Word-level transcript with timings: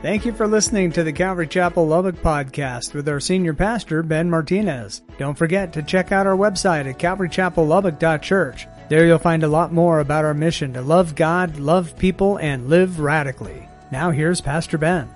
Thank 0.00 0.24
you 0.24 0.32
for 0.32 0.46
listening 0.46 0.92
to 0.92 1.02
the 1.02 1.12
Calvary 1.12 1.48
Chapel 1.48 1.84
Lubbock 1.84 2.14
podcast 2.22 2.94
with 2.94 3.08
our 3.08 3.18
senior 3.18 3.52
pastor, 3.52 4.04
Ben 4.04 4.30
Martinez. 4.30 5.02
Don't 5.18 5.36
forget 5.36 5.72
to 5.72 5.82
check 5.82 6.12
out 6.12 6.24
our 6.24 6.36
website 6.36 6.88
at 6.88 7.00
calvarychapellubbock.church. 7.00 8.68
There 8.88 9.04
you'll 9.04 9.18
find 9.18 9.42
a 9.42 9.48
lot 9.48 9.72
more 9.72 9.98
about 9.98 10.24
our 10.24 10.34
mission 10.34 10.72
to 10.74 10.82
love 10.82 11.16
God, 11.16 11.58
love 11.58 11.98
people, 11.98 12.36
and 12.36 12.68
live 12.68 13.00
radically. 13.00 13.68
Now 13.90 14.12
here's 14.12 14.40
Pastor 14.40 14.78
Ben. 14.78 15.10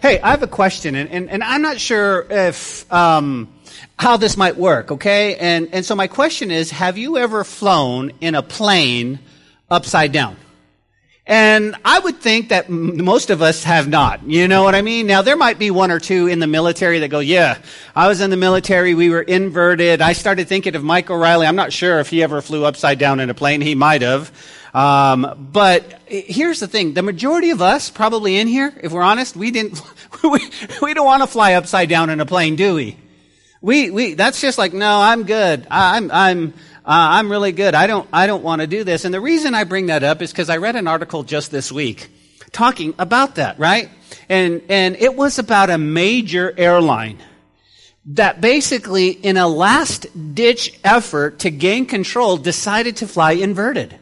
Hey, 0.00 0.20
I 0.20 0.30
have 0.30 0.44
a 0.44 0.46
question, 0.46 0.94
and, 0.94 1.10
and, 1.10 1.28
and 1.28 1.42
I'm 1.42 1.60
not 1.60 1.80
sure 1.80 2.24
if 2.30 2.90
um, 2.92 3.52
how 3.98 4.16
this 4.16 4.36
might 4.36 4.56
work, 4.56 4.92
okay? 4.92 5.34
And, 5.34 5.70
and 5.72 5.84
so 5.84 5.96
my 5.96 6.06
question 6.06 6.52
is, 6.52 6.70
have 6.70 6.98
you 6.98 7.18
ever 7.18 7.42
flown 7.42 8.12
in 8.20 8.36
a 8.36 8.44
plane 8.44 9.18
upside 9.68 10.12
down? 10.12 10.36
And 11.30 11.76
I 11.84 12.00
would 12.00 12.20
think 12.20 12.48
that 12.48 12.68
most 12.68 13.30
of 13.30 13.40
us 13.40 13.62
have 13.62 13.86
not. 13.86 14.28
You 14.28 14.48
know 14.48 14.64
what 14.64 14.74
I 14.74 14.82
mean? 14.82 15.06
Now, 15.06 15.22
there 15.22 15.36
might 15.36 15.60
be 15.60 15.70
one 15.70 15.92
or 15.92 16.00
two 16.00 16.26
in 16.26 16.40
the 16.40 16.48
military 16.48 16.98
that 16.98 17.08
go, 17.08 17.20
yeah, 17.20 17.58
I 17.94 18.08
was 18.08 18.20
in 18.20 18.30
the 18.30 18.36
military. 18.36 18.94
We 18.94 19.10
were 19.10 19.22
inverted. 19.22 20.00
I 20.00 20.12
started 20.12 20.48
thinking 20.48 20.74
of 20.74 20.82
Mike 20.82 21.08
O'Reilly. 21.08 21.46
I'm 21.46 21.54
not 21.54 21.72
sure 21.72 22.00
if 22.00 22.10
he 22.10 22.24
ever 22.24 22.42
flew 22.42 22.64
upside 22.64 22.98
down 22.98 23.20
in 23.20 23.30
a 23.30 23.34
plane. 23.34 23.60
He 23.60 23.76
might 23.76 24.02
have. 24.02 24.32
Um, 24.74 25.48
but 25.52 26.00
here's 26.06 26.58
the 26.58 26.66
thing. 26.66 26.94
The 26.94 27.02
majority 27.02 27.50
of 27.50 27.62
us 27.62 27.90
probably 27.90 28.34
in 28.36 28.48
here, 28.48 28.74
if 28.82 28.90
we're 28.90 29.02
honest, 29.02 29.36
we 29.36 29.52
didn't, 29.52 29.80
we, 30.24 30.40
we 30.82 30.94
don't 30.94 31.06
want 31.06 31.22
to 31.22 31.28
fly 31.28 31.52
upside 31.52 31.88
down 31.88 32.10
in 32.10 32.18
a 32.18 32.26
plane, 32.26 32.56
do 32.56 32.74
we? 32.74 32.96
We, 33.62 33.90
we, 33.90 34.14
that's 34.14 34.40
just 34.40 34.58
like, 34.58 34.72
no, 34.72 35.00
I'm 35.00 35.22
good. 35.22 35.64
I'm, 35.70 36.10
I'm, 36.10 36.54
uh, 36.84 37.18
I'm 37.18 37.30
really 37.30 37.52
good. 37.52 37.74
I 37.74 37.86
don't, 37.86 38.08
I 38.12 38.26
don't 38.26 38.42
want 38.42 38.60
to 38.62 38.66
do 38.66 38.84
this. 38.84 39.04
And 39.04 39.12
the 39.12 39.20
reason 39.20 39.54
I 39.54 39.64
bring 39.64 39.86
that 39.86 40.02
up 40.02 40.22
is 40.22 40.32
because 40.32 40.50
I 40.50 40.56
read 40.56 40.76
an 40.76 40.86
article 40.86 41.22
just 41.22 41.50
this 41.50 41.70
week 41.70 42.08
talking 42.52 42.94
about 42.98 43.36
that, 43.36 43.58
right? 43.58 43.90
And, 44.28 44.62
and 44.68 44.96
it 44.96 45.14
was 45.14 45.38
about 45.38 45.70
a 45.70 45.78
major 45.78 46.52
airline 46.56 47.18
that 48.06 48.40
basically, 48.40 49.10
in 49.10 49.36
a 49.36 49.46
last 49.46 50.06
ditch 50.34 50.78
effort 50.82 51.40
to 51.40 51.50
gain 51.50 51.86
control, 51.86 52.36
decided 52.36 52.96
to 52.96 53.06
fly 53.06 53.32
inverted. 53.32 53.98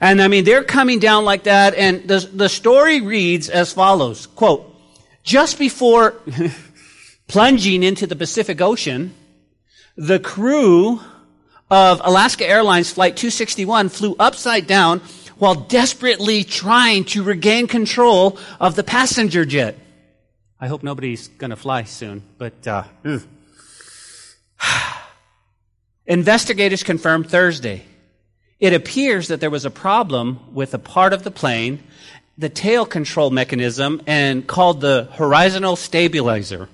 And 0.00 0.20
I 0.20 0.28
mean, 0.28 0.44
they're 0.44 0.64
coming 0.64 0.98
down 0.98 1.24
like 1.24 1.44
that, 1.44 1.74
and 1.74 2.08
the, 2.08 2.18
the 2.32 2.48
story 2.48 3.00
reads 3.00 3.48
as 3.48 3.72
follows, 3.72 4.26
quote, 4.26 4.74
just 5.22 5.58
before 5.58 6.14
plunging 7.28 7.82
into 7.82 8.06
the 8.06 8.16
Pacific 8.16 8.60
Ocean, 8.60 9.14
the 9.96 10.18
crew 10.18 11.00
of 11.70 12.00
Alaska 12.04 12.48
Airlines 12.48 12.92
Flight 12.92 13.16
261 13.16 13.88
flew 13.88 14.14
upside 14.18 14.66
down 14.66 15.00
while 15.38 15.54
desperately 15.54 16.44
trying 16.44 17.04
to 17.04 17.22
regain 17.22 17.66
control 17.66 18.38
of 18.60 18.76
the 18.76 18.84
passenger 18.84 19.44
jet. 19.44 19.76
I 20.60 20.68
hope 20.68 20.82
nobody's 20.82 21.28
going 21.28 21.50
to 21.50 21.56
fly 21.56 21.84
soon, 21.84 22.22
but 22.38 22.66
uh, 22.66 22.84
investigators 26.06 26.82
confirmed 26.82 27.28
Thursday. 27.28 27.84
It 28.58 28.72
appears 28.72 29.28
that 29.28 29.40
there 29.40 29.50
was 29.50 29.66
a 29.66 29.70
problem 29.70 30.54
with 30.54 30.72
a 30.72 30.78
part 30.78 31.12
of 31.12 31.24
the 31.24 31.30
plane, 31.30 31.82
the 32.38 32.48
tail 32.48 32.86
control 32.86 33.30
mechanism, 33.30 34.00
and 34.06 34.46
called 34.46 34.80
the 34.80 35.08
horizontal 35.12 35.76
stabilizer 35.76 36.70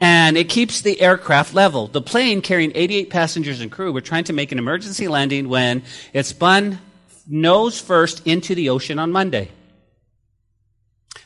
and 0.00 0.36
it 0.36 0.48
keeps 0.48 0.80
the 0.80 1.00
aircraft 1.00 1.54
level. 1.54 1.86
The 1.86 2.02
plane 2.02 2.42
carrying 2.42 2.72
88 2.74 3.10
passengers 3.10 3.60
and 3.60 3.72
crew 3.72 3.92
were 3.92 4.00
trying 4.00 4.24
to 4.24 4.32
make 4.32 4.52
an 4.52 4.58
emergency 4.58 5.08
landing 5.08 5.48
when 5.48 5.82
it 6.12 6.26
spun 6.26 6.80
nose 7.26 7.80
first 7.80 8.26
into 8.26 8.54
the 8.54 8.68
ocean 8.68 8.98
on 8.98 9.10
Monday. 9.10 9.50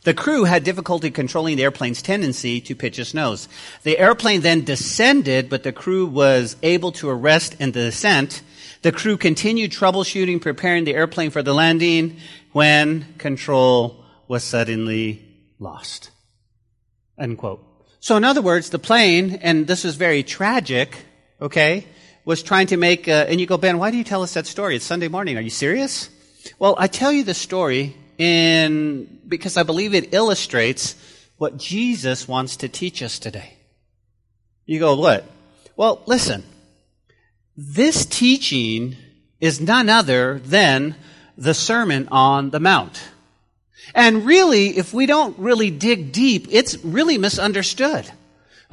The 0.02 0.14
crew 0.14 0.44
had 0.44 0.64
difficulty 0.64 1.10
controlling 1.10 1.56
the 1.56 1.64
airplane's 1.64 2.00
tendency 2.00 2.60
to 2.62 2.74
pitch 2.74 2.98
its 2.98 3.12
nose. 3.12 3.48
The 3.82 3.98
airplane 3.98 4.40
then 4.40 4.64
descended, 4.64 5.50
but 5.50 5.62
the 5.62 5.72
crew 5.72 6.06
was 6.06 6.56
able 6.62 6.92
to 6.92 7.10
arrest 7.10 7.56
in 7.60 7.72
the 7.72 7.80
descent. 7.80 8.40
The 8.80 8.92
crew 8.92 9.18
continued 9.18 9.72
troubleshooting, 9.72 10.40
preparing 10.40 10.84
the 10.84 10.94
airplane 10.94 11.30
for 11.30 11.42
the 11.42 11.52
landing 11.52 12.16
when 12.52 13.14
control 13.18 14.04
was 14.26 14.42
suddenly 14.42 15.22
lost. 15.58 16.10
Unquote. 17.18 17.69
So 18.02 18.16
in 18.16 18.24
other 18.24 18.40
words, 18.40 18.70
the 18.70 18.78
plane, 18.78 19.38
and 19.42 19.66
this 19.66 19.84
is 19.84 19.96
very 19.96 20.22
tragic, 20.22 21.04
okay, 21.38 21.86
was 22.24 22.42
trying 22.42 22.66
to 22.68 22.78
make, 22.78 23.06
uh, 23.08 23.26
and 23.28 23.38
you 23.38 23.46
go, 23.46 23.58
Ben, 23.58 23.76
why 23.76 23.90
do 23.90 23.98
you 23.98 24.04
tell 24.04 24.22
us 24.22 24.32
that 24.34 24.46
story? 24.46 24.76
It's 24.76 24.86
Sunday 24.86 25.08
morning. 25.08 25.36
Are 25.36 25.42
you 25.42 25.50
serious? 25.50 26.08
Well, 26.58 26.74
I 26.78 26.86
tell 26.86 27.12
you 27.12 27.24
the 27.24 27.34
story 27.34 27.94
in, 28.16 29.20
because 29.28 29.58
I 29.58 29.64
believe 29.64 29.94
it 29.94 30.14
illustrates 30.14 30.96
what 31.36 31.58
Jesus 31.58 32.26
wants 32.26 32.56
to 32.56 32.68
teach 32.70 33.02
us 33.02 33.18
today. 33.18 33.58
You 34.64 34.78
go, 34.78 34.96
what? 34.96 35.26
Well, 35.76 36.02
listen. 36.06 36.42
This 37.54 38.06
teaching 38.06 38.96
is 39.40 39.60
none 39.60 39.90
other 39.90 40.38
than 40.38 40.94
the 41.36 41.52
Sermon 41.52 42.08
on 42.10 42.48
the 42.48 42.60
Mount. 42.60 43.09
And 43.94 44.24
really, 44.24 44.76
if 44.76 44.92
we 44.94 45.06
don't 45.06 45.38
really 45.38 45.70
dig 45.70 46.12
deep, 46.12 46.46
it's 46.50 46.82
really 46.84 47.18
misunderstood. 47.18 48.10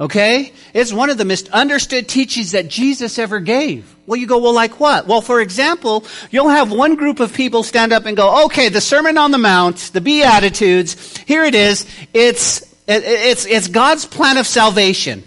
Okay? 0.00 0.52
It's 0.74 0.92
one 0.92 1.10
of 1.10 1.18
the 1.18 1.24
misunderstood 1.24 2.08
teachings 2.08 2.52
that 2.52 2.68
Jesus 2.68 3.18
ever 3.18 3.40
gave. 3.40 3.94
Well, 4.06 4.18
you 4.18 4.26
go, 4.26 4.38
well, 4.38 4.54
like 4.54 4.78
what? 4.78 5.06
Well, 5.06 5.20
for 5.20 5.40
example, 5.40 6.04
you'll 6.30 6.48
have 6.48 6.70
one 6.70 6.94
group 6.94 7.20
of 7.20 7.32
people 7.32 7.62
stand 7.62 7.92
up 7.92 8.06
and 8.06 8.16
go, 8.16 8.46
okay, 8.46 8.68
the 8.68 8.80
Sermon 8.80 9.18
on 9.18 9.32
the 9.32 9.38
Mount, 9.38 9.90
the 9.92 10.00
Beatitudes, 10.00 11.16
here 11.26 11.44
it 11.44 11.54
is. 11.54 11.84
It's, 12.14 12.62
it's, 12.86 13.44
it's 13.44 13.68
God's 13.68 14.06
plan 14.06 14.38
of 14.38 14.46
salvation. 14.46 15.24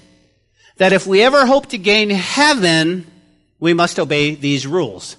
That 0.77 0.93
if 0.93 1.05
we 1.05 1.21
ever 1.21 1.45
hope 1.45 1.67
to 1.67 1.77
gain 1.77 2.09
heaven, 2.09 3.05
we 3.59 3.73
must 3.73 3.99
obey 3.99 4.35
these 4.35 4.65
rules. 4.65 5.15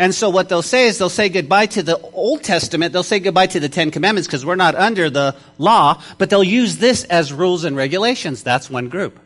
And 0.00 0.14
so 0.14 0.30
what 0.30 0.48
they'll 0.48 0.62
say 0.62 0.86
is 0.86 0.96
they'll 0.96 1.10
say 1.10 1.28
goodbye 1.28 1.66
to 1.66 1.82
the 1.82 1.98
Old 1.98 2.42
Testament. 2.42 2.94
They'll 2.94 3.02
say 3.02 3.20
goodbye 3.20 3.48
to 3.48 3.60
the 3.60 3.68
Ten 3.68 3.90
Commandments 3.90 4.26
because 4.26 4.46
we're 4.46 4.56
not 4.56 4.74
under 4.74 5.10
the 5.10 5.36
law, 5.58 6.02
but 6.16 6.30
they'll 6.30 6.42
use 6.42 6.78
this 6.78 7.04
as 7.04 7.34
rules 7.34 7.64
and 7.64 7.76
regulations. 7.76 8.42
That's 8.42 8.70
one 8.70 8.88
group. 8.88 9.20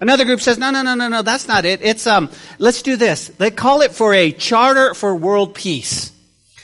Another 0.00 0.24
group 0.24 0.40
says, 0.40 0.56
no, 0.56 0.70
no, 0.70 0.80
no, 0.80 0.94
no, 0.94 1.08
no, 1.08 1.20
that's 1.20 1.46
not 1.46 1.66
it. 1.66 1.82
It's, 1.82 2.06
um, 2.06 2.30
let's 2.56 2.80
do 2.80 2.96
this. 2.96 3.28
They 3.28 3.50
call 3.50 3.82
it 3.82 3.92
for 3.92 4.14
a 4.14 4.32
charter 4.32 4.94
for 4.94 5.14
world 5.14 5.54
peace. 5.54 6.10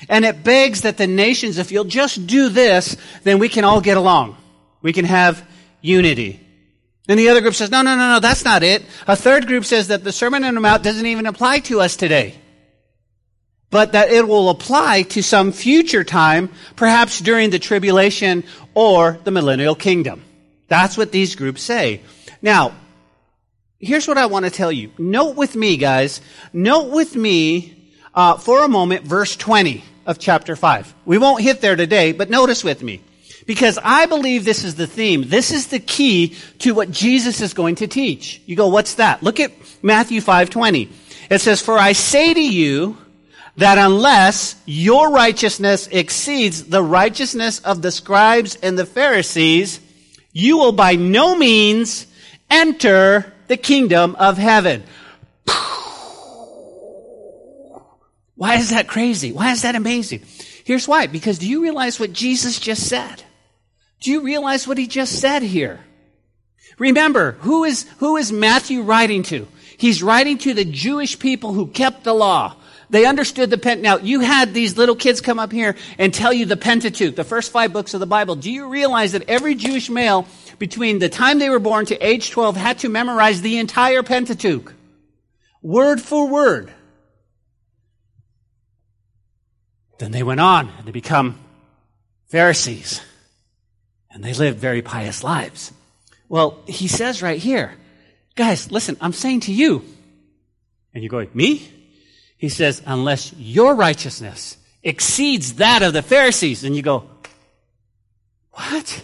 And 0.09 0.25
it 0.25 0.43
begs 0.43 0.81
that 0.81 0.97
the 0.97 1.07
nations, 1.07 1.59
if 1.59 1.71
you'll 1.71 1.85
just 1.85 2.27
do 2.27 2.49
this, 2.49 2.97
then 3.25 3.39
we 3.39 3.51
can 3.51 3.65
all 3.65 3.83
get 3.83 3.99
along. 3.99 4.39
We 4.81 4.95
can 4.95 5.05
have 5.05 5.47
unity. 5.83 6.41
And 7.11 7.19
the 7.21 7.29
other 7.29 7.43
group 7.43 7.55
says, 7.55 7.71
no, 7.71 7.83
no, 7.83 7.95
no, 7.95 8.09
no, 8.09 8.21
that's 8.21 8.47
not 8.47 8.63
it. 8.63 8.85
A 9.07 9.17
third 9.17 9.47
group 9.47 9.67
says 9.67 9.89
that 9.89 10.03
the 10.03 10.13
Sermon 10.13 10.45
on 10.45 10.55
the 10.55 10.63
Mount 10.63 10.83
doesn't 10.83 11.05
even 11.05 11.27
apply 11.27 11.59
to 11.59 11.83
us 11.83 11.95
today 11.95 12.37
but 13.75 13.91
that 13.91 14.09
it 14.09 14.29
will 14.29 14.51
apply 14.51 15.03
to 15.03 15.21
some 15.21 15.51
future 15.51 16.05
time, 16.05 16.49
perhaps 16.77 17.19
during 17.19 17.51
the 17.51 17.59
tribulation 17.59 18.45
or 18.73 19.19
the 19.25 19.33
millennial 19.33 19.75
kingdom. 19.75 20.23
That's 20.69 20.97
what 20.97 21.11
these 21.11 21.35
groups 21.35 21.61
say. 21.61 22.01
Now, 22.41 22.77
here's 23.81 24.07
what 24.07 24.17
I 24.17 24.27
want 24.27 24.45
to 24.45 24.51
tell 24.53 24.71
you. 24.71 24.93
Note 24.97 25.35
with 25.35 25.57
me, 25.57 25.77
guys. 25.77 26.21
Note 26.53 26.93
with 26.93 27.17
me 27.17 27.91
uh, 28.15 28.37
for 28.37 28.65
a 28.65 28.69
moment 28.69 29.07
verse 29.09 29.35
20 29.35 29.83
of 30.07 30.21
chapter 30.21 30.55
5. 30.55 30.95
We 31.05 31.19
won't 31.19 31.43
hit 31.43 31.61
there 31.61 31.75
today, 31.75 32.13
but 32.13 32.31
notice 32.31 32.63
with 32.63 32.81
me. 32.81 33.01
Because 33.45 33.77
I 33.83 34.07
believe 34.07 34.45
this 34.45 34.63
is 34.63 34.77
the 34.77 34.87
theme. 34.87 35.29
This 35.29 35.51
is 35.51 35.67
the 35.67 35.81
key 35.81 36.37
to 36.61 36.75
what 36.75 36.93
Jesus 36.93 37.41
is 37.41 37.55
going 37.55 37.75
to 37.77 37.89
teach. 37.89 38.41
You 38.47 38.55
go, 38.55 38.69
what's 38.69 38.95
that? 38.95 39.21
Look 39.25 39.41
at 39.41 39.51
Matthew 39.83 40.21
5:20. 40.21 40.91
It 41.29 41.41
says, 41.41 41.61
"For 41.61 41.77
I 41.77 41.93
say 41.93 42.33
to 42.33 42.41
you, 42.41 42.99
that 43.57 43.79
unless 43.79 44.57
your 44.67 45.11
righteousness 45.11 45.89
exceeds 45.91 46.65
the 46.65 46.83
righteousness 46.83 47.61
of 47.61 47.83
the 47.83 47.93
scribes 47.93 48.57
and 48.63 48.79
the 48.79 48.87
Pharisees, 48.87 49.81
you 50.33 50.59
will 50.59 50.73
by 50.73 50.97
no 50.97 51.37
means 51.37 52.07
enter 52.51 53.33
the 53.47 53.57
kingdom 53.57 54.17
of 54.17 54.37
heaven. 54.39 54.83
Why 58.35 58.57
is 58.57 58.71
that 58.71 58.89
crazy? 58.89 59.31
Why 59.33 59.53
is 59.53 59.63
that 59.63 59.77
amazing? 59.77 60.23
Here's 60.65 60.89
why. 60.89 61.07
Because 61.07 61.39
do 61.39 61.47
you 61.47 61.63
realize 61.63 62.01
what 62.01 62.13
Jesus 62.13 62.59
just 62.59 62.89
said? 62.89 63.23
Do 64.01 64.11
you 64.11 64.23
realize 64.23 64.67
what 64.67 64.79
he 64.79 64.87
just 64.87 65.21
said 65.21 65.43
here? 65.43 65.81
Remember, 66.79 67.33
who 67.41 67.65
is, 67.65 67.87
who 67.99 68.17
is 68.17 68.33
Matthew 68.33 68.83
writing 68.83 69.23
to? 69.25 69.47
He's 69.77 70.03
writing 70.03 70.39
to 70.39 70.55
the 70.55 70.65
Jewish 70.65 71.19
people 71.19 71.53
who 71.53 71.67
kept 71.67 72.03
the 72.03 72.15
law. 72.15 72.57
They 72.91 73.07
understood 73.07 73.51
the 73.51 73.59
Pent. 73.59 73.81
Now, 73.81 73.99
you 73.99 74.21
had 74.21 74.55
these 74.55 74.77
little 74.77 74.97
kids 74.97 75.21
come 75.21 75.39
up 75.39 75.53
here 75.53 75.77
and 75.99 76.13
tell 76.13 76.33
you 76.33 76.47
the 76.47 76.57
Pentateuch, 76.57 77.17
the 77.17 77.25
first 77.25 77.51
five 77.53 77.73
books 77.73 77.95
of 77.95 78.01
the 78.01 78.07
Bible. 78.07 78.37
Do 78.37 78.51
you 78.51 78.69
realize 78.69 79.13
that 79.13 79.29
every 79.29 79.55
Jewish 79.55 79.89
male 79.89 80.27
between 80.59 80.99
the 80.99 81.09
time 81.09 81.39
they 81.39 81.51
were 81.51 81.59
born 81.59 81.87
to 81.87 81.97
age 81.97 82.31
12 82.31 82.57
had 82.57 82.79
to 82.81 82.89
memorize 82.89 83.41
the 83.41 83.59
entire 83.59 84.03
Pentateuch? 84.03 84.75
Word 85.63 86.01
for 86.01 86.29
word. 86.29 86.73
Then 89.99 90.13
they 90.13 90.23
went 90.23 90.41
on 90.41 90.71
to 90.85 90.93
become 90.93 91.39
Pharisees. 92.29 93.01
And 94.11 94.23
they 94.23 94.35
lived 94.35 94.59
very 94.59 94.83
pious 94.83 95.25
lives. 95.25 95.73
Well, 96.29 96.59
he 96.67 96.89
says 96.89 97.23
right 97.23 97.39
here, 97.39 97.75
guys, 98.35 98.71
listen, 98.71 98.97
I'm 99.01 99.13
saying 99.13 99.41
to 99.41 99.53
you, 99.53 99.85
and 100.93 101.03
you 101.03 101.09
go, 101.09 101.27
me? 101.35 101.69
He 102.37 102.49
says, 102.49 102.83
unless 102.85 103.33
your 103.35 103.75
righteousness 103.75 104.57
exceeds 104.83 105.55
that 105.55 105.83
of 105.83 105.93
the 105.93 106.03
Pharisees, 106.03 106.65
and 106.65 106.77
you 106.77 106.83
go, 106.83 107.09
what? 108.53 109.03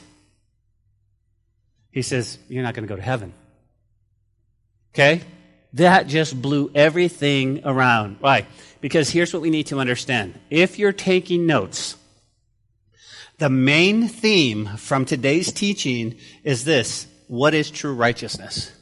He 1.91 2.03
says, 2.03 2.39
you're 2.49 2.63
not 2.63 2.75
going 2.75 2.87
to 2.87 2.89
go 2.89 2.97
to 2.97 3.03
heaven. 3.03 3.33
Okay? 4.95 5.23
That 5.75 6.07
just 6.07 6.41
blew 6.41 6.71
everything 6.75 7.63
around. 7.65 8.17
Why? 8.21 8.47
Because 8.81 9.11
here's 9.11 9.33
what 9.33 9.43
we 9.43 9.51
need 9.51 9.69
to 9.69 9.79
understand. 9.79 10.39
If 10.51 10.79
you're 10.79 10.93
taking 10.93 11.47
notes, 11.47 11.97
the 13.39 13.51
main 13.51 14.09
theme 14.09 14.67
from 14.77 15.05
today's 15.05 15.53
teaching 15.53 16.17
is 16.45 16.65
this. 16.65 17.07
What 17.27 17.55
is 17.55 17.71
true 17.71 17.95
righteousness? 17.95 18.73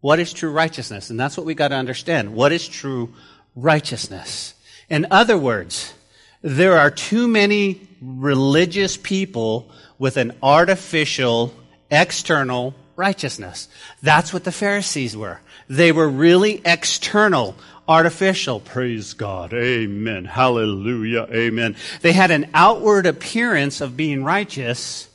What 0.00 0.18
is 0.18 0.32
true 0.32 0.50
righteousness? 0.50 1.10
And 1.10 1.18
that's 1.18 1.36
what 1.36 1.46
we 1.46 1.54
got 1.54 1.68
to 1.68 1.76
understand. 1.76 2.34
What 2.34 2.52
is 2.52 2.66
true 2.66 3.14
righteousness? 3.54 4.54
In 4.88 5.06
other 5.10 5.38
words, 5.38 5.94
there 6.42 6.78
are 6.78 6.90
too 6.90 7.28
many 7.28 7.86
religious 8.00 8.96
people 8.96 9.70
with 9.98 10.16
an 10.16 10.32
artificial, 10.42 11.54
external 11.90 12.74
righteousness. 12.96 13.68
That's 14.02 14.32
what 14.32 14.44
the 14.44 14.52
Pharisees 14.52 15.16
were. 15.16 15.40
They 15.68 15.92
were 15.92 16.08
really 16.08 16.60
external, 16.64 17.54
artificial. 17.86 18.60
Praise 18.60 19.14
God. 19.14 19.52
Amen. 19.52 20.24
Hallelujah. 20.24 21.28
Amen. 21.32 21.76
They 22.00 22.12
had 22.12 22.30
an 22.30 22.50
outward 22.54 23.06
appearance 23.06 23.80
of 23.80 23.96
being 23.96 24.24
righteous, 24.24 25.08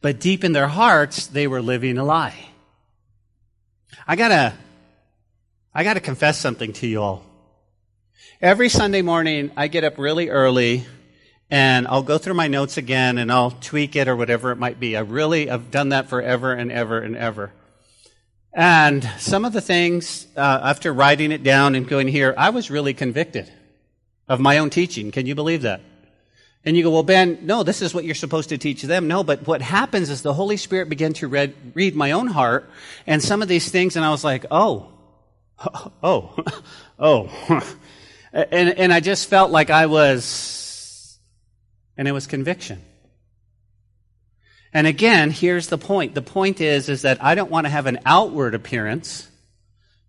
but 0.00 0.20
deep 0.20 0.44
in 0.44 0.52
their 0.52 0.68
hearts, 0.68 1.26
they 1.28 1.46
were 1.46 1.62
living 1.62 1.98
a 1.98 2.04
lie. 2.04 2.48
I 4.06 4.16
gotta, 4.16 4.54
I 5.74 5.84
gotta 5.84 6.00
confess 6.00 6.38
something 6.38 6.72
to 6.74 6.86
you 6.86 7.00
all. 7.02 7.27
Every 8.40 8.68
Sunday 8.68 9.02
morning, 9.02 9.50
I 9.56 9.66
get 9.66 9.82
up 9.82 9.98
really 9.98 10.28
early 10.28 10.86
and 11.50 11.88
I'll 11.88 12.04
go 12.04 12.18
through 12.18 12.34
my 12.34 12.46
notes 12.46 12.76
again 12.76 13.18
and 13.18 13.32
I'll 13.32 13.50
tweak 13.50 13.96
it 13.96 14.06
or 14.06 14.14
whatever 14.14 14.52
it 14.52 14.58
might 14.58 14.78
be. 14.78 14.96
I 14.96 15.00
really 15.00 15.48
have 15.48 15.72
done 15.72 15.88
that 15.88 16.08
forever 16.08 16.52
and 16.52 16.70
ever 16.70 17.00
and 17.00 17.16
ever. 17.16 17.52
And 18.52 19.02
some 19.18 19.44
of 19.44 19.52
the 19.52 19.60
things, 19.60 20.28
uh, 20.36 20.60
after 20.62 20.92
writing 20.92 21.32
it 21.32 21.42
down 21.42 21.74
and 21.74 21.88
going 21.88 22.06
here, 22.06 22.32
I 22.38 22.50
was 22.50 22.70
really 22.70 22.94
convicted 22.94 23.52
of 24.28 24.38
my 24.38 24.58
own 24.58 24.70
teaching. 24.70 25.10
Can 25.10 25.26
you 25.26 25.34
believe 25.34 25.62
that? 25.62 25.80
And 26.64 26.76
you 26.76 26.84
go, 26.84 26.92
well, 26.92 27.02
Ben, 27.02 27.40
no, 27.42 27.64
this 27.64 27.82
is 27.82 27.92
what 27.92 28.04
you're 28.04 28.14
supposed 28.14 28.50
to 28.50 28.58
teach 28.58 28.82
them. 28.82 29.08
No, 29.08 29.24
but 29.24 29.48
what 29.48 29.62
happens 29.62 30.10
is 30.10 30.22
the 30.22 30.32
Holy 30.32 30.58
Spirit 30.58 30.88
began 30.88 31.12
to 31.14 31.26
read, 31.26 31.56
read 31.74 31.96
my 31.96 32.12
own 32.12 32.28
heart 32.28 32.70
and 33.04 33.20
some 33.20 33.42
of 33.42 33.48
these 33.48 33.68
things, 33.68 33.96
and 33.96 34.04
I 34.04 34.10
was 34.10 34.22
like, 34.22 34.46
oh, 34.52 34.92
oh, 36.04 36.36
oh. 37.00 37.74
and, 38.32 38.70
and 38.70 38.92
I 38.92 39.00
just 39.00 39.28
felt 39.28 39.50
like 39.50 39.70
I 39.70 39.86
was 39.86 41.18
and 41.96 42.06
it 42.06 42.12
was 42.12 42.26
conviction. 42.26 42.80
And 44.72 44.86
again, 44.86 45.30
here's 45.30 45.68
the 45.68 45.78
point. 45.78 46.14
The 46.14 46.22
point 46.22 46.60
is, 46.60 46.88
is 46.88 47.02
that 47.02 47.22
I 47.22 47.34
don't 47.34 47.50
want 47.50 47.64
to 47.64 47.70
have 47.70 47.86
an 47.86 47.98
outward 48.04 48.54
appearance, 48.54 49.28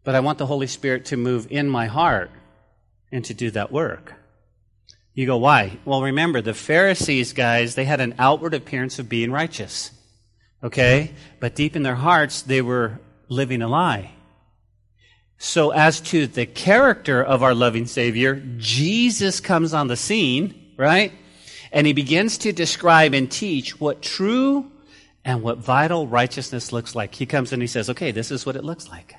but 0.04 0.16
I 0.16 0.19
want 0.19 0.38
the 0.38 0.45
Holy 0.45 0.68
Spirit 0.68 1.06
to 1.06 1.18
move 1.18 1.48
in 1.50 1.69
my 1.69 1.88
heart 1.88 2.30
and 3.12 3.25
to 3.25 3.33
do 3.33 3.50
that 3.51 3.71
work. 3.71 4.13
You 5.13 5.25
go, 5.25 5.38
why? 5.38 5.80
Well, 5.86 6.01
remember, 6.04 6.42
the 6.42 6.54
Pharisees, 6.54 7.33
guys, 7.33 7.75
they 7.75 7.86
had 7.86 8.00
an 8.00 8.16
outward 8.19 8.54
appearance 8.54 9.00
of 9.00 9.10
being 9.10 9.31
righteous. 9.31 9.92
Okay? 10.63 11.13
But 11.39 11.56
deep 11.56 11.75
in 11.75 11.83
their 11.83 11.95
hearts, 11.95 12.42
they 12.42 12.62
were 12.62 13.00
living 13.30 13.62
a 13.62 13.68
lie. 13.68 14.12
So 15.39 15.71
as 15.71 16.01
to 16.01 16.27
the 16.27 16.45
character 16.45 17.24
of 17.24 17.44
our 17.44 17.56
loving 17.56 17.88
Savior, 17.88 18.44
Jesus 18.57 19.39
comes 19.39 19.74
on 19.74 19.88
the 19.88 19.95
scene, 19.95 20.74
right? 20.75 21.13
And 21.71 21.88
he 21.88 21.94
begins 21.94 22.39
to 22.39 22.51
describe 22.51 23.13
and 23.13 23.31
teach 23.31 23.80
what 23.80 24.01
true 24.01 24.69
and 25.24 25.41
what 25.41 25.59
vital 25.59 26.07
righteousness 26.07 26.74
looks 26.74 26.94
like. 26.94 27.15
He 27.15 27.25
comes 27.25 27.53
and 27.53 27.62
he 27.62 27.68
says, 27.68 27.89
okay, 27.89 28.12
this 28.12 28.31
is 28.31 28.45
what 28.45 28.57
it 28.57 28.65
looks 28.65 28.89
like. 28.89 29.15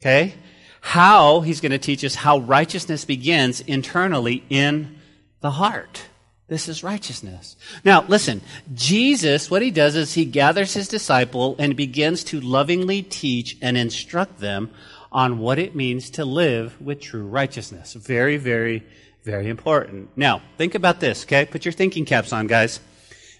Okay? 0.00 0.34
How, 0.80 1.40
he's 1.40 1.60
going 1.60 1.72
to 1.72 1.78
teach 1.78 2.04
us 2.04 2.14
how 2.14 2.38
righteousness 2.38 3.04
begins 3.04 3.60
internally 3.60 4.44
in 4.48 4.98
the 5.40 5.50
heart. 5.50 6.02
This 6.48 6.68
is 6.68 6.84
righteousness. 6.84 7.56
Now, 7.84 8.04
listen, 8.06 8.40
Jesus, 8.72 9.50
what 9.50 9.62
he 9.62 9.72
does 9.72 9.96
is 9.96 10.14
he 10.14 10.24
gathers 10.24 10.74
his 10.74 10.86
disciple 10.86 11.56
and 11.58 11.74
begins 11.74 12.22
to 12.24 12.40
lovingly 12.40 13.02
teach 13.02 13.56
and 13.60 13.76
instruct 13.76 14.38
them 14.38 14.70
on 15.16 15.38
what 15.38 15.58
it 15.58 15.74
means 15.74 16.10
to 16.10 16.26
live 16.26 16.78
with 16.78 17.00
true 17.00 17.26
righteousness. 17.26 17.94
Very, 17.94 18.36
very 18.36 18.84
very 19.26 19.48
important. 19.48 20.10
Now, 20.14 20.40
think 20.56 20.76
about 20.76 21.00
this, 21.00 21.24
okay? 21.24 21.46
Put 21.46 21.64
your 21.64 21.72
thinking 21.72 22.04
caps 22.04 22.32
on, 22.32 22.46
guys. 22.46 22.78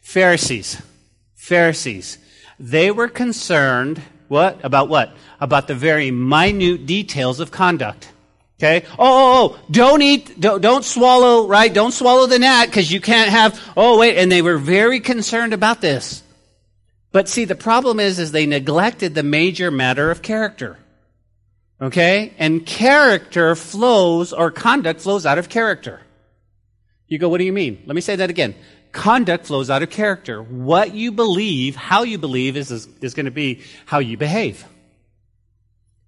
Pharisees. 0.02 0.82
Pharisees. 1.36 2.18
They 2.58 2.90
were 2.90 3.06
concerned, 3.06 4.02
what? 4.26 4.58
About 4.64 4.88
what? 4.88 5.14
About 5.38 5.68
the 5.68 5.76
very 5.76 6.10
minute 6.10 6.86
details 6.86 7.38
of 7.38 7.52
conduct. 7.52 8.10
Okay? 8.58 8.84
Oh, 8.92 8.96
oh, 8.98 9.54
oh, 9.54 9.58
don't 9.70 10.02
eat, 10.02 10.40
don't, 10.40 10.60
don't 10.60 10.84
swallow, 10.84 11.46
right? 11.46 11.72
Don't 11.72 11.92
swallow 11.92 12.26
the 12.26 12.40
gnat 12.40 12.66
because 12.66 12.90
you 12.90 13.00
can't 13.00 13.30
have, 13.30 13.60
oh, 13.76 13.96
wait. 13.98 14.16
And 14.16 14.32
they 14.32 14.42
were 14.42 14.58
very 14.58 14.98
concerned 14.98 15.52
about 15.52 15.80
this. 15.80 16.24
But 17.12 17.28
see, 17.28 17.44
the 17.44 17.54
problem 17.54 18.00
is, 18.00 18.18
is 18.18 18.32
they 18.32 18.46
neglected 18.46 19.14
the 19.14 19.22
major 19.22 19.70
matter 19.70 20.10
of 20.10 20.20
character. 20.20 20.78
Okay? 21.80 22.32
And 22.38 22.64
character 22.64 23.54
flows, 23.54 24.32
or 24.32 24.50
conduct 24.50 25.00
flows 25.00 25.26
out 25.26 25.38
of 25.38 25.48
character. 25.48 26.00
You 27.08 27.18
go, 27.18 27.28
what 27.28 27.38
do 27.38 27.44
you 27.44 27.52
mean? 27.52 27.82
Let 27.86 27.94
me 27.94 28.00
say 28.00 28.16
that 28.16 28.30
again. 28.30 28.54
Conduct 28.92 29.46
flows 29.46 29.68
out 29.68 29.82
of 29.82 29.90
character. 29.90 30.42
What 30.42 30.94
you 30.94 31.12
believe, 31.12 31.76
how 31.76 32.02
you 32.02 32.18
believe, 32.18 32.56
is, 32.56 32.70
is, 32.70 32.88
is 33.00 33.14
going 33.14 33.26
to 33.26 33.32
be 33.32 33.62
how 33.84 33.98
you 33.98 34.16
behave. 34.16 34.64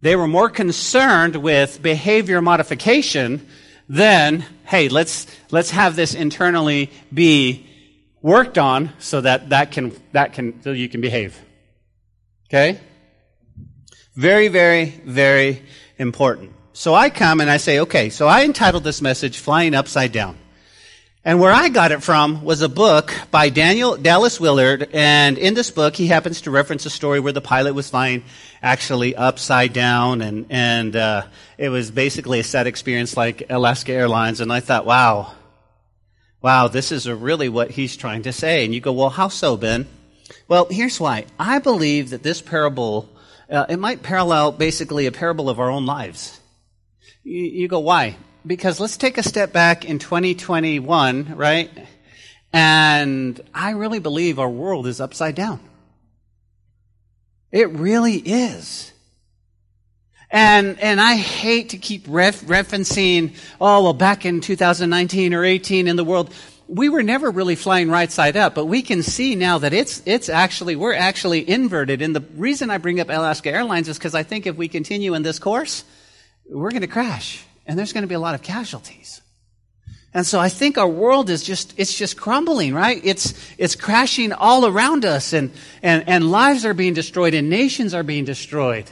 They 0.00 0.16
were 0.16 0.28
more 0.28 0.48
concerned 0.48 1.36
with 1.36 1.82
behavior 1.82 2.40
modification 2.40 3.46
than, 3.88 4.44
hey, 4.64 4.88
let's, 4.88 5.26
let's 5.50 5.70
have 5.70 5.96
this 5.96 6.14
internally 6.14 6.90
be 7.12 7.66
worked 8.22 8.58
on 8.58 8.92
so 8.98 9.20
that 9.20 9.50
that 9.50 9.72
can, 9.72 9.92
that 10.12 10.32
can, 10.32 10.62
so 10.62 10.72
you 10.72 10.88
can 10.88 11.00
behave. 11.00 11.40
Okay? 12.48 12.80
Very, 14.18 14.48
very, 14.48 14.86
very 15.04 15.62
important. 15.96 16.50
So 16.72 16.92
I 16.92 17.08
come 17.08 17.40
and 17.40 17.48
I 17.48 17.58
say, 17.58 17.78
okay, 17.78 18.10
so 18.10 18.26
I 18.26 18.42
entitled 18.42 18.82
this 18.82 19.00
message 19.00 19.38
Flying 19.38 19.76
Upside 19.76 20.10
Down. 20.10 20.36
And 21.24 21.38
where 21.38 21.52
I 21.52 21.68
got 21.68 21.92
it 21.92 22.02
from 22.02 22.42
was 22.42 22.60
a 22.60 22.68
book 22.68 23.14
by 23.30 23.48
Daniel 23.48 23.96
Dallas 23.96 24.40
Willard, 24.40 24.88
and 24.92 25.38
in 25.38 25.54
this 25.54 25.70
book 25.70 25.94
he 25.94 26.08
happens 26.08 26.40
to 26.40 26.50
reference 26.50 26.84
a 26.84 26.90
story 26.90 27.20
where 27.20 27.32
the 27.32 27.40
pilot 27.40 27.74
was 27.74 27.90
flying 27.90 28.24
actually 28.60 29.14
upside 29.14 29.72
down, 29.72 30.20
and 30.20 30.46
and 30.50 30.96
uh, 30.96 31.22
it 31.56 31.68
was 31.68 31.92
basically 31.92 32.40
a 32.40 32.44
sad 32.44 32.66
experience 32.66 33.16
like 33.16 33.44
Alaska 33.48 33.92
Airlines. 33.92 34.40
And 34.40 34.52
I 34.52 34.58
thought, 34.58 34.84
wow, 34.84 35.32
wow, 36.42 36.66
this 36.66 36.90
is 36.90 37.08
really 37.08 37.48
what 37.48 37.70
he's 37.70 37.96
trying 37.96 38.22
to 38.22 38.32
say. 38.32 38.64
And 38.64 38.74
you 38.74 38.80
go, 38.80 38.92
well, 38.92 39.10
how 39.10 39.28
so, 39.28 39.56
Ben? 39.56 39.86
Well, 40.48 40.66
here's 40.68 40.98
why. 40.98 41.26
I 41.38 41.60
believe 41.60 42.10
that 42.10 42.24
this 42.24 42.42
parable 42.42 43.08
uh, 43.50 43.66
it 43.68 43.78
might 43.78 44.02
parallel 44.02 44.52
basically 44.52 45.06
a 45.06 45.12
parable 45.12 45.48
of 45.48 45.60
our 45.60 45.70
own 45.70 45.86
lives. 45.86 46.38
You, 47.24 47.44
you 47.44 47.68
go, 47.68 47.80
why? 47.80 48.16
Because 48.46 48.80
let's 48.80 48.96
take 48.96 49.18
a 49.18 49.22
step 49.22 49.52
back 49.52 49.84
in 49.84 49.98
2021, 49.98 51.36
right? 51.36 51.70
And 52.52 53.40
I 53.54 53.70
really 53.70 53.98
believe 53.98 54.38
our 54.38 54.48
world 54.48 54.86
is 54.86 55.00
upside 55.00 55.34
down. 55.34 55.60
It 57.50 57.70
really 57.70 58.16
is. 58.16 58.92
And, 60.30 60.78
and 60.80 61.00
I 61.00 61.16
hate 61.16 61.70
to 61.70 61.78
keep 61.78 62.04
ref, 62.06 62.42
referencing, 62.42 63.34
oh, 63.60 63.82
well, 63.82 63.94
back 63.94 64.26
in 64.26 64.40
2019 64.42 65.32
or 65.32 65.44
18 65.44 65.88
in 65.88 65.96
the 65.96 66.04
world, 66.04 66.34
we 66.68 66.90
were 66.90 67.02
never 67.02 67.30
really 67.30 67.56
flying 67.56 67.90
right 67.90 68.12
side 68.12 68.36
up, 68.36 68.54
but 68.54 68.66
we 68.66 68.82
can 68.82 69.02
see 69.02 69.34
now 69.34 69.58
that 69.58 69.72
it's, 69.72 70.02
it's 70.04 70.28
actually, 70.28 70.76
we're 70.76 70.94
actually 70.94 71.48
inverted. 71.48 72.02
And 72.02 72.14
the 72.14 72.20
reason 72.36 72.70
I 72.70 72.76
bring 72.76 73.00
up 73.00 73.08
Alaska 73.08 73.50
Airlines 73.50 73.88
is 73.88 73.96
because 73.96 74.14
I 74.14 74.22
think 74.22 74.46
if 74.46 74.54
we 74.54 74.68
continue 74.68 75.14
in 75.14 75.22
this 75.22 75.38
course, 75.38 75.82
we're 76.46 76.70
going 76.70 76.82
to 76.82 76.86
crash 76.86 77.42
and 77.66 77.78
there's 77.78 77.94
going 77.94 78.02
to 78.02 78.08
be 78.08 78.14
a 78.14 78.20
lot 78.20 78.34
of 78.34 78.42
casualties. 78.42 79.22
And 80.12 80.26
so 80.26 80.38
I 80.38 80.50
think 80.50 80.76
our 80.78 80.88
world 80.88 81.30
is 81.30 81.42
just, 81.42 81.74
it's 81.78 81.96
just 81.96 82.16
crumbling, 82.16 82.74
right? 82.74 83.00
It's, 83.02 83.34
it's 83.56 83.74
crashing 83.74 84.32
all 84.32 84.66
around 84.66 85.04
us 85.04 85.32
and, 85.32 85.50
and, 85.82 86.06
and 86.06 86.30
lives 86.30 86.66
are 86.66 86.74
being 86.74 86.94
destroyed 86.94 87.34
and 87.34 87.48
nations 87.48 87.94
are 87.94 88.02
being 88.02 88.24
destroyed. 88.24 88.90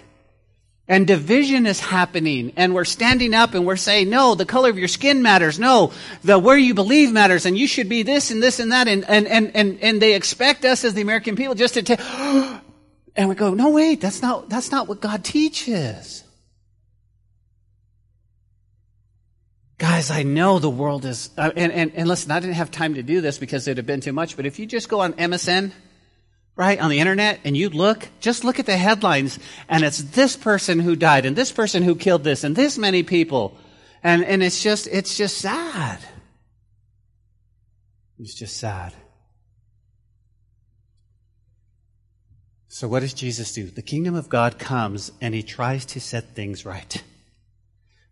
And 0.89 1.05
division 1.05 1.67
is 1.67 1.81
happening, 1.81 2.53
and 2.57 2.73
we're 2.73 2.85
standing 2.85 3.35
up 3.35 3.55
and 3.55 3.67
we're 3.67 3.75
saying, 3.75 4.09
no, 4.09 4.37
the 4.37 4.47
color 4.47 4.71
of 4.71 4.79
your 4.79 4.87
skin 4.87 5.21
matters. 5.21 5.59
No, 5.59 5.93
the 6.23 6.39
where 6.39 6.57
you 6.57 6.75
believe 6.75 7.11
matters, 7.13 7.45
and 7.45 7.59
you 7.59 7.67
should 7.67 7.89
be 7.89 8.05
this 8.05 8.31
and 8.31 8.41
this 8.41 8.61
and 8.61 8.71
that. 8.71 8.87
And, 8.87 9.05
and, 9.09 9.27
and, 9.27 9.51
and, 9.57 9.81
and 9.83 10.01
they 10.01 10.15
expect 10.15 10.65
us 10.65 10.85
as 10.85 10.95
the 10.95 11.03
American 11.03 11.35
people 11.35 11.57
just 11.57 11.75
to 11.75 11.83
take, 11.83 11.99
and 13.17 13.29
we 13.29 13.35
go, 13.35 13.53
no, 13.53 13.71
wait, 13.71 14.01
that's 14.01 14.23
not, 14.23 14.49
that's 14.49 14.71
not 14.71 14.87
what 14.87 15.01
God 15.01 15.25
teaches. 15.25 16.23
Guys, 19.79 20.11
I 20.13 20.23
know 20.23 20.61
the 20.61 20.71
world 20.71 21.05
is, 21.05 21.31
uh, 21.37 21.51
and, 21.57 21.73
and, 21.73 21.93
and 21.97 22.09
listen, 22.09 22.31
I 22.31 22.39
didn't 22.39 22.55
have 22.55 22.71
time 22.71 22.95
to 22.95 23.03
do 23.03 23.21
this 23.21 23.39
because 23.39 23.67
it 23.67 23.73
would 23.73 23.77
have 23.79 23.87
been 23.87 24.01
too 24.01 24.13
much, 24.13 24.37
but 24.37 24.47
if 24.47 24.61
you 24.61 24.67
just 24.67 24.89
go 24.89 25.01
on 25.01 25.15
MSN, 25.15 25.73
right, 26.57 26.81
on 26.81 26.91
the 26.91 26.99
internet, 26.99 27.41
and 27.45 27.57
you 27.57 27.69
look, 27.69 28.09
just 28.21 28.43
look 28.43 28.59
at 28.59 28.67
the 28.67 28.77
headlines, 28.77 29.39
and 29.69 29.85
it's 29.85 29.99
this 29.99 30.37
person 30.37 30.81
who 30.81 30.97
died, 30.97 31.27
and 31.27 31.37
this 31.37 31.53
person 31.53 31.83
who 31.83 31.95
killed 31.95 32.25
this, 32.25 32.45
and 32.45 32.57
this 32.57 32.79
many 32.79 33.03
people. 33.03 33.57
And, 34.03 34.25
and 34.25 34.43
it's 34.43 34.63
just, 34.63 34.87
it's 34.87 35.17
just 35.17 35.39
sad. 35.39 35.99
It's 38.19 38.35
just 38.35 38.57
sad. 38.57 38.95
So 42.69 42.89
what 42.89 43.01
does 43.01 43.15
Jesus 43.15 43.53
do? 43.53 43.71
The 43.71 43.83
kingdom 43.83 44.15
of 44.15 44.29
God 44.29 44.59
comes 44.59 45.11
and 45.21 45.35
he 45.35 45.43
tries 45.43 45.87
to 45.87 46.01
set 46.01 46.35
things 46.35 46.67
right. 46.67 47.03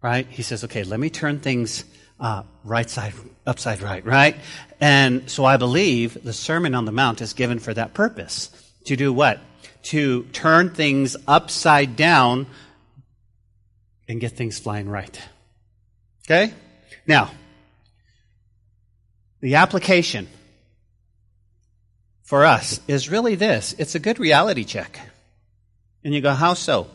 Right? 0.01 0.27
He 0.27 0.43
says, 0.43 0.65
okay, 0.65 0.85
let 0.85 0.99
me 0.99 1.11
turn 1.11 1.39
things 1.41 1.85
uh, 2.21 2.42
right 2.62 2.88
side, 2.88 3.14
upside 3.47 3.83
right, 3.83 4.04
right? 4.04 4.37
And 4.80 5.28
so 5.30 5.44
I 5.44 5.56
believe 5.56 6.23
the 6.23 6.33
Sermon 6.33 6.75
on 6.75 6.85
the 6.85 6.92
Mount 6.92 7.21
is 7.21 7.33
given 7.35 7.59
for 7.59 7.75
that 7.75 7.94
purpose. 7.94 8.50
To 8.87 8.97
do 8.97 9.12
what? 9.12 9.40
To 9.85 10.25
turn 10.33 10.71
things 10.71 11.16
upside 11.26 11.97
down 11.97 12.47
and 14.09 14.21
get 14.21 14.33
things 14.33 14.59
flying 14.59 14.88
right. 14.88 15.21
Okay? 16.26 16.52
Now, 17.06 17.30
the 19.40 19.56
application 19.56 20.28
for 22.23 22.47
us 22.47 22.80
is 22.88 23.11
really 23.11 23.35
this 23.35 23.75
it's 23.78 23.94
a 23.94 23.99
good 23.99 24.18
reality 24.18 24.64
check. 24.64 24.99
And 26.02 26.14
you 26.14 26.21
go, 26.21 26.33
how 26.33 26.54
so? 26.54 26.88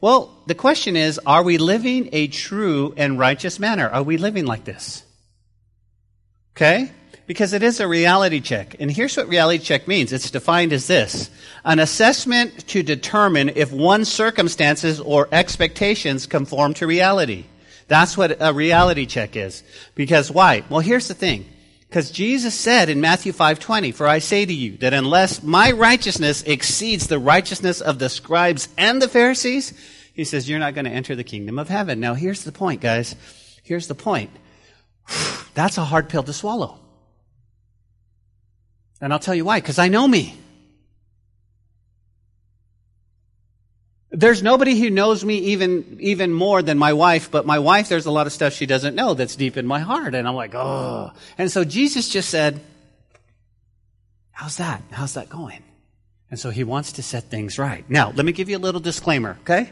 Well, 0.00 0.36
the 0.46 0.54
question 0.54 0.96
is, 0.96 1.18
are 1.26 1.42
we 1.42 1.58
living 1.58 2.08
a 2.12 2.28
true 2.28 2.94
and 2.96 3.18
righteous 3.18 3.58
manner? 3.58 3.88
Are 3.88 4.02
we 4.02 4.16
living 4.16 4.46
like 4.46 4.64
this? 4.64 5.02
Okay? 6.56 6.92
Because 7.26 7.52
it 7.52 7.62
is 7.62 7.80
a 7.80 7.88
reality 7.88 8.40
check. 8.40 8.76
And 8.80 8.90
here's 8.90 9.16
what 9.16 9.28
reality 9.28 9.62
check 9.62 9.88
means. 9.88 10.12
It's 10.12 10.30
defined 10.30 10.72
as 10.72 10.86
this. 10.86 11.30
An 11.64 11.78
assessment 11.78 12.68
to 12.68 12.82
determine 12.82 13.50
if 13.50 13.72
one's 13.72 14.10
circumstances 14.10 15.00
or 15.00 15.28
expectations 15.32 16.26
conform 16.26 16.74
to 16.74 16.86
reality. 16.86 17.44
That's 17.88 18.16
what 18.16 18.36
a 18.40 18.52
reality 18.52 19.06
check 19.06 19.34
is. 19.34 19.62
Because 19.94 20.30
why? 20.30 20.62
Well, 20.70 20.80
here's 20.80 21.08
the 21.08 21.14
thing. 21.14 21.46
Because 21.88 22.10
Jesus 22.10 22.54
said 22.54 22.90
in 22.90 23.00
Matthew 23.00 23.32
5:20, 23.32 23.92
"For 23.92 24.06
I 24.06 24.18
say 24.18 24.44
to 24.44 24.52
you 24.52 24.76
that 24.78 24.92
unless 24.92 25.42
my 25.42 25.70
righteousness 25.70 26.42
exceeds 26.42 27.06
the 27.06 27.18
righteousness 27.18 27.80
of 27.80 27.98
the 27.98 28.10
scribes 28.10 28.68
and 28.76 29.00
the 29.00 29.08
Pharisees, 29.08 29.72
he 30.12 30.24
says 30.24 30.48
you're 30.48 30.58
not 30.58 30.74
going 30.74 30.84
to 30.84 30.90
enter 30.90 31.16
the 31.16 31.24
kingdom 31.24 31.58
of 31.58 31.70
heaven." 31.70 31.98
Now, 31.98 32.14
here's 32.14 32.44
the 32.44 32.52
point, 32.52 32.82
guys. 32.82 33.14
Here's 33.62 33.86
the 33.86 33.94
point. 33.94 34.30
That's 35.54 35.78
a 35.78 35.84
hard 35.84 36.10
pill 36.10 36.22
to 36.24 36.32
swallow. 36.32 36.78
And 39.00 39.12
I'll 39.12 39.18
tell 39.18 39.34
you 39.34 39.44
why, 39.44 39.60
because 39.60 39.78
I 39.78 39.88
know 39.88 40.06
me. 40.06 40.36
There's 44.18 44.42
nobody 44.42 44.76
who 44.76 44.90
knows 44.90 45.24
me 45.24 45.38
even, 45.52 45.98
even 46.00 46.32
more 46.32 46.60
than 46.60 46.76
my 46.76 46.92
wife, 46.92 47.30
but 47.30 47.46
my 47.46 47.60
wife, 47.60 47.88
there's 47.88 48.06
a 48.06 48.10
lot 48.10 48.26
of 48.26 48.32
stuff 48.32 48.52
she 48.52 48.66
doesn't 48.66 48.96
know 48.96 49.14
that's 49.14 49.36
deep 49.36 49.56
in 49.56 49.64
my 49.64 49.78
heart. 49.78 50.16
And 50.16 50.26
I'm 50.26 50.34
like, 50.34 50.56
oh. 50.56 51.12
And 51.38 51.52
so 51.52 51.62
Jesus 51.62 52.08
just 52.08 52.28
said, 52.28 52.58
how's 54.32 54.56
that? 54.56 54.82
How's 54.90 55.14
that 55.14 55.28
going? 55.28 55.62
And 56.32 56.40
so 56.40 56.50
he 56.50 56.64
wants 56.64 56.94
to 56.94 57.02
set 57.04 57.30
things 57.30 57.60
right. 57.60 57.88
Now, 57.88 58.10
let 58.10 58.26
me 58.26 58.32
give 58.32 58.48
you 58.48 58.56
a 58.56 58.58
little 58.58 58.80
disclaimer, 58.80 59.38
okay? 59.42 59.70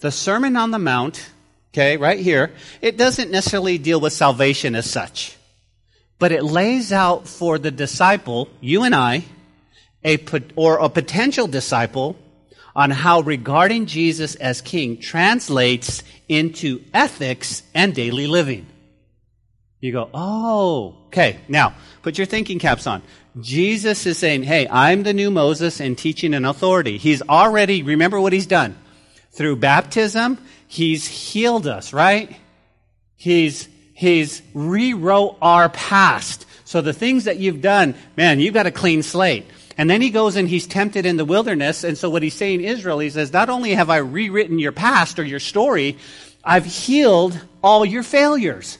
The 0.00 0.10
Sermon 0.10 0.56
on 0.56 0.70
the 0.70 0.78
Mount, 0.78 1.28
okay, 1.74 1.98
right 1.98 2.18
here, 2.18 2.52
it 2.80 2.96
doesn't 2.96 3.30
necessarily 3.30 3.76
deal 3.76 4.00
with 4.00 4.14
salvation 4.14 4.76
as 4.76 4.88
such, 4.88 5.36
but 6.18 6.32
it 6.32 6.42
lays 6.42 6.90
out 6.90 7.28
for 7.28 7.58
the 7.58 7.70
disciple, 7.70 8.48
you 8.62 8.84
and 8.84 8.94
I, 8.94 9.24
a, 10.02 10.18
or 10.56 10.78
a 10.78 10.88
potential 10.88 11.46
disciple, 11.46 12.16
on 12.78 12.92
how 12.92 13.18
regarding 13.22 13.86
Jesus 13.86 14.36
as 14.36 14.60
king 14.60 14.98
translates 14.98 16.04
into 16.28 16.80
ethics 16.94 17.64
and 17.74 17.92
daily 17.92 18.28
living. 18.28 18.66
You 19.80 19.90
go, 19.90 20.08
oh, 20.14 20.94
okay. 21.08 21.40
Now, 21.48 21.74
put 22.02 22.18
your 22.18 22.26
thinking 22.28 22.60
caps 22.60 22.86
on. 22.86 23.02
Jesus 23.40 24.06
is 24.06 24.16
saying, 24.16 24.44
hey, 24.44 24.68
I'm 24.70 25.02
the 25.02 25.12
new 25.12 25.32
Moses 25.32 25.80
and 25.80 25.98
teaching 25.98 26.34
an 26.34 26.44
authority. 26.44 26.98
He's 26.98 27.20
already, 27.20 27.82
remember 27.82 28.20
what 28.20 28.32
he's 28.32 28.46
done? 28.46 28.78
Through 29.32 29.56
baptism, 29.56 30.38
he's 30.68 31.04
healed 31.04 31.66
us, 31.66 31.92
right? 31.92 32.36
He's, 33.16 33.68
he's 33.92 34.40
rewrote 34.54 35.36
our 35.42 35.68
past. 35.68 36.46
So 36.64 36.80
the 36.80 36.92
things 36.92 37.24
that 37.24 37.38
you've 37.38 37.60
done, 37.60 37.96
man, 38.16 38.38
you've 38.38 38.54
got 38.54 38.66
a 38.66 38.70
clean 38.70 39.02
slate. 39.02 39.46
And 39.78 39.88
then 39.88 40.02
he 40.02 40.10
goes 40.10 40.34
and 40.34 40.48
he's 40.48 40.66
tempted 40.66 41.06
in 41.06 41.16
the 41.16 41.24
wilderness. 41.24 41.84
And 41.84 41.96
so 41.96 42.10
what 42.10 42.24
he's 42.24 42.34
saying 42.34 42.62
Israel, 42.62 42.98
he 42.98 43.10
says, 43.10 43.32
not 43.32 43.48
only 43.48 43.74
have 43.74 43.88
I 43.88 43.98
rewritten 43.98 44.58
your 44.58 44.72
past 44.72 45.20
or 45.20 45.24
your 45.24 45.38
story, 45.38 45.96
I've 46.42 46.66
healed 46.66 47.40
all 47.62 47.84
your 47.84 48.02
failures. 48.02 48.76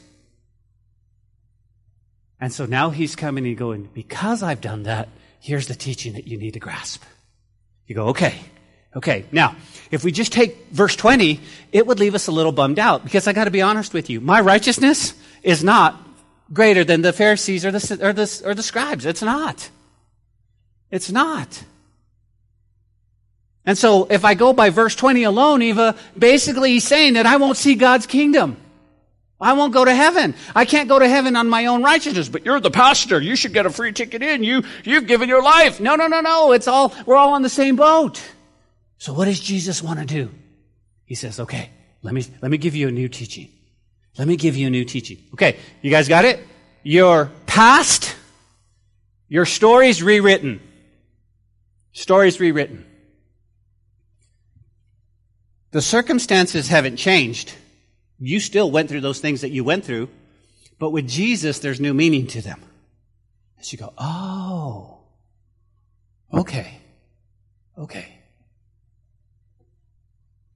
And 2.40 2.52
so 2.52 2.66
now 2.66 2.90
he's 2.90 3.14
coming 3.14 3.46
and 3.46 3.56
going, 3.56 3.88
because 3.94 4.42
I've 4.42 4.60
done 4.60 4.84
that, 4.84 5.08
here's 5.40 5.68
the 5.68 5.74
teaching 5.74 6.14
that 6.14 6.26
you 6.26 6.36
need 6.36 6.54
to 6.54 6.60
grasp. 6.60 7.04
You 7.86 7.94
go, 7.94 8.08
okay, 8.08 8.34
okay. 8.96 9.24
Now, 9.30 9.54
if 9.92 10.02
we 10.02 10.10
just 10.10 10.32
take 10.32 10.66
verse 10.72 10.96
20, 10.96 11.40
it 11.70 11.86
would 11.86 12.00
leave 12.00 12.16
us 12.16 12.26
a 12.26 12.32
little 12.32 12.52
bummed 12.52 12.80
out 12.80 13.04
because 13.04 13.28
I 13.28 13.32
got 13.32 13.44
to 13.44 13.52
be 13.52 13.62
honest 13.62 13.94
with 13.94 14.10
you. 14.10 14.20
My 14.20 14.40
righteousness 14.40 15.14
is 15.44 15.62
not 15.62 15.96
greater 16.52 16.82
than 16.82 17.02
the 17.02 17.12
Pharisees 17.12 17.64
or 17.64 17.70
the, 17.70 17.98
or 18.02 18.12
the, 18.12 18.42
or 18.44 18.54
the 18.54 18.62
scribes. 18.64 19.06
It's 19.06 19.22
not. 19.22 19.70
It's 20.90 21.10
not. 21.10 21.64
And 23.64 23.76
so 23.76 24.06
if 24.06 24.24
I 24.24 24.34
go 24.34 24.52
by 24.52 24.70
verse 24.70 24.94
20 24.94 25.24
alone, 25.24 25.60
Eva, 25.60 25.94
basically 26.18 26.70
he's 26.72 26.86
saying 26.86 27.14
that 27.14 27.26
I 27.26 27.36
won't 27.36 27.58
see 27.58 27.74
God's 27.74 28.06
kingdom. 28.06 28.56
I 29.40 29.52
won't 29.52 29.72
go 29.72 29.84
to 29.84 29.94
heaven. 29.94 30.34
I 30.54 30.64
can't 30.64 30.88
go 30.88 30.98
to 30.98 31.08
heaven 31.08 31.36
on 31.36 31.48
my 31.48 31.66
own 31.66 31.82
righteousness, 31.82 32.28
but 32.28 32.44
you're 32.44 32.60
the 32.60 32.70
pastor. 32.70 33.20
You 33.20 33.36
should 33.36 33.52
get 33.52 33.66
a 33.66 33.70
free 33.70 33.92
ticket 33.92 34.22
in. 34.22 34.42
You, 34.42 34.64
you've 34.84 35.06
given 35.06 35.28
your 35.28 35.42
life. 35.42 35.80
No, 35.80 35.96
no, 35.96 36.06
no, 36.06 36.20
no. 36.20 36.52
It's 36.52 36.66
all, 36.66 36.94
we're 37.06 37.16
all 37.16 37.34
on 37.34 37.42
the 37.42 37.48
same 37.48 37.76
boat. 37.76 38.20
So 38.96 39.12
what 39.12 39.26
does 39.26 39.38
Jesus 39.38 39.82
want 39.82 40.00
to 40.00 40.06
do? 40.06 40.30
He 41.04 41.14
says, 41.14 41.38
okay, 41.38 41.70
let 42.02 42.14
me, 42.14 42.24
let 42.42 42.50
me 42.50 42.58
give 42.58 42.74
you 42.74 42.88
a 42.88 42.90
new 42.90 43.08
teaching. 43.08 43.48
Let 44.18 44.26
me 44.26 44.36
give 44.36 44.56
you 44.56 44.66
a 44.66 44.70
new 44.70 44.84
teaching. 44.84 45.18
Okay, 45.34 45.56
you 45.82 45.90
guys 45.90 46.08
got 46.08 46.24
it? 46.24 46.40
Your 46.82 47.30
past, 47.46 48.16
your 49.28 49.44
story's 49.44 50.02
rewritten. 50.02 50.60
Stories 51.98 52.38
rewritten. 52.38 52.86
The 55.72 55.82
circumstances 55.82 56.68
haven't 56.68 56.96
changed. 56.96 57.52
You 58.20 58.38
still 58.38 58.70
went 58.70 58.88
through 58.88 59.00
those 59.00 59.18
things 59.18 59.40
that 59.40 59.50
you 59.50 59.64
went 59.64 59.84
through, 59.84 60.08
but 60.78 60.90
with 60.90 61.08
Jesus, 61.08 61.58
there's 61.58 61.80
new 61.80 61.92
meaning 61.92 62.28
to 62.28 62.40
them. 62.40 62.62
As 63.58 63.72
you 63.72 63.80
go, 63.80 63.92
oh, 63.98 65.00
okay, 66.32 66.78
okay. 67.76 68.20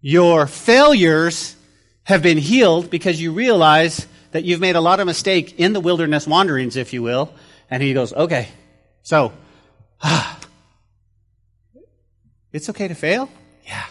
Your 0.01 0.47
failures 0.47 1.57
have 2.05 2.23
been 2.23 2.39
healed 2.39 2.89
because 2.89 3.21
you 3.21 3.33
realize 3.33 4.07
that 4.31 4.45
you've 4.45 4.61
made 4.61 4.77
a 4.77 4.81
lot 4.81 5.01
of 5.01 5.07
mistake 5.07 5.59
in 5.59 5.73
the 5.73 5.81
wilderness 5.81 6.25
wanderings, 6.25 6.77
if 6.77 6.93
you 6.93 7.03
will. 7.03 7.35
And 7.69 7.83
he 7.83 7.95
goes, 7.95 8.13
okay, 8.13 8.47
so, 9.03 9.33
ah, 10.03 10.39
it's 12.53 12.69
okay 12.71 12.89
to 12.89 12.95
fail? 12.95 13.29
Yeah, 13.65 13.85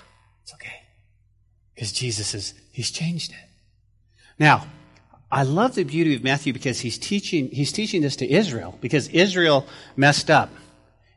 it's 0.44 0.54
okay. 0.54 0.84
Because 1.74 1.92
Jesus 1.92 2.34
is, 2.34 2.54
he's 2.72 2.92
changed 2.92 3.32
it. 3.32 3.50
Now, 4.40 4.66
I 5.32 5.44
love 5.44 5.76
the 5.76 5.84
beauty 5.84 6.16
of 6.16 6.24
Matthew 6.24 6.52
because 6.52 6.80
he's 6.80 6.98
teaching, 6.98 7.50
he's 7.50 7.72
teaching 7.72 8.02
this 8.02 8.18
to 8.18 8.30
Israel 8.30 8.78
because 8.82 9.08
Israel 9.10 9.66
messed 9.96 10.30
up. 10.30 10.50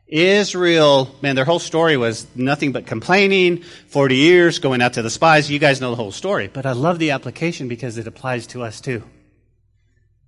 Israel, 0.07 1.13
man, 1.21 1.35
their 1.35 1.45
whole 1.45 1.59
story 1.59 1.97
was 1.97 2.27
nothing 2.35 2.71
but 2.71 2.85
complaining, 2.85 3.63
40 3.87 4.15
years, 4.15 4.59
going 4.59 4.81
out 4.81 4.93
to 4.93 5.01
the 5.01 5.09
spies. 5.09 5.49
You 5.49 5.57
guys 5.57 5.81
know 5.81 5.89
the 5.89 5.95
whole 5.95 6.11
story. 6.11 6.47
But 6.47 6.65
I 6.65 6.73
love 6.73 6.99
the 6.99 7.11
application 7.11 7.67
because 7.67 7.97
it 7.97 8.05
applies 8.05 8.47
to 8.47 8.61
us 8.61 8.79
too. 8.79 9.03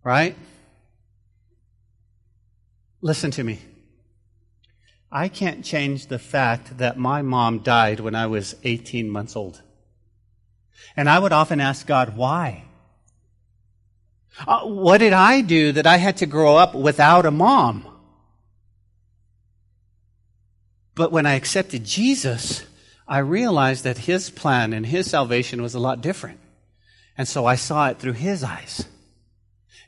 Right? 0.03 0.35
Listen 3.01 3.29
to 3.31 3.43
me. 3.43 3.59
I 5.11 5.29
can't 5.29 5.63
change 5.63 6.07
the 6.07 6.19
fact 6.19 6.77
that 6.79 6.97
my 6.97 7.21
mom 7.21 7.59
died 7.59 7.99
when 7.99 8.15
I 8.15 8.27
was 8.27 8.55
18 8.63 9.09
months 9.09 9.35
old. 9.35 9.61
And 10.95 11.09
I 11.09 11.19
would 11.19 11.31
often 11.31 11.61
ask 11.61 11.87
God, 11.87 12.17
why? 12.17 12.65
Uh, 14.45 14.61
what 14.61 14.99
did 14.99 15.13
I 15.13 15.41
do 15.41 15.71
that 15.71 15.87
I 15.87 15.97
had 15.97 16.17
to 16.17 16.25
grow 16.25 16.57
up 16.57 16.75
without 16.75 17.25
a 17.25 17.31
mom? 17.31 17.87
But 20.93 21.11
when 21.11 21.25
I 21.25 21.35
accepted 21.35 21.85
Jesus, 21.85 22.65
I 23.07 23.19
realized 23.19 23.83
that 23.83 23.99
his 23.99 24.29
plan 24.29 24.73
and 24.73 24.85
his 24.85 25.09
salvation 25.09 25.61
was 25.61 25.73
a 25.73 25.79
lot 25.79 26.01
different. 26.01 26.39
And 27.17 27.27
so 27.27 27.45
I 27.45 27.55
saw 27.55 27.89
it 27.89 27.99
through 27.99 28.13
his 28.13 28.43
eyes. 28.43 28.85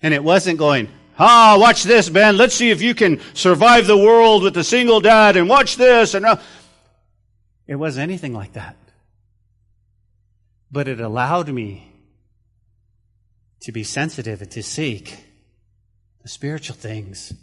And 0.02 0.14
it 0.14 0.24
wasn't 0.24 0.58
going, 0.58 0.88
ah, 1.20 1.58
watch 1.60 1.84
this, 1.84 2.10
Ben. 2.10 2.38
Let's 2.38 2.56
see 2.56 2.72
if 2.72 2.82
you 2.82 2.96
can 2.96 3.20
survive 3.34 3.86
the 3.86 3.98
world 3.98 4.44
with 4.44 4.58
a 4.58 4.64
single 4.64 5.02
dad 5.02 5.36
and 5.36 5.48
watch 5.48 5.76
this. 5.76 6.14
And 6.14 6.26
uh, 6.26 6.38
it 7.68 7.76
wasn't 7.76 8.04
anything 8.04 8.34
like 8.34 8.54
that. 8.54 8.76
But 10.72 10.88
it 10.88 11.00
allowed 11.00 11.50
me 11.50 11.92
to 13.62 13.72
be 13.72 13.84
sensitive 13.84 14.42
and 14.42 14.52
to 14.52 14.64
seek 14.64 15.18
the 16.22 16.30
spiritual 16.30 16.76
things 16.76 17.34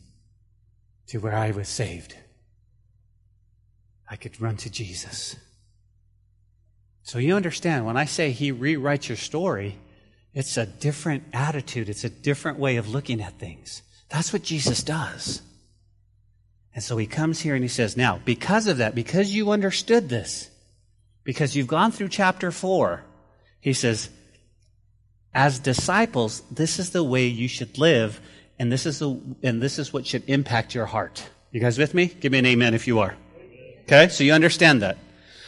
to 1.08 1.18
where 1.18 1.36
I 1.36 1.50
was 1.50 1.68
saved. 1.68 2.16
I 4.08 4.16
could 4.16 4.40
run 4.40 4.56
to 4.58 4.70
Jesus. 4.70 5.36
So 7.02 7.18
you 7.18 7.36
understand, 7.36 7.86
when 7.86 7.96
I 7.96 8.04
say 8.04 8.32
he 8.32 8.52
rewrites 8.52 9.08
your 9.08 9.16
story, 9.16 9.78
it's 10.36 10.58
a 10.58 10.66
different 10.66 11.24
attitude. 11.32 11.88
It's 11.88 12.04
a 12.04 12.10
different 12.10 12.58
way 12.58 12.76
of 12.76 12.90
looking 12.90 13.22
at 13.22 13.38
things. 13.38 13.80
That's 14.10 14.34
what 14.34 14.42
Jesus 14.42 14.82
does. 14.82 15.40
And 16.74 16.84
so 16.84 16.98
he 16.98 17.06
comes 17.06 17.40
here 17.40 17.54
and 17.54 17.64
he 17.64 17.68
says, 17.68 17.96
now, 17.96 18.20
because 18.22 18.66
of 18.66 18.76
that, 18.76 18.94
because 18.94 19.34
you 19.34 19.50
understood 19.50 20.10
this, 20.10 20.50
because 21.24 21.56
you've 21.56 21.66
gone 21.66 21.90
through 21.90 22.10
chapter 22.10 22.50
four, 22.50 23.02
he 23.60 23.72
says, 23.72 24.10
as 25.32 25.58
disciples, 25.58 26.42
this 26.50 26.78
is 26.78 26.90
the 26.90 27.02
way 27.02 27.26
you 27.26 27.48
should 27.48 27.78
live, 27.78 28.20
and 28.58 28.70
this 28.70 28.84
is 28.84 28.98
the, 28.98 29.18
and 29.42 29.62
this 29.62 29.78
is 29.78 29.90
what 29.90 30.06
should 30.06 30.28
impact 30.28 30.74
your 30.74 30.86
heart. 30.86 31.26
You 31.50 31.60
guys 31.60 31.78
with 31.78 31.94
me? 31.94 32.08
Give 32.08 32.30
me 32.30 32.40
an 32.40 32.46
amen 32.46 32.74
if 32.74 32.86
you 32.86 32.98
are. 32.98 33.16
Okay, 33.84 34.08
so 34.08 34.22
you 34.22 34.34
understand 34.34 34.82
that. 34.82 34.98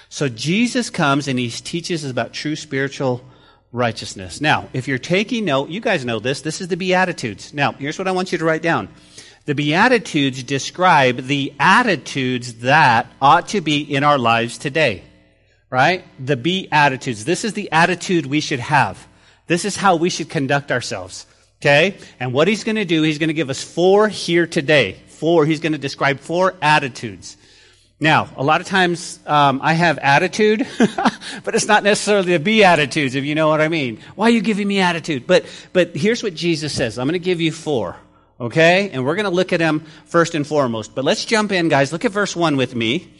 So 0.08 0.30
Jesus 0.30 0.88
comes 0.88 1.28
and 1.28 1.38
he 1.38 1.50
teaches 1.50 2.06
us 2.06 2.10
about 2.10 2.32
true 2.32 2.56
spiritual 2.56 3.22
righteousness. 3.72 4.40
Now, 4.40 4.68
if 4.72 4.88
you're 4.88 4.98
taking 4.98 5.44
note, 5.44 5.68
you 5.68 5.80
guys 5.80 6.04
know 6.04 6.18
this. 6.18 6.40
This 6.40 6.60
is 6.60 6.68
the 6.68 6.76
Beatitudes. 6.76 7.52
Now, 7.52 7.72
here's 7.72 7.98
what 7.98 8.08
I 8.08 8.12
want 8.12 8.32
you 8.32 8.38
to 8.38 8.44
write 8.44 8.62
down. 8.62 8.88
The 9.44 9.54
Beatitudes 9.54 10.42
describe 10.42 11.22
the 11.22 11.54
attitudes 11.58 12.54
that 12.54 13.10
ought 13.20 13.48
to 13.48 13.60
be 13.60 13.80
in 13.80 14.04
our 14.04 14.18
lives 14.18 14.58
today. 14.58 15.02
Right? 15.70 16.04
The 16.24 16.36
Beatitudes. 16.36 17.24
This 17.24 17.44
is 17.44 17.52
the 17.52 17.70
attitude 17.72 18.26
we 18.26 18.40
should 18.40 18.60
have. 18.60 19.06
This 19.46 19.64
is 19.64 19.76
how 19.76 19.96
we 19.96 20.10
should 20.10 20.30
conduct 20.30 20.72
ourselves. 20.72 21.26
Okay? 21.60 21.96
And 22.20 22.32
what 22.32 22.48
he's 22.48 22.64
going 22.64 22.76
to 22.76 22.84
do, 22.84 23.02
he's 23.02 23.18
going 23.18 23.28
to 23.28 23.34
give 23.34 23.50
us 23.50 23.62
four 23.62 24.08
here 24.08 24.46
today. 24.46 24.96
Four. 25.08 25.44
He's 25.46 25.60
going 25.60 25.72
to 25.72 25.78
describe 25.78 26.20
four 26.20 26.54
attitudes. 26.62 27.36
Now, 28.00 28.28
a 28.36 28.44
lot 28.44 28.60
of 28.60 28.68
times 28.68 29.18
um, 29.26 29.60
I 29.60 29.72
have 29.72 29.98
attitude, 29.98 30.64
but 31.44 31.56
it's 31.56 31.66
not 31.66 31.82
necessarily 31.82 32.32
the 32.32 32.38
beatitudes, 32.38 33.16
if 33.16 33.24
you 33.24 33.34
know 33.34 33.48
what 33.48 33.60
I 33.60 33.66
mean. 33.66 33.98
Why 34.14 34.26
are 34.26 34.30
you 34.30 34.40
giving 34.40 34.68
me 34.68 34.78
attitude? 34.78 35.26
But 35.26 35.46
but 35.72 35.96
here's 35.96 36.22
what 36.22 36.34
Jesus 36.34 36.72
says. 36.72 36.96
I'm 36.96 37.08
going 37.08 37.14
to 37.14 37.18
give 37.18 37.40
you 37.40 37.50
four, 37.50 37.96
okay? 38.38 38.90
And 38.90 39.04
we're 39.04 39.16
going 39.16 39.24
to 39.24 39.32
look 39.32 39.52
at 39.52 39.58
them 39.58 39.80
first 40.04 40.36
and 40.36 40.46
foremost. 40.46 40.94
But 40.94 41.04
let's 41.04 41.24
jump 41.24 41.50
in, 41.50 41.68
guys. 41.68 41.92
Look 41.92 42.04
at 42.04 42.12
verse 42.12 42.36
one 42.36 42.56
with 42.56 42.72
me, 42.72 43.12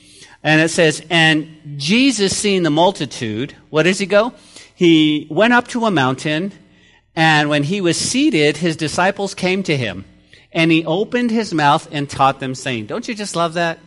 and 0.45 0.61
it 0.61 0.69
says, 0.69 1.05
"And 1.11 1.75
Jesus, 1.77 2.37
seeing 2.37 2.63
the 2.63 2.71
multitude, 2.71 3.57
what 3.71 3.83
does 3.83 3.99
he 3.99 4.07
go? 4.07 4.33
He 4.77 5.27
went 5.29 5.55
up 5.55 5.67
to 5.69 5.87
a 5.87 5.91
mountain, 5.91 6.53
and 7.17 7.49
when 7.49 7.65
he 7.65 7.81
was 7.81 7.97
seated, 7.97 8.57
his 8.57 8.77
disciples 8.77 9.35
came 9.35 9.65
to 9.65 9.77
him, 9.77 10.05
and 10.53 10.71
he 10.71 10.85
opened 10.85 11.33
his 11.33 11.53
mouth 11.53 11.89
and 11.91 12.09
taught 12.09 12.39
them, 12.39 12.55
saying, 12.55 12.87
Don't 12.87 13.09
you 13.09 13.17
just 13.17 13.35
love 13.35 13.55
that?" 13.55 13.81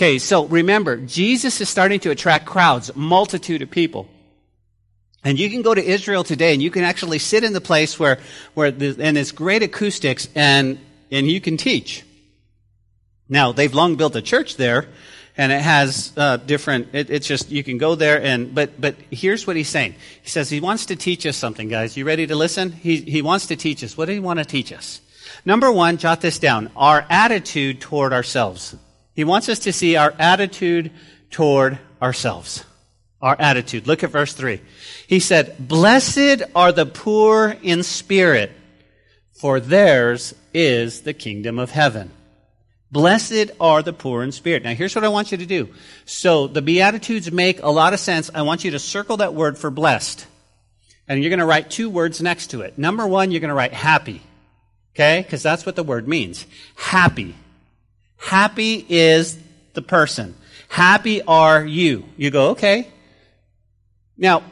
Okay, 0.00 0.18
so 0.18 0.46
remember, 0.46 0.96
Jesus 0.96 1.60
is 1.60 1.68
starting 1.68 2.00
to 2.00 2.10
attract 2.10 2.46
crowds, 2.46 2.90
multitude 2.96 3.60
of 3.60 3.70
people. 3.70 4.08
And 5.22 5.38
you 5.38 5.50
can 5.50 5.60
go 5.60 5.74
to 5.74 5.84
Israel 5.84 6.24
today 6.24 6.54
and 6.54 6.62
you 6.62 6.70
can 6.70 6.84
actually 6.84 7.18
sit 7.18 7.44
in 7.44 7.52
the 7.52 7.60
place 7.60 7.98
where, 7.98 8.18
where 8.54 8.70
the, 8.70 8.96
and 8.98 9.18
it's 9.18 9.30
great 9.30 9.62
acoustics 9.62 10.26
and, 10.34 10.78
and 11.10 11.30
you 11.30 11.38
can 11.38 11.58
teach. 11.58 12.02
Now, 13.28 13.52
they've 13.52 13.74
long 13.74 13.96
built 13.96 14.16
a 14.16 14.22
church 14.22 14.56
there 14.56 14.88
and 15.36 15.52
it 15.52 15.60
has 15.60 16.14
uh, 16.16 16.38
different, 16.38 16.94
it, 16.94 17.10
it's 17.10 17.26
just, 17.26 17.50
you 17.50 17.62
can 17.62 17.76
go 17.76 17.94
there 17.94 18.22
and, 18.22 18.54
but, 18.54 18.80
but 18.80 18.96
here's 19.10 19.46
what 19.46 19.54
he's 19.54 19.68
saying. 19.68 19.96
He 20.22 20.30
says 20.30 20.48
he 20.48 20.62
wants 20.62 20.86
to 20.86 20.96
teach 20.96 21.26
us 21.26 21.36
something, 21.36 21.68
guys. 21.68 21.98
You 21.98 22.06
ready 22.06 22.26
to 22.26 22.36
listen? 22.36 22.72
He, 22.72 23.02
he 23.02 23.20
wants 23.20 23.48
to 23.48 23.56
teach 23.56 23.84
us. 23.84 23.98
What 23.98 24.06
did 24.06 24.14
he 24.14 24.20
want 24.20 24.38
to 24.38 24.46
teach 24.46 24.72
us? 24.72 25.02
Number 25.44 25.70
one, 25.70 25.98
jot 25.98 26.22
this 26.22 26.38
down. 26.38 26.70
Our 26.74 27.04
attitude 27.10 27.82
toward 27.82 28.14
ourselves. 28.14 28.74
He 29.20 29.24
wants 29.24 29.50
us 29.50 29.58
to 29.58 29.72
see 29.74 29.96
our 29.96 30.14
attitude 30.18 30.92
toward 31.30 31.78
ourselves. 32.00 32.64
Our 33.20 33.36
attitude. 33.38 33.86
Look 33.86 34.02
at 34.02 34.08
verse 34.08 34.32
3. 34.32 34.62
He 35.08 35.20
said, 35.20 35.56
Blessed 35.58 36.42
are 36.54 36.72
the 36.72 36.86
poor 36.86 37.54
in 37.62 37.82
spirit, 37.82 38.50
for 39.32 39.60
theirs 39.60 40.34
is 40.54 41.02
the 41.02 41.12
kingdom 41.12 41.58
of 41.58 41.70
heaven. 41.70 42.12
Blessed 42.90 43.50
are 43.60 43.82
the 43.82 43.92
poor 43.92 44.22
in 44.22 44.32
spirit. 44.32 44.62
Now 44.62 44.72
here's 44.72 44.94
what 44.94 45.04
I 45.04 45.08
want 45.08 45.32
you 45.32 45.36
to 45.36 45.44
do. 45.44 45.68
So 46.06 46.46
the 46.46 46.62
Beatitudes 46.62 47.30
make 47.30 47.62
a 47.62 47.68
lot 47.68 47.92
of 47.92 48.00
sense. 48.00 48.30
I 48.34 48.40
want 48.40 48.64
you 48.64 48.70
to 48.70 48.78
circle 48.78 49.18
that 49.18 49.34
word 49.34 49.58
for 49.58 49.70
blessed. 49.70 50.26
And 51.08 51.22
you're 51.22 51.28
going 51.28 51.40
to 51.40 51.44
write 51.44 51.70
two 51.70 51.90
words 51.90 52.22
next 52.22 52.52
to 52.52 52.62
it. 52.62 52.78
Number 52.78 53.06
one, 53.06 53.32
you're 53.32 53.40
going 53.40 53.50
to 53.50 53.54
write 53.54 53.74
happy. 53.74 54.22
Okay? 54.94 55.20
Because 55.20 55.42
that's 55.42 55.66
what 55.66 55.76
the 55.76 55.82
word 55.82 56.08
means. 56.08 56.46
Happy. 56.74 57.34
Happy 58.20 58.84
is 58.88 59.38
the 59.72 59.82
person. 59.82 60.34
Happy 60.68 61.22
are 61.22 61.64
you. 61.64 62.04
You 62.16 62.30
go, 62.30 62.50
okay. 62.50 62.86
Now, 64.16 64.44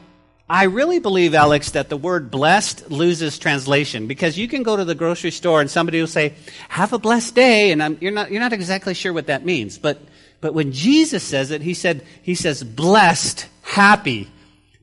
I 0.49 0.63
really 0.63 0.97
believe, 0.97 1.35
Alex, 1.35 1.71
that 1.71 1.89
the 1.89 1.95
word 1.95 2.31
blessed 2.31 2.89
loses 2.89 3.37
translation 3.37 4.07
because 4.07 4.37
you 4.37 4.47
can 4.47 4.63
go 4.63 4.75
to 4.75 4.83
the 4.83 4.95
grocery 4.95 5.29
store 5.29 5.61
and 5.61 5.69
somebody 5.69 5.99
will 5.99 6.07
say, 6.07 6.33
have 6.67 6.91
a 6.91 6.97
blessed 6.97 7.35
day. 7.35 7.71
And 7.71 7.83
I'm, 7.83 7.97
you're 8.01 8.11
not, 8.11 8.31
you're 8.31 8.41
not 8.41 8.53
exactly 8.53 8.95
sure 8.95 9.13
what 9.13 9.27
that 9.27 9.45
means. 9.45 9.77
But, 9.77 10.01
but 10.41 10.55
when 10.55 10.71
Jesus 10.71 11.23
says 11.23 11.51
it, 11.51 11.61
he 11.61 11.75
said, 11.75 12.03
he 12.23 12.33
says 12.33 12.63
blessed, 12.63 13.47
happy. 13.61 14.31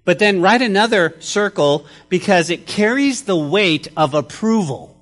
But 0.04 0.20
then 0.20 0.40
write 0.40 0.62
another 0.62 1.16
circle 1.18 1.86
because 2.08 2.48
it 2.48 2.68
carries 2.68 3.24
the 3.24 3.36
weight 3.36 3.88
of 3.96 4.14
approval. 4.14 4.95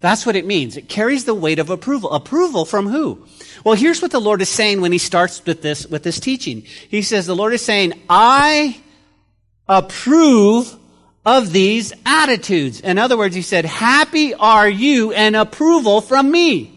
That's 0.00 0.24
what 0.24 0.36
it 0.36 0.46
means. 0.46 0.76
It 0.76 0.88
carries 0.88 1.24
the 1.24 1.34
weight 1.34 1.58
of 1.58 1.70
approval. 1.70 2.12
Approval 2.12 2.64
from 2.64 2.86
who? 2.86 3.26
Well, 3.64 3.74
here's 3.74 4.00
what 4.00 4.12
the 4.12 4.20
Lord 4.20 4.40
is 4.40 4.48
saying 4.48 4.80
when 4.80 4.92
he 4.92 4.98
starts 4.98 5.44
with 5.44 5.60
this, 5.60 5.86
with 5.86 6.04
this 6.04 6.20
teaching. 6.20 6.62
He 6.88 7.02
says, 7.02 7.26
the 7.26 7.34
Lord 7.34 7.52
is 7.52 7.62
saying, 7.62 8.00
I 8.08 8.80
approve 9.66 10.74
of 11.26 11.52
these 11.52 11.92
attitudes. 12.06 12.80
In 12.80 12.96
other 12.96 13.18
words, 13.18 13.34
he 13.34 13.42
said, 13.42 13.64
happy 13.64 14.34
are 14.34 14.68
you 14.68 15.12
and 15.12 15.34
approval 15.34 16.00
from 16.00 16.30
me. 16.30 16.74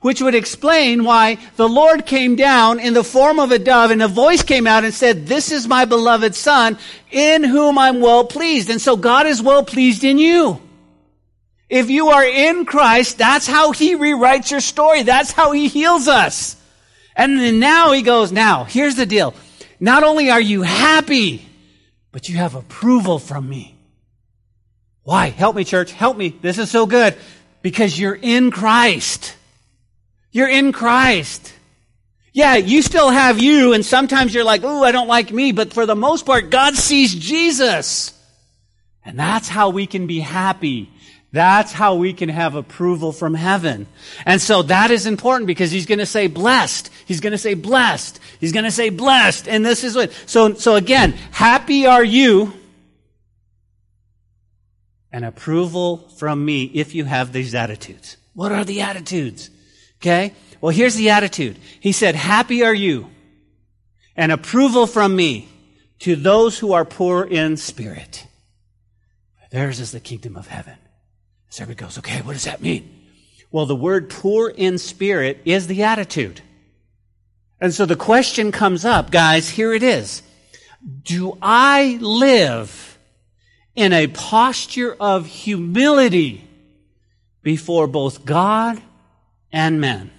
Which 0.00 0.22
would 0.22 0.34
explain 0.34 1.04
why 1.04 1.36
the 1.56 1.68
Lord 1.68 2.06
came 2.06 2.36
down 2.36 2.78
in 2.80 2.94
the 2.94 3.04
form 3.04 3.38
of 3.38 3.50
a 3.50 3.58
dove 3.58 3.90
and 3.90 4.02
a 4.02 4.08
voice 4.08 4.42
came 4.42 4.66
out 4.66 4.84
and 4.84 4.94
said, 4.94 5.26
this 5.26 5.52
is 5.52 5.68
my 5.68 5.84
beloved 5.84 6.34
son 6.34 6.78
in 7.10 7.44
whom 7.44 7.76
I'm 7.76 8.00
well 8.00 8.24
pleased. 8.24 8.70
And 8.70 8.80
so 8.80 8.96
God 8.96 9.26
is 9.26 9.42
well 9.42 9.62
pleased 9.62 10.04
in 10.04 10.16
you. 10.16 10.58
If 11.70 11.88
you 11.88 12.08
are 12.08 12.24
in 12.24 12.66
Christ, 12.66 13.16
that's 13.16 13.46
how 13.46 13.70
He 13.70 13.94
rewrites 13.94 14.50
your 14.50 14.60
story. 14.60 15.04
That's 15.04 15.30
how 15.30 15.52
He 15.52 15.68
heals 15.68 16.08
us. 16.08 16.56
And 17.14 17.38
then 17.38 17.60
now 17.60 17.92
He 17.92 18.02
goes, 18.02 18.32
now, 18.32 18.64
here's 18.64 18.96
the 18.96 19.06
deal. 19.06 19.34
Not 19.78 20.02
only 20.02 20.30
are 20.30 20.40
you 20.40 20.62
happy, 20.62 21.46
but 22.10 22.28
you 22.28 22.36
have 22.38 22.56
approval 22.56 23.20
from 23.20 23.48
me. 23.48 23.76
Why? 25.04 25.28
Help 25.28 25.54
me, 25.54 25.62
church. 25.62 25.92
Help 25.92 26.16
me. 26.16 26.30
This 26.30 26.58
is 26.58 26.70
so 26.70 26.86
good. 26.86 27.14
Because 27.62 27.98
you're 27.98 28.18
in 28.20 28.50
Christ. 28.50 29.36
You're 30.32 30.50
in 30.50 30.72
Christ. 30.72 31.52
Yeah, 32.32 32.56
you 32.56 32.82
still 32.82 33.10
have 33.10 33.40
you, 33.40 33.72
and 33.74 33.84
sometimes 33.84 34.34
you're 34.34 34.44
like, 34.44 34.62
ooh, 34.62 34.82
I 34.82 34.92
don't 34.92 35.08
like 35.08 35.32
me, 35.32 35.50
but 35.52 35.72
for 35.72 35.84
the 35.84 35.96
most 35.96 36.26
part, 36.26 36.50
God 36.50 36.74
sees 36.74 37.14
Jesus. 37.14 38.12
And 39.04 39.18
that's 39.18 39.48
how 39.48 39.70
we 39.70 39.86
can 39.86 40.06
be 40.06 40.20
happy 40.20 40.90
that's 41.32 41.72
how 41.72 41.94
we 41.94 42.12
can 42.12 42.28
have 42.28 42.56
approval 42.56 43.12
from 43.12 43.34
heaven. 43.34 43.86
And 44.26 44.40
so 44.40 44.62
that 44.62 44.90
is 44.90 45.06
important 45.06 45.46
because 45.46 45.70
he's 45.70 45.86
going 45.86 46.00
to 46.00 46.06
say 46.06 46.26
blessed. 46.26 46.90
He's 47.06 47.20
going 47.20 47.32
to 47.32 47.38
say 47.38 47.54
blessed. 47.54 48.18
He's 48.40 48.52
going 48.52 48.64
to 48.64 48.70
say 48.70 48.90
blessed. 48.90 49.46
And 49.48 49.64
this 49.64 49.84
is 49.84 49.94
what, 49.94 50.12
so, 50.26 50.54
so 50.54 50.74
again, 50.74 51.12
happy 51.30 51.86
are 51.86 52.02
you 52.02 52.52
and 55.12 55.24
approval 55.24 55.98
from 56.18 56.44
me 56.44 56.64
if 56.64 56.94
you 56.94 57.04
have 57.04 57.32
these 57.32 57.54
attitudes. 57.54 58.16
What 58.34 58.50
are 58.50 58.64
the 58.64 58.80
attitudes? 58.80 59.50
Okay. 60.00 60.34
Well, 60.60 60.70
here's 60.70 60.96
the 60.96 61.10
attitude. 61.10 61.58
He 61.78 61.92
said, 61.92 62.14
happy 62.16 62.64
are 62.64 62.74
you 62.74 63.08
and 64.16 64.32
approval 64.32 64.86
from 64.86 65.14
me 65.14 65.48
to 66.00 66.16
those 66.16 66.58
who 66.58 66.72
are 66.72 66.84
poor 66.84 67.24
in 67.24 67.56
spirit. 67.56 68.26
Theirs 69.50 69.80
is 69.80 69.92
the 69.92 70.00
kingdom 70.00 70.36
of 70.36 70.46
heaven. 70.48 70.76
So 71.50 71.62
everybody 71.64 71.86
goes, 71.86 71.98
okay, 71.98 72.22
what 72.22 72.32
does 72.32 72.44
that 72.44 72.62
mean? 72.62 72.96
Well, 73.50 73.66
the 73.66 73.76
word 73.76 74.08
poor 74.08 74.48
in 74.48 74.78
spirit 74.78 75.40
is 75.44 75.66
the 75.66 75.82
attitude. 75.82 76.40
And 77.60 77.74
so 77.74 77.84
the 77.84 77.96
question 77.96 78.52
comes 78.52 78.84
up, 78.84 79.10
guys, 79.10 79.50
here 79.50 79.74
it 79.74 79.82
is. 79.82 80.22
Do 81.02 81.36
I 81.42 81.98
live 82.00 82.98
in 83.74 83.92
a 83.92 84.06
posture 84.06 84.96
of 84.98 85.26
humility 85.26 86.48
before 87.42 87.86
both 87.86 88.24
God 88.24 88.80
and 89.52 89.80
man? 89.80 90.10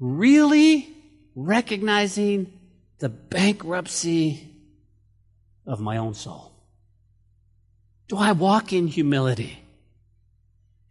Really 0.00 0.88
recognizing 1.34 2.52
the 2.98 3.08
bankruptcy 3.08 4.48
of 5.66 5.80
my 5.80 5.96
own 5.98 6.14
soul? 6.14 6.52
Do 8.08 8.16
I 8.16 8.32
walk 8.32 8.72
in 8.72 8.88
humility? 8.88 9.63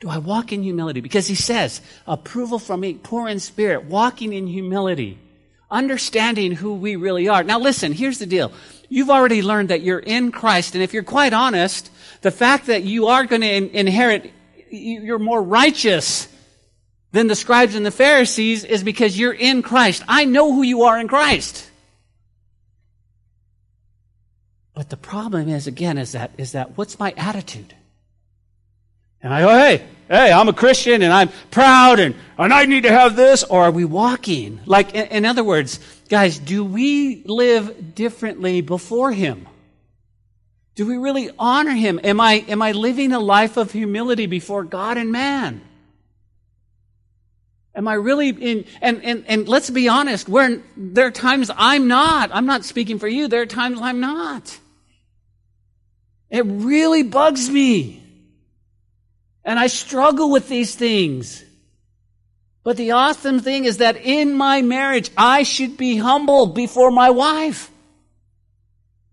Do 0.03 0.09
I 0.09 0.17
walk 0.17 0.51
in 0.51 0.63
humility? 0.63 0.99
Because 0.99 1.27
he 1.27 1.35
says, 1.35 1.79
approval 2.05 2.59
from 2.59 2.81
me, 2.81 2.95
poor 2.95 3.29
in 3.29 3.39
spirit, 3.39 3.85
walking 3.85 4.33
in 4.33 4.47
humility, 4.47 5.17
understanding 5.71 6.51
who 6.51 6.73
we 6.73 6.97
really 6.97 7.29
are. 7.29 7.41
Now 7.41 7.57
listen, 7.57 7.93
here's 7.93 8.19
the 8.19 8.25
deal. 8.25 8.51
You've 8.89 9.09
already 9.09 9.41
learned 9.41 9.69
that 9.69 9.79
you're 9.79 9.99
in 9.99 10.33
Christ, 10.33 10.75
and 10.75 10.83
if 10.83 10.93
you're 10.93 11.03
quite 11.03 11.31
honest, 11.31 11.89
the 12.19 12.31
fact 12.31 12.65
that 12.65 12.83
you 12.83 13.07
are 13.07 13.23
going 13.23 13.43
to 13.43 13.49
in- 13.49 13.69
inherit, 13.69 14.33
you're 14.69 15.19
more 15.19 15.41
righteous 15.41 16.27
than 17.13 17.27
the 17.27 17.35
scribes 17.35 17.73
and 17.73 17.85
the 17.85 17.89
Pharisees 17.89 18.65
is 18.65 18.83
because 18.83 19.17
you're 19.17 19.31
in 19.31 19.61
Christ. 19.61 20.03
I 20.05 20.25
know 20.25 20.51
who 20.51 20.63
you 20.63 20.83
are 20.83 20.99
in 20.99 21.07
Christ. 21.07 21.71
But 24.73 24.89
the 24.89 24.97
problem 24.97 25.47
is, 25.47 25.65
again, 25.65 25.97
is 25.97 26.11
that, 26.11 26.31
is 26.37 26.51
that 26.51 26.77
what's 26.77 26.99
my 26.99 27.13
attitude? 27.15 27.73
And 29.23 29.33
I 29.33 29.41
go, 29.41 29.49
hey, 29.49 29.85
hey, 30.09 30.31
I'm 30.33 30.49
a 30.49 30.53
Christian 30.53 31.01
and 31.01 31.13
I'm 31.13 31.29
proud 31.49 31.99
and, 31.99 32.13
and 32.37 32.53
I 32.53 32.65
need 32.65 32.83
to 32.83 32.91
have 32.91 33.15
this. 33.15 33.45
Or 33.45 33.63
are 33.63 33.71
we 33.71 33.85
walking? 33.85 34.59
Like, 34.65 34.93
in, 34.93 35.07
in 35.07 35.25
other 35.25 35.45
words, 35.45 35.79
guys, 36.09 36.37
do 36.37 36.65
we 36.65 37.23
live 37.23 37.95
differently 37.95 38.59
before 38.59 39.13
Him? 39.13 39.47
Do 40.75 40.85
we 40.85 40.97
really 40.97 41.29
honor 41.39 41.71
Him? 41.71 42.01
Am 42.03 42.19
I, 42.19 42.43
am 42.49 42.61
I 42.61 42.73
living 42.73 43.13
a 43.13 43.19
life 43.19 43.55
of 43.55 43.71
humility 43.71 44.25
before 44.25 44.65
God 44.65 44.97
and 44.97 45.11
man? 45.11 45.61
Am 47.75 47.87
I 47.87 47.93
really 47.93 48.29
in, 48.29 48.65
and, 48.81 49.03
and, 49.03 49.23
and 49.27 49.47
let's 49.47 49.69
be 49.69 49.87
honest, 49.87 50.27
where 50.27 50.61
there 50.75 51.07
are 51.07 51.11
times 51.11 51.49
I'm 51.55 51.87
not. 51.87 52.29
I'm 52.33 52.45
not 52.45 52.65
speaking 52.65 52.99
for 52.99 53.07
you. 53.07 53.29
There 53.29 53.41
are 53.41 53.47
times 53.47 53.79
I'm 53.81 53.99
not. 53.99 54.59
It 56.29 56.43
really 56.45 57.03
bugs 57.03 57.49
me. 57.49 58.02
And 59.45 59.59
I 59.59 59.67
struggle 59.67 60.31
with 60.31 60.47
these 60.47 60.75
things. 60.75 61.43
But 62.63 62.77
the 62.77 62.91
awesome 62.91 63.39
thing 63.39 63.65
is 63.65 63.77
that 63.77 63.97
in 63.97 64.33
my 64.33 64.61
marriage, 64.61 65.11
I 65.17 65.43
should 65.43 65.75
be 65.75 65.97
humble 65.97 66.47
before 66.47 66.91
my 66.91 67.09
wife. 67.09 67.69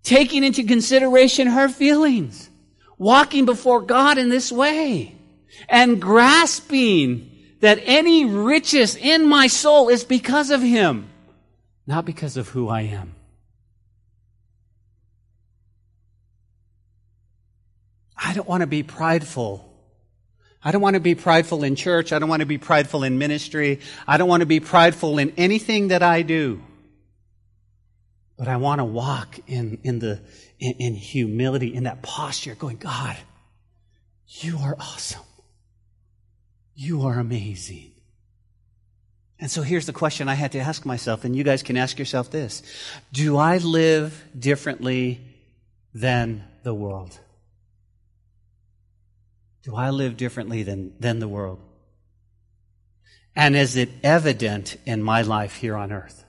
Taking 0.02 0.44
into 0.44 0.62
consideration 0.64 1.48
her 1.48 1.68
feelings. 1.68 2.48
Walking 2.96 3.44
before 3.44 3.80
God 3.80 4.18
in 4.18 4.28
this 4.28 4.52
way. 4.52 5.16
And 5.68 6.00
grasping 6.00 7.30
that 7.60 7.80
any 7.82 8.24
riches 8.24 8.94
in 8.96 9.28
my 9.28 9.48
soul 9.48 9.88
is 9.88 10.04
because 10.04 10.50
of 10.50 10.62
Him. 10.62 11.08
Not 11.86 12.04
because 12.04 12.36
of 12.36 12.48
who 12.48 12.68
I 12.68 12.82
am. 12.82 13.14
I 18.16 18.32
don't 18.32 18.48
want 18.48 18.60
to 18.60 18.66
be 18.66 18.82
prideful. 18.82 19.69
I 20.62 20.72
don't 20.72 20.82
want 20.82 20.94
to 20.94 21.00
be 21.00 21.14
prideful 21.14 21.64
in 21.64 21.74
church. 21.74 22.12
I 22.12 22.18
don't 22.18 22.28
want 22.28 22.40
to 22.40 22.46
be 22.46 22.58
prideful 22.58 23.02
in 23.02 23.18
ministry. 23.18 23.80
I 24.06 24.18
don't 24.18 24.28
want 24.28 24.40
to 24.40 24.46
be 24.46 24.60
prideful 24.60 25.18
in 25.18 25.32
anything 25.36 25.88
that 25.88 26.02
I 26.02 26.22
do. 26.22 26.62
But 28.36 28.48
I 28.48 28.56
want 28.56 28.78
to 28.78 28.84
walk 28.84 29.38
in, 29.46 29.78
in 29.82 29.98
the, 29.98 30.20
in, 30.58 30.72
in 30.78 30.94
humility, 30.94 31.74
in 31.74 31.84
that 31.84 32.02
posture, 32.02 32.54
going, 32.54 32.76
God, 32.76 33.16
you 34.28 34.58
are 34.58 34.76
awesome. 34.78 35.22
You 36.74 37.02
are 37.02 37.18
amazing. 37.18 37.92
And 39.38 39.50
so 39.50 39.62
here's 39.62 39.86
the 39.86 39.92
question 39.94 40.28
I 40.28 40.34
had 40.34 40.52
to 40.52 40.58
ask 40.58 40.84
myself, 40.84 41.24
and 41.24 41.34
you 41.34 41.44
guys 41.44 41.62
can 41.62 41.78
ask 41.78 41.98
yourself 41.98 42.30
this. 42.30 42.62
Do 43.12 43.38
I 43.38 43.58
live 43.58 44.22
differently 44.38 45.20
than 45.94 46.44
the 46.62 46.74
world? 46.74 47.18
Do 49.62 49.76
I 49.76 49.90
live 49.90 50.16
differently 50.16 50.62
than, 50.62 50.94
than 50.98 51.18
the 51.18 51.28
world? 51.28 51.60
And 53.36 53.54
is 53.54 53.76
it 53.76 53.90
evident 54.02 54.76
in 54.86 55.02
my 55.02 55.22
life 55.22 55.56
here 55.56 55.76
on 55.76 55.92
earth? 55.92 56.24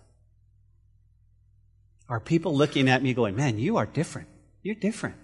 Are 2.10 2.20
people 2.20 2.56
looking 2.56 2.90
at 2.90 3.02
me 3.02 3.14
going, 3.14 3.36
man, 3.36 3.58
you 3.58 3.78
are 3.78 3.86
different. 3.86 4.28
You're 4.64 4.76
different. 4.76 5.16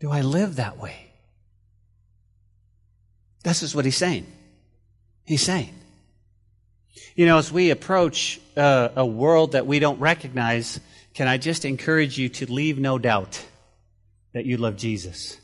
Do 0.00 0.10
I 0.10 0.22
live 0.22 0.56
that 0.56 0.78
way? 0.78 1.12
This 3.44 3.62
is 3.62 3.74
what 3.74 3.84
he's 3.84 3.96
saying. 3.96 4.26
He's 5.24 5.42
saying. 5.42 5.74
You 7.14 7.26
know, 7.26 7.38
as 7.38 7.52
we 7.52 7.70
approach 7.70 8.40
uh, 8.56 8.88
a 8.96 9.04
world 9.06 9.52
that 9.52 9.66
we 9.66 9.78
don't 9.78 10.00
recognize, 10.00 10.80
can 11.14 11.28
I 11.28 11.36
just 11.36 11.64
encourage 11.64 12.18
you 12.18 12.28
to 12.30 12.50
leave 12.50 12.78
no 12.78 12.98
doubt 12.98 13.44
that 14.32 14.46
you 14.46 14.56
love 14.56 14.76
Jesus? 14.76 15.38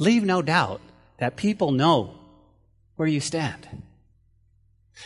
Leave 0.00 0.24
no 0.24 0.42
doubt 0.42 0.80
that 1.18 1.36
people 1.36 1.70
know 1.70 2.14
where 2.96 3.08
you 3.08 3.20
stand. 3.20 3.66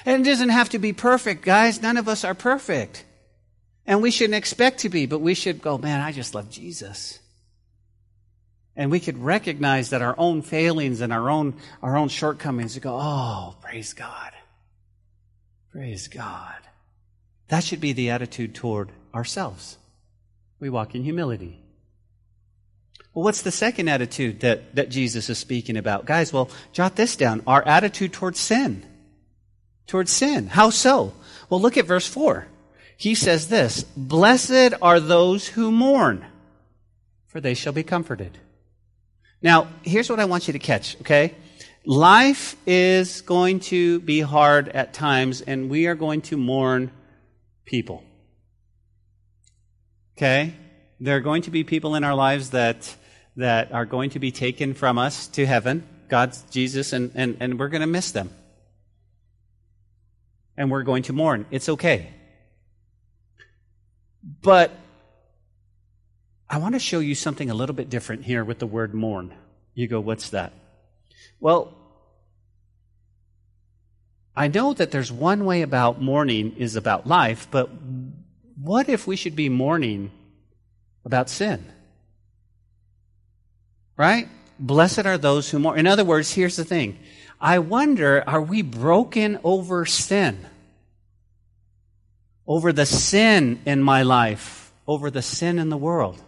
And 0.05 0.27
it 0.27 0.31
doesn't 0.31 0.49
have 0.49 0.71
to 0.71 0.79
be 0.79 0.93
perfect, 0.93 1.43
guys. 1.43 1.83
None 1.83 1.97
of 1.97 2.09
us 2.09 2.25
are 2.25 2.35
perfect. 2.35 3.05
And 3.87 4.03
we 4.03 4.11
shouldn't 4.11 4.35
expect 4.35 4.81
to 4.81 4.89
be, 4.89 5.07
but 5.07 5.21
we 5.21 5.35
should 5.35 5.61
go, 5.61 5.79
man, 5.79 6.01
I 6.01 6.13
just 6.13 6.35
love 6.35 6.51
Jesus. 6.51 7.19
And 8.77 8.91
we 8.91 8.99
could 8.99 9.19
recognize 9.19 9.91
that 9.91 10.03
our 10.03 10.15
own 10.19 10.43
failings 10.43 11.01
and 11.01 11.13
our 11.13 11.31
own, 11.31 11.55
our 11.83 11.97
own 11.97 12.09
shortcomings, 12.09 12.79
go, 12.79 12.99
oh, 13.01 13.57
praise 13.61 13.93
God. 13.93 14.33
Praise 15.71 16.09
God. 16.09 16.55
That 17.49 17.63
should 17.63 17.81
be 17.81 17.93
the 17.93 18.11
attitude 18.11 18.55
toward 18.55 18.91
ourselves. 19.15 19.77
We 20.59 20.71
walk 20.71 20.95
in 20.95 21.05
humility. 21.05 21.64
Well, 23.15 23.25
what's 23.25 23.43
the 23.43 23.53
second 23.53 23.89
attitude 23.89 24.41
that, 24.41 24.75
that 24.75 24.91
Jesus 24.91 25.31
is 25.31 25.39
speaking 25.39 25.77
about? 25.77 26.05
Guys, 26.05 26.33
well, 26.33 26.51
jot 26.73 26.97
this 26.97 27.15
down. 27.15 27.43
Our 27.47 27.63
attitude 27.67 28.13
towards 28.13 28.41
sin. 28.41 28.85
Towards 29.87 30.11
sin. 30.11 30.49
How 30.49 30.71
so? 30.71 31.15
Well, 31.49 31.61
look 31.61 31.77
at 31.77 31.87
verse 31.87 32.09
4. 32.09 32.49
He 32.97 33.15
says 33.15 33.49
this 33.49 33.85
Blessed 33.97 34.75
are 34.83 34.99
those 34.99 35.49
who 35.49 35.71
mourn, 35.71 36.25
for 37.27 37.41
they 37.41 37.55
shall 37.55 37.73
be 37.73 37.85
comforted. 37.85 38.39
Now, 39.41 39.69
here's 39.83 40.11
what 40.11 40.21
I 40.21 40.25
want 40.25 40.49
you 40.49 40.53
to 40.53 40.59
catch, 40.59 40.99
okay? 41.03 41.35
Life 41.87 42.57
is 42.67 43.21
going 43.21 43.61
to 43.61 44.01
be 44.01 44.21
hard 44.21 44.71
at 44.71 44.95
times, 44.95 45.43
and 45.43 45.69
we 45.69 45.87
are 45.87 45.95
going 45.95 46.23
to 46.23 46.37
mourn 46.37 46.91
people. 47.67 48.03
Okay? 50.17 50.55
There 50.99 51.17
are 51.17 51.21
going 51.21 51.43
to 51.43 51.51
be 51.51 51.63
people 51.63 51.95
in 51.95 52.05
our 52.05 52.15
lives 52.15 52.51
that 52.51 52.97
that 53.37 53.73
are 53.73 53.85
going 53.85 54.11
to 54.11 54.19
be 54.19 54.31
taken 54.31 54.75
from 54.75 54.99
us 54.99 55.27
to 55.29 55.47
heaven, 55.47 55.87
God's 56.09 56.43
Jesus, 56.51 56.93
and, 56.93 57.11
and, 57.15 57.37
and 57.41 57.59
we're 57.59 57.69
going 57.69 57.81
to 57.81 57.87
miss 57.87 58.13
them. 58.13 58.31
And 60.57 60.71
we're 60.71 60.85
going 60.85 61.03
to 61.05 61.13
mourn. 61.13 61.47
It's 61.51 61.69
okay. 61.69 62.11
But 64.43 64.71
I 66.49 66.59
want 66.59 66.75
to 66.75 66.79
show 66.79 67.01
you 67.01 67.15
something 67.15 67.51
a 67.51 67.55
little 67.55 67.75
bit 67.75 67.91
different 67.91 68.25
here 68.25 68.45
with 68.45 68.61
the 68.61 68.67
word 68.67 68.95
mourn. 68.95 69.35
You 69.75 69.89
go, 69.89 69.99
what's 69.99 70.31
that? 70.31 70.53
Well, 71.41 71.77
I 74.37 74.49
know 74.49 74.73
that 74.75 74.91
there's 74.91 75.13
one 75.13 75.45
way 75.45 75.63
about 75.63 76.01
mourning 76.01 76.57
is 76.57 76.77
about 76.77 77.07
life, 77.07 77.49
but 77.51 77.71
what 78.61 78.89
if 78.89 79.07
we 79.07 79.17
should 79.17 79.37
be 79.37 79.49
mourning 79.49 80.11
about 81.05 81.29
sin? 81.29 81.65
Right? 83.97 84.29
Blessed 84.59 85.07
are 85.07 85.19
those 85.19 85.51
who 85.51 85.59
mourn. 85.59 85.79
In 85.79 85.87
other 85.87 86.05
words, 86.05 86.33
here's 86.33 86.57
the 86.57 86.65
thing. 86.65 86.99
I 87.41 87.59
wonder, 87.59 88.23
are 88.27 88.41
we 88.41 88.63
broken 88.63 89.39
over 89.45 89.85
sin? 89.87 90.47
Over 92.47 92.73
the 92.73 92.87
sin 92.87 93.61
in 93.65 93.83
my 93.83 94.03
life, 94.03 94.73
over 94.87 95.11
the 95.11 95.23
sin 95.23 95.59
in 95.59 95.69
the 95.69 95.77
world. 95.77 96.21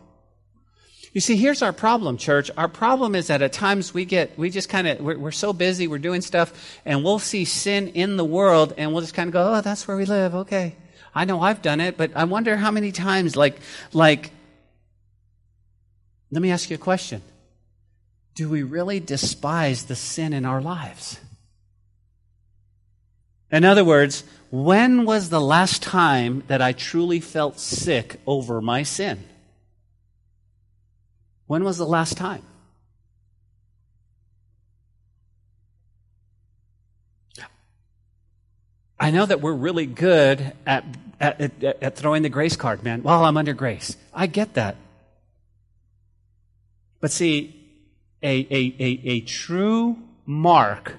You 1.13 1.21
see, 1.21 1.37
here's 1.37 1.63
our 1.63 1.73
problem, 1.73 2.19
church. 2.19 2.51
Our 2.59 2.69
problem 2.69 3.15
is 3.15 3.29
that 3.29 3.41
at 3.41 3.55
times 3.55 3.95
we 3.95 4.05
get, 4.05 4.39
we 4.39 4.51
just 4.51 4.69
kind 4.69 4.87
of, 4.87 5.01
we're, 5.01 5.17
we're, 5.17 5.31
so 5.31 5.55
busy, 5.55 5.89
we're 5.89 5.97
doing 5.97 6.21
stuff, 6.21 6.79
and 6.85 7.03
we'll 7.03 7.19
see 7.19 7.47
sin 7.47 7.89
in 7.89 8.19
the 8.19 8.25
world, 8.25 8.75
and 8.77 8.93
we'll 8.93 9.01
just 9.01 9.15
kind 9.15 9.29
of 9.29 9.33
go, 9.33 9.55
oh, 9.55 9.61
that's 9.63 9.89
where 9.89 9.97
we 9.97 10.05
live, 10.05 10.35
okay. 10.35 10.77
I 11.15 11.25
know 11.25 11.41
I've 11.41 11.63
done 11.63 11.81
it, 11.81 11.97
but 11.97 12.11
I 12.15 12.25
wonder 12.25 12.55
how 12.59 12.71
many 12.71 12.93
times, 12.93 13.35
like, 13.35 13.57
like, 13.95 14.31
let 16.31 16.43
me 16.43 16.51
ask 16.51 16.69
you 16.69 16.75
a 16.75 16.79
question. 16.79 17.23
Do 18.37 18.51
we 18.51 18.63
really 18.63 19.01
despise 19.01 19.85
the 19.85 19.97
sin 19.97 20.35
in 20.35 20.45
our 20.45 20.61
lives? 20.61 21.19
In 23.51 23.65
other 23.65 23.83
words, 23.83 24.25
when 24.51 25.07
was 25.07 25.31
the 25.31 25.41
last 25.41 25.83
time 25.83 26.45
that 26.47 26.61
I 26.61 26.73
truly 26.73 27.19
felt 27.21 27.59
sick 27.59 28.21
over 28.27 28.61
my 28.61 28.83
sin? 28.83 29.25
When 31.47 31.65
was 31.65 31.79
the 31.79 31.87
last 31.87 32.19
time? 32.19 32.43
I 39.01 39.11
know 39.13 39.25
that 39.25 39.41
we're 39.41 39.55
really 39.55 39.87
good 39.87 40.53
at, 40.67 40.85
at, 41.21 41.41
at, 41.41 41.83
at, 41.83 41.97
throwing 41.97 42.23
the 42.23 42.29
grace 42.29 42.57
card, 42.57 42.83
man. 42.83 43.03
Well, 43.03 43.25
I'm 43.25 43.37
under 43.37 43.55
grace. 43.55 43.97
I 44.13 44.27
get 44.27 44.55
that. 44.55 44.77
But 47.01 47.13
see, 47.13 47.66
a, 48.23 48.47
a, 48.51 48.75
a, 48.79 49.01
a 49.05 49.21
true 49.21 49.99
mark 50.25 50.95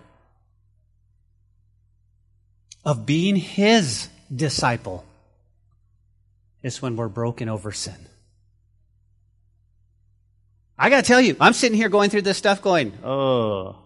of 2.85 3.05
being 3.05 3.35
his 3.35 4.09
disciple 4.33 5.03
is 6.63 6.81
when 6.81 6.95
we're 6.95 7.09
broken 7.09 7.49
over 7.49 7.71
sin. 7.71 8.07
I 10.77 10.89
got 10.89 11.03
to 11.03 11.07
tell 11.07 11.19
you, 11.19 11.35
I'm 11.39 11.53
sitting 11.53 11.75
here 11.75 11.89
going 11.89 12.09
through 12.09 12.21
this 12.21 12.37
stuff 12.37 12.61
going, 12.61 12.93
oh. 13.03 13.77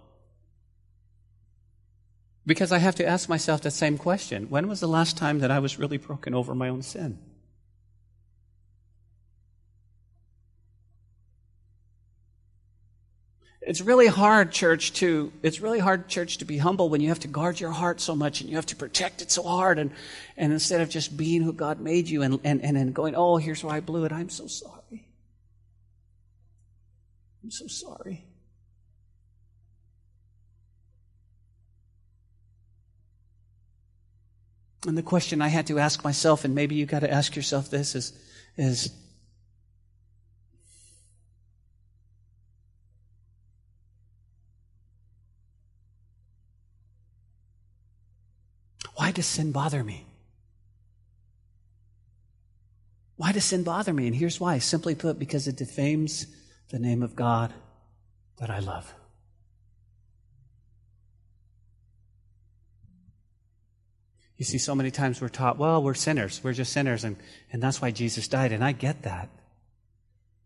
Because 2.45 2.71
I 2.71 2.79
have 2.79 2.95
to 2.95 3.07
ask 3.07 3.29
myself 3.29 3.61
the 3.61 3.71
same 3.71 3.97
question. 3.97 4.49
When 4.49 4.67
was 4.67 4.79
the 4.79 4.87
last 4.87 5.17
time 5.17 5.39
that 5.39 5.51
I 5.51 5.59
was 5.59 5.79
really 5.79 5.97
broken 5.97 6.33
over 6.33 6.53
my 6.53 6.69
own 6.69 6.81
sin? 6.81 7.17
It's 13.61 13.79
really 13.79 14.07
hard, 14.07 14.51
church, 14.51 14.93
to 14.93 15.31
it's 15.43 15.61
really 15.61 15.77
hard, 15.77 16.07
church, 16.07 16.39
to 16.39 16.45
be 16.45 16.57
humble 16.57 16.89
when 16.89 16.99
you 16.99 17.09
have 17.09 17.19
to 17.19 17.27
guard 17.27 17.59
your 17.59 17.69
heart 17.69 18.01
so 18.01 18.15
much 18.15 18.41
and 18.41 18.49
you 18.49 18.55
have 18.55 18.65
to 18.67 18.75
protect 18.75 19.21
it 19.21 19.29
so 19.29 19.43
hard 19.43 19.77
and, 19.77 19.91
and 20.35 20.51
instead 20.51 20.81
of 20.81 20.89
just 20.89 21.15
being 21.15 21.43
who 21.43 21.53
God 21.53 21.79
made 21.79 22.09
you 22.09 22.23
and, 22.23 22.39
and, 22.43 22.63
and 22.63 22.75
then 22.75 22.91
going, 22.91 23.13
Oh, 23.15 23.37
here's 23.37 23.63
where 23.63 23.75
I 23.75 23.79
blew 23.79 24.05
it, 24.05 24.11
I'm 24.11 24.29
so 24.29 24.47
sorry. 24.47 25.07
I'm 27.43 27.51
so 27.51 27.67
sorry. 27.67 28.25
And 34.87 34.97
the 34.97 35.03
question 35.03 35.41
I 35.41 35.49
had 35.49 35.67
to 35.67 35.77
ask 35.77 36.03
myself, 36.03 36.43
and 36.43 36.55
maybe 36.55 36.73
you 36.73 36.87
got 36.87 36.99
to 36.99 37.11
ask 37.11 37.35
yourself 37.35 37.69
this, 37.69 37.93
is, 37.93 38.13
is 38.57 38.91
why 49.11 49.15
does 49.15 49.25
sin 49.25 49.51
bother 49.51 49.83
me? 49.83 50.05
Why 53.17 53.33
does 53.33 53.43
sin 53.43 53.63
bother 53.63 53.91
me? 53.91 54.07
And 54.07 54.15
here's 54.15 54.39
why. 54.39 54.59
Simply 54.59 54.95
put, 54.95 55.19
because 55.19 55.49
it 55.49 55.57
defames 55.57 56.27
the 56.69 56.79
name 56.79 57.03
of 57.03 57.13
God 57.13 57.53
that 58.37 58.49
I 58.49 58.59
love. 58.59 58.93
You 64.37 64.45
see, 64.45 64.57
so 64.57 64.75
many 64.75 64.91
times 64.91 65.19
we're 65.19 65.27
taught, 65.27 65.57
well, 65.57 65.83
we're 65.83 65.93
sinners. 65.93 66.39
We're 66.41 66.53
just 66.53 66.71
sinners, 66.71 67.03
and, 67.03 67.17
and 67.51 67.61
that's 67.61 67.81
why 67.81 67.91
Jesus 67.91 68.29
died. 68.29 68.53
And 68.53 68.63
I 68.63 68.71
get 68.71 69.01
that. 69.01 69.27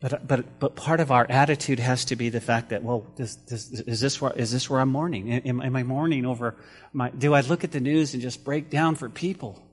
But, 0.01 0.27
but, 0.27 0.59
but 0.59 0.75
part 0.75 0.99
of 0.99 1.09
our 1.11 1.25
attitude 1.29 1.79
has 1.79 2.05
to 2.05 2.15
be 2.15 2.29
the 2.29 2.41
fact 2.41 2.69
that, 2.69 2.83
well, 2.83 3.07
this, 3.15 3.35
this, 3.35 3.71
is, 3.71 3.99
this 4.01 4.21
where, 4.21 4.33
is 4.33 4.51
this 4.51 4.69
where 4.69 4.81
I'm 4.81 4.89
mourning? 4.89 5.31
Am, 5.31 5.61
am 5.61 5.75
I 5.75 5.83
mourning 5.83 6.25
over 6.25 6.55
my, 6.91 7.09
do 7.09 7.33
I 7.33 7.41
look 7.41 7.63
at 7.63 7.71
the 7.71 7.79
news 7.79 8.13
and 8.13 8.21
just 8.21 8.43
break 8.43 8.69
down 8.69 8.95
for 8.95 9.09
people? 9.09 9.65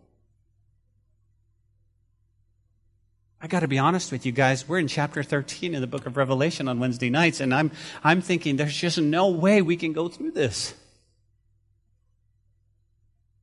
I 3.41 3.49
got 3.49 3.61
to 3.61 3.69
be 3.69 3.79
honest 3.79 4.13
with 4.13 4.25
you 4.25 4.31
guys. 4.31 4.69
We're 4.69 4.79
in 4.79 4.87
chapter 4.87 5.25
13 5.25 5.75
in 5.75 5.81
the 5.81 5.89
book 5.89 6.07
of 6.07 6.17
Revelation 6.17 6.69
on 6.69 6.79
Wednesday 6.79 7.11
nights, 7.11 7.41
and 7.41 7.53
I'm, 7.53 7.73
I'm 8.05 8.21
thinking 8.21 8.55
there's 8.55 8.77
just 8.77 8.99
no 8.99 9.31
way 9.31 9.63
we 9.63 9.77
can 9.77 9.93
go 9.93 10.09
through 10.09 10.31
this. 10.31 10.75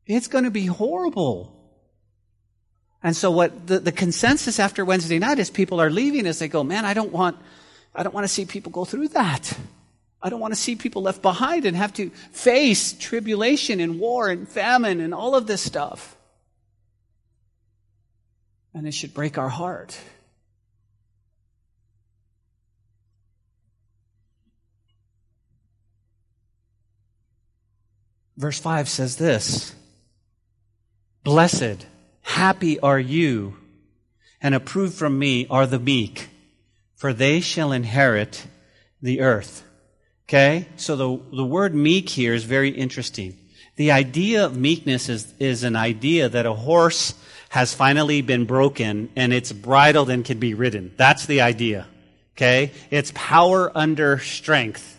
It's 0.05 0.27
going 0.27 0.45
to 0.45 0.51
be 0.51 0.65
horrible. 0.67 1.58
And 3.01 3.15
so 3.15 3.31
what 3.31 3.67
the, 3.67 3.79
the 3.79 3.91
consensus 3.91 4.59
after 4.59 4.83
Wednesday 4.83 5.19
night 5.19 5.39
is 5.39 5.49
people 5.49 5.79
are 5.79 5.89
leaving 5.89 6.27
as 6.27 6.39
they 6.39 6.47
go, 6.47 6.63
man, 6.63 6.85
I 6.85 6.93
don't 6.93 7.11
want, 7.11 7.37
I 7.95 8.03
don't 8.03 8.13
want 8.13 8.25
to 8.25 8.33
see 8.33 8.45
people 8.45 8.71
go 8.71 8.85
through 8.85 9.09
that. 9.09 9.57
I 10.21 10.29
don't 10.29 10.41
want 10.41 10.53
to 10.53 10.59
see 10.59 10.75
people 10.75 11.01
left 11.01 11.21
behind 11.21 11.65
and 11.65 11.77
have 11.77 11.93
to 11.93 12.09
face 12.31 12.91
tribulation 12.93 13.79
and 13.79 13.99
war 13.99 14.27
and 14.29 14.47
famine 14.47 14.99
and 14.99 15.13
all 15.13 15.33
of 15.35 15.47
this 15.47 15.61
stuff. 15.61 16.17
And 18.73 18.85
it 18.85 18.93
should 18.93 19.13
break 19.13 19.37
our 19.37 19.49
heart. 19.49 19.97
Verse 28.39 28.59
5 28.59 28.87
says 28.87 29.17
this 29.17 29.75
Blessed, 31.23 31.85
happy 32.29 32.79
are 32.79 32.99
you, 32.99 33.57
and 34.41 34.53
approved 34.53 34.93
from 34.93 35.17
me 35.17 35.47
are 35.49 35.65
the 35.65 35.79
meek, 35.79 36.29
for 36.95 37.11
they 37.11 37.39
shall 37.39 37.71
inherit 37.71 38.45
the 39.01 39.21
earth. 39.21 39.63
Okay? 40.27 40.67
So 40.75 40.95
the, 40.95 41.35
the 41.35 41.45
word 41.45 41.73
meek 41.73 42.07
here 42.07 42.35
is 42.35 42.43
very 42.43 42.69
interesting. 42.69 43.35
The 43.77 43.91
idea 43.91 44.45
of 44.45 44.55
meekness 44.55 45.09
is, 45.09 45.33
is 45.39 45.63
an 45.63 45.75
idea 45.75 46.29
that 46.29 46.45
a 46.45 46.53
horse 46.53 47.15
has 47.49 47.73
finally 47.73 48.21
been 48.21 48.45
broken 48.45 49.09
and 49.15 49.33
it's 49.33 49.51
bridled 49.51 50.11
and 50.11 50.23
can 50.23 50.37
be 50.37 50.53
ridden. 50.53 50.93
That's 50.97 51.25
the 51.25 51.41
idea. 51.41 51.87
Okay? 52.37 52.71
It's 52.91 53.11
power 53.15 53.71
under 53.75 54.19
strength. 54.19 54.98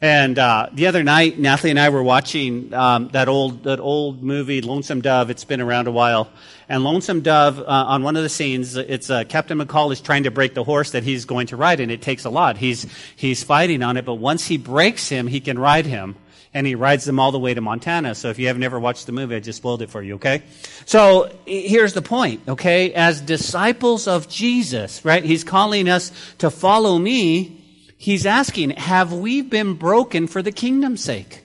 And 0.00 0.38
uh, 0.38 0.68
the 0.74 0.88
other 0.88 1.02
night, 1.02 1.38
Natalie 1.38 1.70
and 1.70 1.80
I 1.80 1.88
were 1.88 2.02
watching 2.02 2.74
um, 2.74 3.08
that 3.08 3.28
old 3.28 3.64
that 3.64 3.80
old 3.80 4.22
movie, 4.22 4.60
Lonesome 4.60 5.00
Dove. 5.00 5.30
It's 5.30 5.44
been 5.44 5.62
around 5.62 5.86
a 5.86 5.90
while. 5.90 6.28
And 6.68 6.84
Lonesome 6.84 7.22
Dove, 7.22 7.60
uh, 7.60 7.64
on 7.66 8.02
one 8.02 8.14
of 8.14 8.22
the 8.22 8.28
scenes, 8.28 8.76
it's 8.76 9.08
uh, 9.08 9.24
Captain 9.24 9.58
McCall 9.58 9.90
is 9.92 10.02
trying 10.02 10.24
to 10.24 10.30
break 10.30 10.52
the 10.52 10.64
horse 10.64 10.90
that 10.90 11.02
he's 11.02 11.24
going 11.24 11.46
to 11.46 11.56
ride, 11.56 11.80
and 11.80 11.90
it 11.90 12.02
takes 12.02 12.26
a 12.26 12.30
lot. 12.30 12.58
He's 12.58 12.86
he's 13.16 13.42
fighting 13.42 13.82
on 13.82 13.96
it, 13.96 14.04
but 14.04 14.16
once 14.16 14.46
he 14.46 14.58
breaks 14.58 15.08
him, 15.08 15.26
he 15.26 15.40
can 15.40 15.58
ride 15.58 15.86
him, 15.86 16.14
and 16.52 16.66
he 16.66 16.74
rides 16.74 17.06
them 17.06 17.18
all 17.18 17.32
the 17.32 17.38
way 17.38 17.54
to 17.54 17.62
Montana. 17.62 18.14
So 18.14 18.28
if 18.28 18.38
you 18.38 18.48
haven't 18.48 18.64
ever 18.64 18.78
watched 18.78 19.06
the 19.06 19.12
movie, 19.12 19.36
I 19.36 19.40
just 19.40 19.56
spoiled 19.56 19.80
it 19.80 19.88
for 19.88 20.02
you. 20.02 20.16
Okay. 20.16 20.42
So 20.84 21.34
here's 21.46 21.94
the 21.94 22.02
point. 22.02 22.42
Okay, 22.46 22.92
as 22.92 23.22
disciples 23.22 24.06
of 24.08 24.28
Jesus, 24.28 25.06
right? 25.06 25.24
He's 25.24 25.42
calling 25.42 25.88
us 25.88 26.12
to 26.36 26.50
follow 26.50 26.98
me 26.98 27.62
He's 27.96 28.26
asking, 28.26 28.70
have 28.70 29.12
we 29.12 29.42
been 29.42 29.74
broken 29.74 30.26
for 30.26 30.42
the 30.42 30.52
kingdom's 30.52 31.02
sake? 31.02 31.42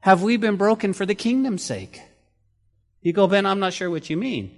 Have 0.00 0.22
we 0.22 0.36
been 0.36 0.56
broken 0.56 0.92
for 0.92 1.06
the 1.06 1.14
kingdom's 1.14 1.62
sake? 1.62 2.00
You 3.02 3.12
go, 3.12 3.26
Ben, 3.26 3.46
I'm 3.46 3.60
not 3.60 3.72
sure 3.72 3.90
what 3.90 4.10
you 4.10 4.16
mean. 4.16 4.50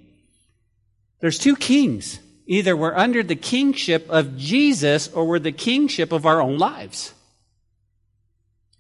There's 1.21 1.39
two 1.39 1.57
kings. 1.57 2.19
Either 2.47 2.77
we're 2.77 2.95
under 2.95 3.23
the 3.23 3.37
kingship 3.37 4.09
of 4.09 4.37
Jesus 4.37 5.09
or 5.09 5.27
we're 5.27 5.39
the 5.39 5.53
kingship 5.53 6.13
of 6.13 6.27
our 6.27 6.41
own 6.41 6.59
lives. 6.59 7.13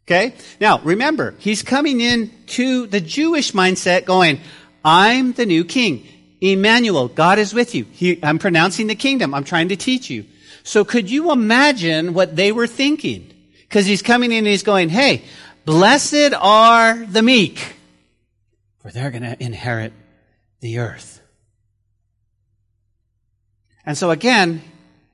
Okay? 0.06 0.34
Now, 0.58 0.80
remember, 0.80 1.34
he's 1.38 1.62
coming 1.62 2.00
in 2.00 2.30
to 2.48 2.86
the 2.86 3.00
Jewish 3.00 3.52
mindset 3.52 4.06
going, 4.06 4.40
I'm 4.82 5.32
the 5.32 5.44
new 5.44 5.64
king. 5.64 6.06
Emmanuel, 6.40 7.08
God 7.08 7.38
is 7.38 7.52
with 7.52 7.74
you. 7.74 7.84
He, 7.92 8.18
I'm 8.22 8.38
pronouncing 8.38 8.86
the 8.86 8.94
kingdom. 8.94 9.34
I'm 9.34 9.44
trying 9.44 9.68
to 9.68 9.76
teach 9.76 10.08
you. 10.08 10.24
So 10.68 10.84
could 10.84 11.10
you 11.10 11.32
imagine 11.32 12.12
what 12.12 12.36
they 12.36 12.52
were 12.52 12.66
thinking? 12.66 13.32
Because 13.62 13.86
he's 13.86 14.02
coming 14.02 14.32
in 14.32 14.40
and 14.40 14.46
he's 14.46 14.62
going, 14.62 14.90
hey, 14.90 15.22
blessed 15.64 16.34
are 16.38 17.06
the 17.06 17.22
meek, 17.22 17.74
for 18.80 18.90
they're 18.90 19.10
going 19.10 19.22
to 19.22 19.42
inherit 19.42 19.94
the 20.60 20.80
earth. 20.80 21.22
And 23.86 23.96
so 23.96 24.10
again, 24.10 24.60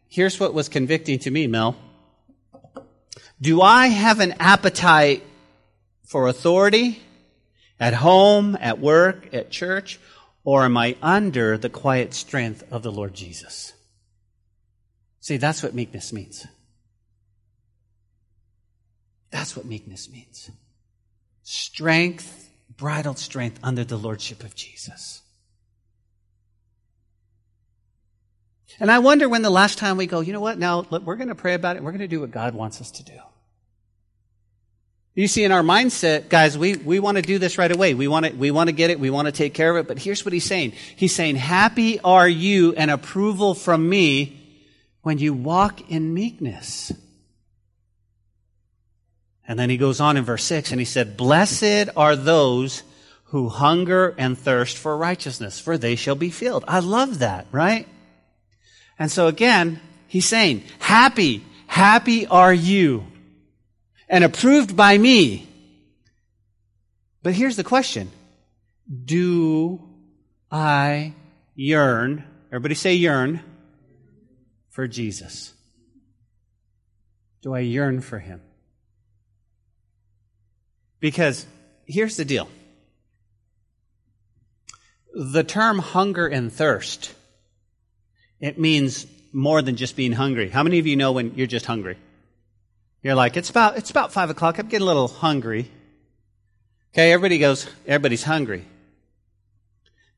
here's 0.09 0.41
what 0.41 0.55
was 0.55 0.69
convicting 0.69 1.21
to 1.21 1.31
me, 1.31 1.47
Mel. 1.47 1.77
Do 3.41 3.63
I 3.63 3.87
have 3.87 4.19
an 4.19 4.35
appetite 4.41 5.23
for 6.03 6.27
authority 6.27 7.01
at 7.79 7.95
home, 7.95 8.59
at 8.61 8.81
work, 8.81 9.33
at 9.33 9.53
church, 9.53 10.01
or 10.43 10.65
am 10.65 10.77
I 10.77 10.97
under 11.01 11.57
the 11.57 11.71
quiet 11.71 12.13
strength 12.13 12.65
of 12.73 12.83
the 12.83 12.91
Lord 12.91 13.15
Jesus? 13.15 13.74
See, 15.25 15.39
that's 15.39 15.63
what 15.63 15.73
meekness 15.73 16.13
means. 16.13 16.47
That's 19.31 19.57
what 19.57 19.65
meekness 19.65 20.11
means. 20.11 20.51
Strength 21.43 22.51
bridled 22.77 23.19
strength 23.19 23.59
under 23.63 23.85
the 23.85 23.97
lordship 23.97 24.45
of 24.45 24.55
Jesus. 24.55 25.23
And 28.79 28.91
I 28.91 28.99
wonder 28.99 29.27
when 29.27 29.41
the 29.41 29.49
last 29.49 29.79
time 29.79 29.97
we 29.97 30.05
go, 30.05 30.21
you 30.21 30.35
know 30.35 30.43
what, 30.43 30.59
now 30.59 30.83
we're 30.91 31.17
going 31.17 31.29
to 31.29 31.35
pray 31.35 31.55
about 31.55 31.77
it. 31.77 31.83
We're 31.83 31.93
going 31.93 32.01
to 32.01 32.07
do 32.07 32.21
what 32.21 32.31
God 32.31 32.55
wants 32.55 32.83
us 32.83 32.91
to 32.91 33.03
do. 33.03 33.19
You 35.15 35.27
see, 35.27 35.43
in 35.43 35.53
our 35.53 35.63
mindset, 35.63 36.29
guys, 36.29 36.59
we, 36.59 36.77
we 36.77 37.01
want 37.01 37.17
to 37.17 37.23
do 37.23 37.39
this 37.39 37.57
right 37.57 37.73
away. 37.73 37.95
We 37.95 38.09
want 38.09 38.27
to, 38.27 38.33
we 38.33 38.51
want 38.51 38.69
to 38.69 38.75
get 38.75 38.91
it. 38.91 39.01
We 39.01 39.09
want 39.09 39.25
to 39.25 39.33
take 39.33 39.55
care 39.55 39.75
of 39.75 39.79
it. 39.79 39.89
But 39.89 39.99
here's 39.99 40.23
what 40.23 40.35
he's 40.35 40.45
saying. 40.45 40.75
He's 40.97 41.15
saying, 41.15 41.37
happy 41.37 41.99
are 42.01 42.29
you 42.29 42.75
and 42.75 42.91
approval 42.91 43.55
from 43.55 43.89
me 43.89 44.43
when 45.05 45.19
you 45.19 45.33
walk 45.33 45.91
in 45.91 46.13
meekness. 46.13 46.93
And 49.47 49.59
then 49.59 49.71
he 49.71 49.77
goes 49.77 50.01
on 50.01 50.17
in 50.17 50.25
verse 50.25 50.43
6 50.45 50.73
and 50.73 50.81
he 50.81 50.87
said, 50.87 51.17
Blessed 51.17 51.91
are 51.97 52.17
those 52.17 52.83
who 53.25 53.49
hunger 53.49 54.15
and 54.17 54.37
thirst 54.37 54.79
for 54.79 54.97
righteousness, 54.97 55.61
for 55.61 55.77
they 55.77 55.95
shall 55.95 56.15
be 56.15 56.31
filled. 56.31 56.65
I 56.67 56.81
love 56.81 57.19
that, 57.19 57.47
right? 57.53 57.87
And 58.99 59.13
so 59.13 59.27
again, 59.27 59.81
he's 60.09 60.27
saying, 60.27 60.65
happy, 60.79 61.45
happy 61.67 62.27
are 62.27 62.55
you 62.55 63.05
and 64.09 64.25
approved 64.25 64.75
by 64.75 64.97
me. 64.97 65.47
But 67.23 67.35
here's 67.35 67.57
the 67.57 67.65
question. 67.65 68.11
Do 69.05 69.83
I 70.51 71.13
yearn, 71.55 72.25
everybody 72.49 72.75
say 72.75 72.95
yearn, 72.95 73.41
for 74.75 74.89
Jesus? 74.89 75.55
Do 77.43 77.55
I 77.55 77.61
yearn 77.61 78.01
for 78.01 78.19
him? 78.19 78.43
Because 80.99 81.47
here's 81.87 82.17
the 82.17 82.25
deal 82.25 82.49
the 85.15 85.45
term 85.45 85.79
hunger 85.79 86.27
and 86.27 86.53
thirst, 86.53 87.15
it 88.41 88.59
means 88.59 89.07
more 89.33 89.63
than 89.63 89.77
just 89.77 89.95
being 89.95 90.11
hungry. 90.11 90.49
How 90.49 90.65
many 90.65 90.81
of 90.81 90.89
you 90.89 90.97
know 90.97 91.13
when 91.13 91.37
you're 91.37 91.47
just 91.47 91.67
hungry? 91.67 91.97
You're 93.01 93.15
like, 93.15 93.37
it's 93.37 93.51
about, 93.51 93.79
it's 93.79 93.91
about 93.91 94.13
five 94.13 94.31
o'clock. 94.31 94.59
I'm 94.59 94.67
getting 94.67 94.83
a 94.83 94.89
little 94.89 95.07
hungry. 95.07 95.71
Okay, 96.93 97.13
everybody 97.13 97.39
goes, 97.39 97.69
everybody's 97.87 98.25
hungry. 98.25 98.65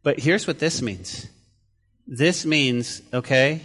But 0.03 0.19
here's 0.19 0.47
what 0.47 0.59
this 0.59 0.81
means. 0.81 1.27
This 2.07 2.47
means, 2.47 3.03
okay, 3.13 3.61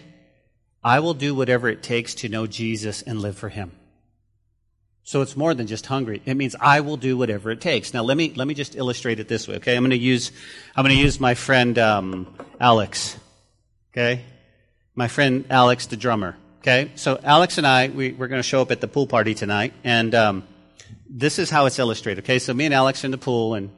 I 0.83 0.99
will 0.99 1.13
do 1.13 1.35
whatever 1.35 1.69
it 1.69 1.83
takes 1.83 2.15
to 2.15 2.29
know 2.29 2.47
Jesus 2.47 3.01
and 3.01 3.21
live 3.21 3.37
for 3.37 3.49
Him. 3.49 3.71
So 5.03 5.21
it's 5.21 5.35
more 5.35 5.53
than 5.53 5.67
just 5.67 5.85
hungry. 5.87 6.21
It 6.25 6.35
means 6.35 6.55
I 6.59 6.81
will 6.81 6.97
do 6.97 7.17
whatever 7.17 7.51
it 7.51 7.59
takes. 7.59 7.93
Now 7.93 8.03
let 8.03 8.17
me 8.17 8.33
let 8.35 8.47
me 8.47 8.53
just 8.53 8.75
illustrate 8.75 9.19
it 9.19 9.27
this 9.27 9.47
way. 9.47 9.55
Okay, 9.55 9.75
I'm 9.75 9.83
going 9.83 9.91
to 9.91 9.97
use 9.97 10.31
I'm 10.75 10.85
going 10.85 10.95
to 10.95 11.01
use 11.01 11.19
my 11.19 11.33
friend 11.33 11.77
um, 11.79 12.35
Alex. 12.59 13.17
Okay, 13.91 14.23
my 14.95 15.07
friend 15.07 15.45
Alex, 15.49 15.87
the 15.87 15.97
drummer. 15.97 16.37
Okay, 16.59 16.91
so 16.95 17.19
Alex 17.23 17.57
and 17.57 17.65
I 17.65 17.87
we, 17.89 18.11
we're 18.11 18.27
going 18.27 18.39
to 18.39 18.47
show 18.47 18.61
up 18.61 18.71
at 18.71 18.79
the 18.79 18.87
pool 18.87 19.07
party 19.07 19.33
tonight, 19.33 19.73
and 19.83 20.13
um, 20.13 20.43
this 21.09 21.39
is 21.39 21.49
how 21.49 21.65
it's 21.65 21.79
illustrated. 21.79 22.23
Okay, 22.23 22.39
so 22.39 22.53
me 22.53 22.65
and 22.65 22.73
Alex 22.73 23.03
are 23.03 23.07
in 23.07 23.11
the 23.11 23.17
pool, 23.17 23.55
and 23.55 23.71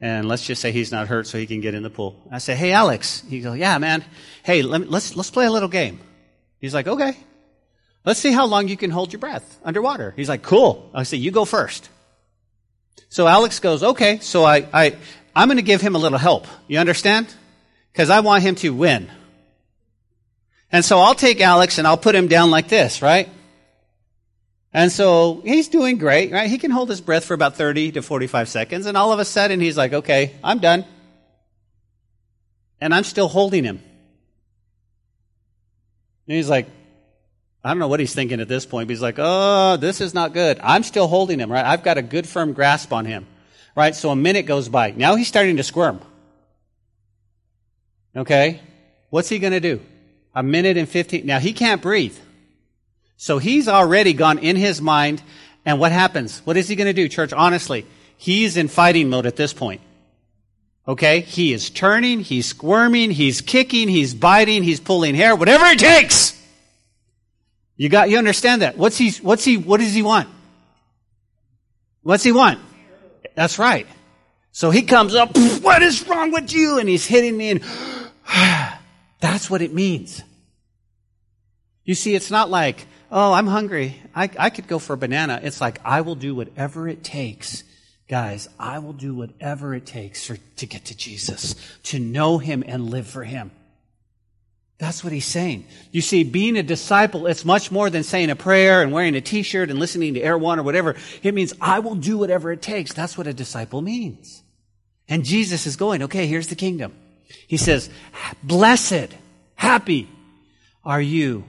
and 0.00 0.28
let's 0.28 0.46
just 0.46 0.60
say 0.60 0.72
he's 0.72 0.92
not 0.92 1.08
hurt, 1.08 1.26
so 1.26 1.38
he 1.38 1.46
can 1.46 1.62
get 1.62 1.74
in 1.74 1.82
the 1.82 1.90
pool. 1.90 2.22
I 2.30 2.38
say, 2.38 2.54
Hey, 2.54 2.72
Alex. 2.72 3.22
He 3.28 3.40
goes, 3.40 3.58
Yeah, 3.58 3.78
man. 3.78 4.04
Hey, 4.42 4.62
let 4.62 4.82
me, 4.82 4.86
let's 4.86 5.16
let's 5.16 5.30
play 5.30 5.46
a 5.46 5.50
little 5.50 5.70
game. 5.70 6.00
He's 6.60 6.74
like, 6.74 6.86
Okay. 6.86 7.16
Let's 8.06 8.20
see 8.20 8.30
how 8.30 8.46
long 8.46 8.68
you 8.68 8.76
can 8.76 8.92
hold 8.92 9.12
your 9.12 9.18
breath 9.18 9.58
underwater. 9.64 10.14
He's 10.14 10.28
like, 10.28 10.42
cool. 10.42 10.88
I 10.94 11.02
say, 11.02 11.16
you 11.16 11.32
go 11.32 11.44
first. 11.44 11.90
So 13.08 13.26
Alex 13.26 13.58
goes, 13.58 13.82
okay. 13.82 14.20
So 14.20 14.44
I, 14.44 14.68
I, 14.72 14.96
I'm 15.34 15.48
going 15.48 15.56
to 15.56 15.62
give 15.62 15.80
him 15.80 15.96
a 15.96 15.98
little 15.98 16.16
help. 16.18 16.46
You 16.68 16.78
understand? 16.78 17.26
Because 17.92 18.08
I 18.08 18.20
want 18.20 18.44
him 18.44 18.54
to 18.56 18.70
win. 18.70 19.10
And 20.70 20.84
so 20.84 21.00
I'll 21.00 21.16
take 21.16 21.40
Alex 21.40 21.78
and 21.78 21.86
I'll 21.86 21.96
put 21.96 22.14
him 22.14 22.28
down 22.28 22.52
like 22.52 22.68
this, 22.68 23.02
right? 23.02 23.28
And 24.72 24.92
so 24.92 25.40
he's 25.44 25.66
doing 25.66 25.98
great, 25.98 26.30
right? 26.30 26.48
He 26.48 26.58
can 26.58 26.70
hold 26.70 26.88
his 26.88 27.00
breath 27.00 27.24
for 27.24 27.34
about 27.34 27.56
30 27.56 27.92
to 27.92 28.02
45 28.02 28.48
seconds. 28.48 28.86
And 28.86 28.96
all 28.96 29.12
of 29.12 29.18
a 29.18 29.24
sudden 29.24 29.58
he's 29.58 29.76
like, 29.76 29.92
okay, 29.92 30.36
I'm 30.44 30.60
done. 30.60 30.84
And 32.80 32.94
I'm 32.94 33.04
still 33.04 33.26
holding 33.26 33.64
him. 33.64 33.82
And 36.28 36.36
he's 36.36 36.48
like, 36.48 36.68
I 37.64 37.70
don't 37.70 37.78
know 37.78 37.88
what 37.88 38.00
he's 38.00 38.14
thinking 38.14 38.40
at 38.40 38.48
this 38.48 38.64
point, 38.64 38.86
but 38.88 38.92
he's 38.92 39.02
like, 39.02 39.16
oh, 39.18 39.76
this 39.76 40.00
is 40.00 40.14
not 40.14 40.32
good. 40.32 40.60
I'm 40.62 40.82
still 40.82 41.08
holding 41.08 41.40
him, 41.40 41.50
right? 41.50 41.64
I've 41.64 41.82
got 41.82 41.98
a 41.98 42.02
good 42.02 42.26
firm 42.26 42.52
grasp 42.52 42.92
on 42.92 43.06
him, 43.06 43.26
right? 43.74 43.94
So 43.94 44.10
a 44.10 44.16
minute 44.16 44.46
goes 44.46 44.68
by. 44.68 44.92
Now 44.92 45.16
he's 45.16 45.28
starting 45.28 45.56
to 45.56 45.62
squirm. 45.62 46.00
Okay? 48.16 48.60
What's 49.10 49.28
he 49.28 49.38
going 49.38 49.52
to 49.52 49.60
do? 49.60 49.80
A 50.34 50.42
minute 50.42 50.76
and 50.76 50.88
15. 50.88 51.26
Now 51.26 51.38
he 51.38 51.52
can't 51.52 51.82
breathe. 51.82 52.16
So 53.16 53.38
he's 53.38 53.68
already 53.68 54.12
gone 54.12 54.38
in 54.38 54.56
his 54.56 54.80
mind. 54.80 55.22
And 55.64 55.80
what 55.80 55.90
happens? 55.90 56.38
What 56.44 56.56
is 56.56 56.68
he 56.68 56.76
going 56.76 56.86
to 56.86 56.92
do, 56.92 57.08
church? 57.08 57.32
Honestly, 57.32 57.86
he's 58.16 58.56
in 58.56 58.68
fighting 58.68 59.10
mode 59.10 59.26
at 59.26 59.36
this 59.36 59.52
point. 59.52 59.80
Okay? 60.88 61.20
He 61.20 61.52
is 61.52 61.70
turning, 61.70 62.20
he's 62.20 62.46
squirming, 62.46 63.10
he's 63.10 63.40
kicking, 63.40 63.88
he's 63.88 64.14
biting, 64.14 64.62
he's 64.62 64.80
pulling 64.80 65.14
hair, 65.14 65.34
whatever 65.34 65.64
it 65.66 65.78
takes. 65.78 66.40
You 67.76 67.88
got, 67.88 68.08
you 68.08 68.18
understand 68.18 68.62
that. 68.62 68.78
What's 68.78 68.96
he, 68.96 69.10
what's 69.22 69.44
he, 69.44 69.56
what 69.56 69.80
does 69.80 69.94
he 69.94 70.02
want? 70.02 70.28
What's 72.02 72.22
he 72.22 72.32
want? 72.32 72.60
That's 73.34 73.58
right. 73.58 73.86
So 74.52 74.70
he 74.70 74.82
comes 74.82 75.14
up, 75.14 75.36
what 75.60 75.82
is 75.82 76.06
wrong 76.08 76.30
with 76.30 76.52
you? 76.52 76.78
And 76.78 76.88
he's 76.88 77.04
hitting 77.04 77.36
me 77.36 77.50
and 77.50 77.62
that's 79.20 79.50
what 79.50 79.60
it 79.60 79.74
means. 79.74 80.22
You 81.84 81.94
see, 81.94 82.14
it's 82.14 82.30
not 82.30 82.48
like, 82.48 82.86
oh, 83.10 83.32
I'm 83.32 83.46
hungry. 83.46 84.00
I, 84.14 84.30
I 84.38 84.50
could 84.50 84.66
go 84.66 84.78
for 84.78 84.94
a 84.94 84.96
banana. 84.96 85.40
It's 85.42 85.60
like, 85.60 85.78
I 85.84 86.00
will 86.00 86.14
do 86.14 86.34
whatever 86.34 86.88
it 86.88 87.04
takes. 87.04 87.64
Guys, 88.08 88.48
I 88.58 88.78
will 88.78 88.92
do 88.92 89.14
whatever 89.14 89.74
it 89.74 89.84
takes 89.84 90.26
for, 90.26 90.36
to 90.56 90.66
get 90.66 90.86
to 90.86 90.96
Jesus, 90.96 91.54
to 91.84 91.98
know 91.98 92.38
him 92.38 92.62
and 92.66 92.90
live 92.90 93.06
for 93.06 93.24
him. 93.24 93.50
That's 94.78 95.02
what 95.02 95.12
he's 95.12 95.26
saying. 95.26 95.66
You 95.90 96.02
see, 96.02 96.22
being 96.22 96.56
a 96.56 96.62
disciple, 96.62 97.26
it's 97.26 97.44
much 97.44 97.72
more 97.72 97.88
than 97.88 98.02
saying 98.02 98.30
a 98.30 98.36
prayer 98.36 98.82
and 98.82 98.92
wearing 98.92 99.14
a 99.16 99.20
t-shirt 99.20 99.70
and 99.70 99.78
listening 99.78 100.14
to 100.14 100.20
Air 100.20 100.36
One 100.36 100.58
or 100.58 100.62
whatever. 100.62 100.96
It 101.22 101.34
means 101.34 101.54
I 101.60 101.78
will 101.78 101.94
do 101.94 102.18
whatever 102.18 102.52
it 102.52 102.60
takes. 102.60 102.92
That's 102.92 103.16
what 103.16 103.26
a 103.26 103.32
disciple 103.32 103.80
means. 103.80 104.42
And 105.08 105.24
Jesus 105.24 105.66
is 105.66 105.76
going, 105.76 106.02
okay, 106.02 106.26
here's 106.26 106.48
the 106.48 106.56
kingdom. 106.56 106.92
He 107.48 107.56
says, 107.56 107.88
blessed, 108.42 109.08
happy 109.54 110.08
are 110.84 111.00
you 111.00 111.44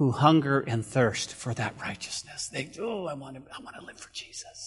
who 0.00 0.10
hunger 0.12 0.60
and 0.60 0.84
thirst 0.84 1.34
for 1.34 1.52
that 1.52 1.74
righteousness. 1.78 2.48
They, 2.48 2.70
oh, 2.80 3.06
I 3.06 3.12
want 3.12 3.36
to, 3.36 3.42
I 3.54 3.62
want 3.62 3.76
to 3.78 3.84
live 3.84 3.98
for 3.98 4.10
Jesus. 4.14 4.59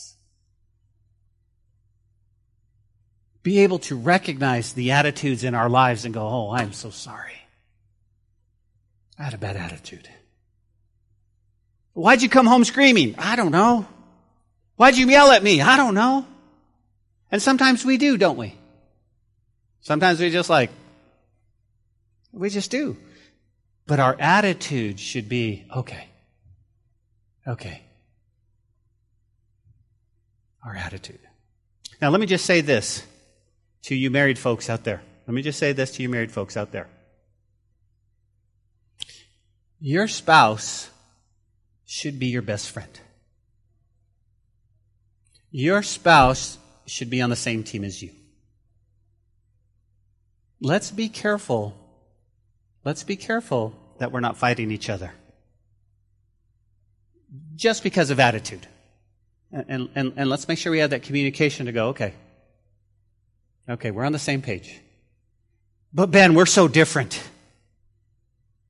Be 3.44 3.60
able 3.60 3.80
to 3.80 3.96
recognize 3.96 4.74
the 4.74 4.92
attitudes 4.92 5.44
in 5.44 5.54
our 5.54 5.70
lives 5.70 6.06
and 6.06 6.14
go, 6.14 6.26
oh, 6.26 6.52
I'm 6.52 6.74
so 6.74 6.90
sorry. 6.90 7.38
I 9.20 9.24
had 9.24 9.34
a 9.34 9.38
bad 9.38 9.58
attitude. 9.58 10.10
Why'd 11.94 12.22
you 12.22 12.30
come 12.30 12.48
home 12.48 12.64
screaming? 12.64 13.16
I 13.18 13.36
don't 13.36 13.52
know. 13.52 13.86
Why'd 14.78 14.98
you 14.98 15.08
yell 15.08 15.32
at 15.32 15.44
me? 15.44 15.62
I 15.62 15.78
don't 15.78 15.94
know. 15.94 16.26
And 17.32 17.42
sometimes 17.42 17.86
we 17.86 17.98
do, 17.98 18.18
don't 18.18 18.38
we? 18.38 18.56
Sometimes 19.82 20.20
we 20.20 20.30
just 20.30 20.50
like, 20.50 20.72
we 22.32 22.50
just 22.50 22.72
do. 22.72 22.98
But 23.86 24.00
our 24.00 24.16
attitude 24.18 25.00
should 25.00 25.28
be, 25.28 25.66
okay, 25.76 26.08
okay. 27.46 27.82
Our 30.66 30.76
attitude. 30.76 31.20
Now, 32.02 32.10
let 32.10 32.22
me 32.22 32.26
just 32.26 32.46
say 32.46 32.62
this 32.62 33.04
to 33.84 33.96
you 33.96 34.10
married 34.10 34.40
folks 34.40 34.70
out 34.70 34.84
there. 34.84 35.02
Let 35.28 35.34
me 35.34 35.42
just 35.42 35.60
say 35.60 35.74
this 35.74 35.92
to 35.92 36.04
you 36.04 36.10
married 36.10 36.32
folks 36.32 36.58
out 36.58 36.72
there. 36.72 36.88
Your 39.80 40.08
spouse 40.08 40.90
should 41.86 42.20
be 42.20 42.28
your 42.28 42.42
best 42.42 42.70
friend. 42.70 43.00
Your 45.52 45.84
spouse 45.84 46.58
should 46.86 47.10
be 47.10 47.22
on 47.22 47.30
the 47.30 47.36
same 47.36 47.64
team 47.64 47.84
as 47.84 48.02
you. 48.02 48.12
Let's 50.60 50.90
be 50.90 51.10
careful. 51.10 51.76
Let's 52.86 53.04
be 53.04 53.18
careful 53.18 53.76
that 54.00 54.12
we're 54.12 54.22
not 54.22 54.38
fighting 54.38 54.72
each 54.72 54.90
other. 54.90 55.14
Just 57.56 57.84
because 57.84 58.10
of 58.10 58.20
attitude. 58.20 58.66
And, 59.52 59.90
and, 59.94 60.14
and 60.16 60.30
let's 60.30 60.48
make 60.48 60.58
sure 60.58 60.72
we 60.72 60.80
have 60.80 60.90
that 60.92 61.04
communication 61.04 61.68
to 61.68 61.72
go, 61.72 61.90
okay. 61.90 62.14
Okay, 63.70 63.92
we're 63.92 64.04
on 64.04 64.12
the 64.12 64.20
same 64.20 64.42
page. 64.42 64.80
But 65.94 66.12
Ben, 66.12 66.34
we're 66.34 66.46
so 66.46 66.68
different. 66.68 67.22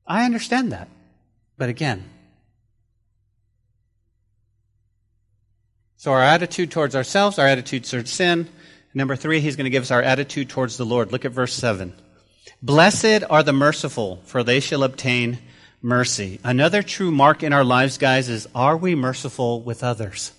I 0.06 0.26
understand 0.26 0.72
that. 0.72 0.88
But 1.58 1.70
again, 1.70 2.04
so 5.98 6.12
our 6.12 6.22
attitude 6.22 6.72
towards 6.72 6.96
ourselves, 6.96 7.40
our 7.40 7.48
attitude 7.48 7.86
towards 7.86 8.12
sin, 8.12 8.50
Number 8.94 9.16
three, 9.16 9.40
he's 9.40 9.56
going 9.56 9.66
to 9.66 9.72
give 9.72 9.84
us 9.84 9.92
our 9.92 10.02
attitude 10.02 10.50
towards 10.50 10.78
the 10.78 10.86
Lord. 10.86 11.12
Look 11.12 11.26
at 11.26 11.32
verse 11.32 11.54
7. 11.54 11.94
Blessed 12.62 13.24
are 13.30 13.44
the 13.44 13.54
merciful, 13.54 14.22
for 14.26 14.44
they 14.44 14.60
shall 14.60 14.84
obtain 14.84 15.40
mercy. 15.82 16.40
Another 16.44 16.84
true 16.84 17.12
mark 17.12 17.42
in 17.42 17.54
our 17.54 17.64
lives, 17.64 17.98
guys, 17.98 18.30
is 18.30 18.48
are 18.54 18.78
we 18.78 18.94
merciful 18.94 19.62
with 19.64 19.84
others? 19.84 20.32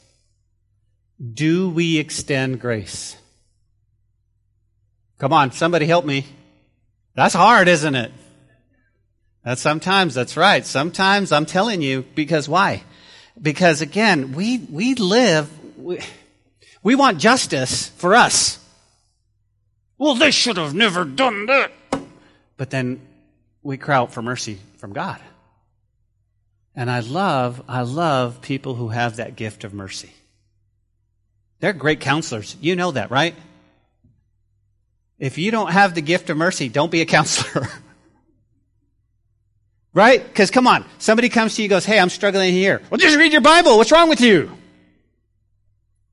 Do 1.32 1.68
we 1.68 1.98
extend 1.98 2.60
grace? 2.60 3.16
Come 5.24 5.32
on, 5.32 5.52
somebody 5.52 5.86
help 5.86 6.04
me. 6.04 6.26
That's 7.14 7.32
hard, 7.32 7.66
isn't 7.66 7.94
it? 7.94 8.12
That's 9.42 9.62
sometimes, 9.62 10.12
that's 10.12 10.36
right. 10.36 10.66
Sometimes 10.66 11.32
I'm 11.32 11.46
telling 11.46 11.80
you, 11.80 12.04
because 12.14 12.46
why? 12.46 12.82
Because 13.40 13.80
again, 13.80 14.32
we, 14.32 14.58
we 14.58 14.94
live, 14.94 15.48
we, 15.78 16.00
we 16.82 16.94
want 16.94 17.20
justice 17.20 17.88
for 17.88 18.14
us. 18.14 18.58
Well, 19.96 20.14
they 20.14 20.30
should 20.30 20.58
have 20.58 20.74
never 20.74 21.06
done 21.06 21.46
that. 21.46 21.72
But 22.58 22.68
then 22.68 23.00
we 23.62 23.78
cry 23.78 23.96
out 23.96 24.12
for 24.12 24.20
mercy 24.20 24.58
from 24.76 24.92
God. 24.92 25.22
And 26.76 26.90
I 26.90 27.00
love, 27.00 27.62
I 27.66 27.80
love 27.80 28.42
people 28.42 28.74
who 28.74 28.88
have 28.88 29.16
that 29.16 29.36
gift 29.36 29.64
of 29.64 29.72
mercy. 29.72 30.12
They're 31.60 31.72
great 31.72 32.00
counselors. 32.00 32.58
You 32.60 32.76
know 32.76 32.90
that, 32.90 33.10
right? 33.10 33.34
If 35.18 35.38
you 35.38 35.50
don't 35.50 35.70
have 35.70 35.94
the 35.94 36.02
gift 36.02 36.30
of 36.30 36.36
mercy, 36.36 36.68
don't 36.68 36.90
be 36.90 37.00
a 37.00 37.06
counselor. 37.06 37.68
right? 39.94 40.24
Because 40.24 40.50
come 40.50 40.66
on, 40.66 40.84
somebody 40.98 41.28
comes 41.28 41.56
to 41.56 41.62
you 41.62 41.68
goes, 41.68 41.84
Hey, 41.84 41.98
I'm 41.98 42.10
struggling 42.10 42.52
here. 42.52 42.82
Well, 42.90 42.98
just 42.98 43.16
read 43.16 43.32
your 43.32 43.40
Bible. 43.40 43.76
What's 43.76 43.92
wrong 43.92 44.08
with 44.08 44.20
you? 44.20 44.50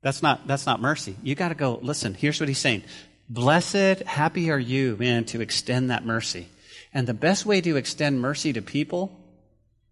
That's 0.02 0.22
not, 0.22 0.46
that's 0.46 0.66
not 0.66 0.80
mercy. 0.80 1.16
You 1.22 1.34
gotta 1.34 1.54
go, 1.54 1.78
listen, 1.82 2.14
here's 2.14 2.40
what 2.40 2.48
he's 2.48 2.58
saying. 2.58 2.82
Blessed, 3.28 4.02
happy 4.04 4.50
are 4.50 4.58
you, 4.58 4.96
man, 4.98 5.24
to 5.26 5.40
extend 5.40 5.90
that 5.90 6.04
mercy. 6.04 6.48
And 6.92 7.06
the 7.06 7.14
best 7.14 7.46
way 7.46 7.60
to 7.60 7.76
extend 7.76 8.20
mercy 8.20 8.52
to 8.52 8.62
people 8.62 9.18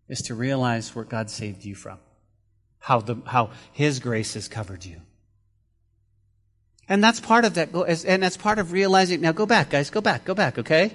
is 0.09 0.23
to 0.23 0.35
realize 0.35 0.95
where 0.95 1.05
God 1.05 1.31
saved 1.31 1.65
you 1.65 1.75
from. 1.75 1.99
How 2.81 3.01
the, 3.01 3.17
how 3.27 3.51
His 3.73 4.01
grace 4.01 4.35
has 4.35 4.49
covered 4.49 4.85
you. 4.85 5.01
And 6.91 7.05
that's 7.05 7.21
part 7.21 7.45
of 7.45 7.55
that, 7.55 7.73
and 8.05 8.21
that's 8.21 8.37
part 8.37 8.59
of 8.59 8.73
realizing, 8.73 9.21
now 9.21 9.31
go 9.31 9.47
back, 9.47 9.71
guys, 9.71 9.91
go 9.91 10.01
back, 10.01 10.25
go 10.25 10.35
back, 10.35 10.59
okay? 10.59 10.93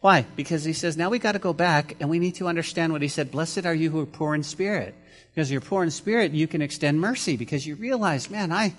Why? 0.00 0.26
Because 0.34 0.64
he 0.64 0.72
says, 0.72 0.96
now 0.96 1.08
we 1.08 1.20
gotta 1.20 1.38
go 1.38 1.52
back 1.52 1.94
and 2.00 2.10
we 2.10 2.18
need 2.18 2.34
to 2.34 2.48
understand 2.48 2.92
what 2.92 3.00
he 3.00 3.06
said. 3.06 3.30
Blessed 3.30 3.64
are 3.64 3.74
you 3.74 3.88
who 3.88 4.00
are 4.00 4.06
poor 4.06 4.34
in 4.34 4.42
spirit. 4.42 4.96
Because 5.32 5.48
you're 5.48 5.60
poor 5.60 5.84
in 5.84 5.92
spirit, 5.92 6.32
you 6.32 6.48
can 6.48 6.62
extend 6.62 7.00
mercy 7.00 7.36
because 7.36 7.64
you 7.64 7.76
realize, 7.76 8.28
man, 8.28 8.50
I, 8.50 8.74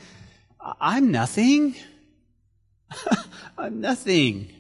I'm 0.60 1.10
nothing. 1.10 1.74
I'm 3.58 3.80
nothing. 3.80 4.52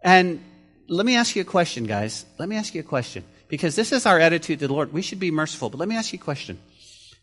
And 0.00 0.42
let 0.88 1.04
me 1.04 1.16
ask 1.16 1.36
you 1.36 1.42
a 1.42 1.44
question, 1.44 1.84
guys. 1.84 2.24
Let 2.38 2.48
me 2.48 2.56
ask 2.56 2.74
you 2.74 2.80
a 2.80 2.84
question. 2.84 3.24
Because 3.48 3.76
this 3.76 3.92
is 3.92 4.06
our 4.06 4.18
attitude 4.18 4.60
to 4.60 4.68
the 4.68 4.72
Lord. 4.72 4.94
We 4.94 5.02
should 5.02 5.20
be 5.20 5.30
merciful. 5.30 5.68
But 5.68 5.80
let 5.80 5.88
me 5.88 5.96
ask 5.96 6.14
you 6.14 6.18
a 6.18 6.22
question. 6.22 6.58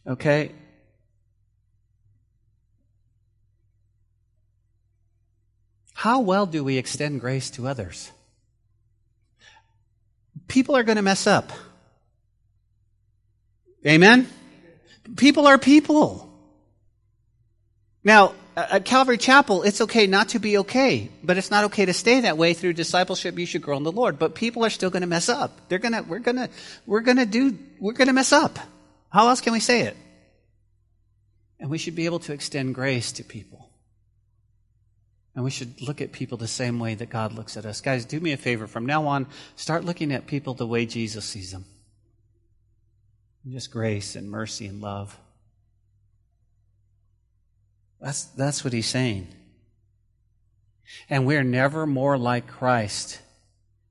Okay? 0.05 0.51
How 6.06 6.20
well 6.20 6.45
do 6.45 6.64
we 6.64 6.78
extend 6.78 7.20
grace 7.20 7.49
to 7.58 7.68
others? 7.68 8.12
People 10.47 10.78
are 10.78 10.84
going 10.84 10.97
to 10.97 11.01
mess 11.01 11.26
up. 11.26 11.51
Amen? 13.84 14.30
People 15.18 15.47
are 15.47 15.58
people. 15.58 16.32
Now, 18.03 18.36
at 18.56 18.86
Calvary 18.86 19.18
Chapel, 19.18 19.64
it's 19.64 19.82
okay 19.82 20.06
not 20.06 20.30
to 20.30 20.39
be 20.39 20.60
okay, 20.60 21.10
but 21.24 21.38
it's 21.38 21.49
not 21.49 21.64
okay 21.64 21.86
to 21.86 21.93
stay 21.93 22.20
that 22.20 22.38
way 22.38 22.53
through 22.53 22.74
discipleship. 22.74 23.39
You 23.39 23.47
should 23.47 23.64
grow 23.64 23.78
in 23.78 23.82
the 23.82 23.91
Lord. 23.91 24.20
But 24.20 24.36
people 24.36 24.64
are 24.64 24.70
still 24.70 24.91
going 24.91 25.01
to 25.01 25.08
mess 25.08 25.28
up. 25.28 25.60
They're 25.70 25.80
going 25.80 25.93
to, 25.93 26.03
we're 26.03 26.20
going 26.20 26.38
to, 26.38 26.49
we're 26.86 27.01
going 27.01 27.18
to 27.18 27.26
do, 27.26 27.58
we're 27.80 27.93
going 27.93 28.10
to 28.10 28.14
mess 28.14 28.32
up. 28.32 28.60
How 29.10 29.30
else 29.30 29.41
can 29.41 29.53
we 29.53 29.60
say 29.60 29.82
it? 29.82 29.97
And 31.60 31.72
we 31.72 31.80
should 31.80 31.95
be 31.95 32.06
able 32.06 32.20
to 32.20 32.34
extend 32.34 32.76
grace 32.76 33.14
to 33.14 33.24
people. 33.24 33.64
And 35.36 35.44
we 35.44 35.52
should 35.52 35.82
look 35.82 36.00
at 36.02 36.14
people 36.14 36.38
the 36.38 36.48
same 36.48 36.80
way 36.80 36.96
that 36.96 37.10
God 37.10 37.34
looks 37.34 37.58
at 37.58 37.66
us. 37.66 37.82
Guys, 37.82 38.06
do 38.06 38.20
me 38.22 38.32
a 38.32 38.38
favor. 38.38 38.68
From 38.68 38.86
now 38.86 39.06
on, 39.06 39.28
start 39.58 39.84
looking 39.84 40.14
at 40.14 40.28
people 40.28 40.54
the 40.54 40.66
way 40.66 40.86
Jesus 40.86 41.26
sees 41.26 41.52
them. 41.52 41.66
Just 43.48 43.70
grace 43.70 44.16
and 44.16 44.32
mercy 44.32 44.66
and 44.66 44.82
love. 44.82 45.20
That's, 48.00 48.24
that's 48.24 48.64
what 48.64 48.74
he's 48.74 48.88
saying. 48.88 49.28
And 51.10 51.26
we're 51.26 51.44
never 51.44 51.86
more 51.86 52.18
like 52.18 52.48
Christ. 52.48 53.20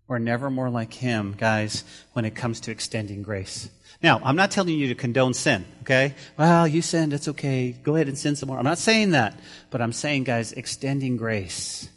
We're 0.06 0.18
never 0.18 0.50
more 0.50 0.70
like 0.70 0.94
him, 0.94 1.34
guys, 1.36 1.84
when 2.12 2.24
it 2.24 2.34
comes 2.34 2.60
to 2.60 2.70
extending 2.70 3.22
grace. 3.22 3.68
Now, 4.04 4.20
I'm 4.22 4.36
not 4.36 4.50
telling 4.50 4.78
you 4.78 4.88
to 4.88 4.94
condone 4.94 5.32
sin, 5.32 5.64
okay? 5.80 6.14
Well, 6.36 6.68
you 6.68 6.82
sinned, 6.82 7.14
it's 7.14 7.26
okay. 7.28 7.72
Go 7.72 7.94
ahead 7.94 8.06
and 8.06 8.18
sin 8.18 8.36
some 8.36 8.48
more. 8.48 8.58
I'm 8.58 8.64
not 8.64 8.76
saying 8.76 9.12
that. 9.12 9.40
But 9.70 9.80
I'm 9.80 9.94
saying, 9.94 10.24
guys, 10.24 10.52
extending 10.52 11.16
grace 11.16 11.88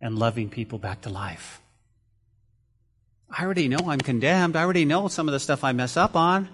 and 0.00 0.16
loving 0.16 0.48
people 0.48 0.78
back 0.78 1.00
to 1.00 1.10
life. 1.10 1.60
I 3.28 3.42
already 3.42 3.66
know 3.66 3.78
I'm 3.88 3.98
condemned. 3.98 4.54
I 4.54 4.62
already 4.62 4.84
know 4.84 5.08
some 5.08 5.26
of 5.26 5.32
the 5.32 5.40
stuff 5.40 5.64
I 5.64 5.72
mess 5.72 5.96
up 5.96 6.14
on. 6.14 6.48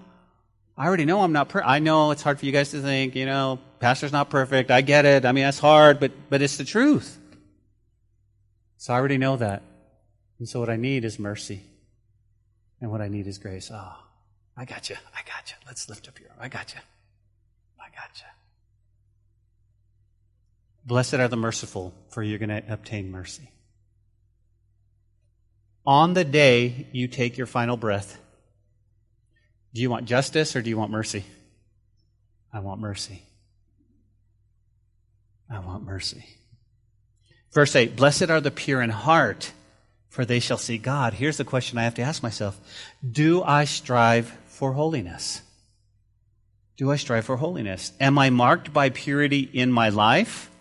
I 0.75 0.87
already 0.87 1.05
know 1.05 1.21
I'm 1.21 1.31
not 1.31 1.49
per- 1.49 1.61
I 1.61 1.77
know 1.77 2.09
it's 2.09 2.23
hard 2.23 2.39
for 2.39 2.47
you 2.47 2.51
guys 2.51 2.71
to 2.71 2.81
think, 2.81 3.13
you 3.13 3.27
know, 3.27 3.59
pastor's 3.79 4.11
not 4.11 4.31
perfect. 4.31 4.71
I 4.71 4.81
get 4.81 5.05
it. 5.05 5.25
I 5.25 5.31
mean, 5.31 5.43
that's 5.43 5.59
hard, 5.59 5.99
but, 5.99 6.11
but 6.27 6.41
it's 6.41 6.57
the 6.57 6.65
truth. 6.65 7.19
So 8.77 8.95
I 8.95 8.97
already 8.97 9.19
know 9.19 9.37
that. 9.37 9.61
And 10.39 10.49
so 10.49 10.59
what 10.59 10.71
I 10.71 10.77
need 10.77 11.05
is 11.05 11.19
mercy. 11.19 11.61
And 12.81 12.89
what 12.89 12.99
I 12.99 13.09
need 13.09 13.27
is 13.27 13.37
grace. 13.37 13.69
Ah. 13.71 13.99
Oh. 13.99 14.07
I 14.57 14.65
got 14.65 14.89
you. 14.89 14.95
I 15.13 15.21
got 15.25 15.49
you. 15.49 15.55
Let's 15.65 15.89
lift 15.89 16.07
up 16.07 16.19
your 16.19 16.29
arm. 16.29 16.39
I 16.41 16.47
got 16.47 16.73
you. 16.73 16.79
I 17.79 17.85
got 17.85 18.17
you. 18.17 18.25
Blessed 20.85 21.15
are 21.15 21.27
the 21.27 21.37
merciful, 21.37 21.93
for 22.09 22.23
you're 22.23 22.39
going 22.39 22.49
to 22.49 22.63
obtain 22.71 23.11
mercy. 23.11 23.49
On 25.85 26.13
the 26.13 26.23
day 26.23 26.87
you 26.91 27.07
take 27.07 27.37
your 27.37 27.47
final 27.47 27.77
breath, 27.77 28.19
do 29.73 29.81
you 29.81 29.89
want 29.89 30.05
justice 30.05 30.55
or 30.55 30.61
do 30.61 30.69
you 30.69 30.77
want 30.77 30.91
mercy? 30.91 31.23
I 32.53 32.59
want 32.59 32.81
mercy. 32.81 33.21
I 35.49 35.59
want 35.59 35.83
mercy. 35.83 36.25
Verse 37.51 37.75
8 37.75 37.95
Blessed 37.95 38.29
are 38.29 38.41
the 38.41 38.51
pure 38.51 38.81
in 38.81 38.89
heart, 38.89 39.51
for 40.11 40.25
they 40.25 40.41
shall 40.41 40.57
see 40.57 40.77
God. 40.77 41.13
Here's 41.13 41.37
the 41.37 41.45
question 41.45 41.77
I 41.79 41.83
have 41.83 41.95
to 41.95 42.01
ask 42.01 42.21
myself 42.21 42.59
Do 43.09 43.41
I 43.41 43.63
strive 43.63 44.27
for 44.45 44.73
holiness? 44.73 45.41
Do 46.75 46.91
I 46.91 46.97
strive 46.97 47.25
for 47.25 47.37
holiness? 47.37 47.93
Am 47.99 48.19
I 48.19 48.29
marked 48.29 48.73
by 48.73 48.89
purity 48.89 49.39
in 49.39 49.71
my 49.71 49.89
life, 49.89 50.51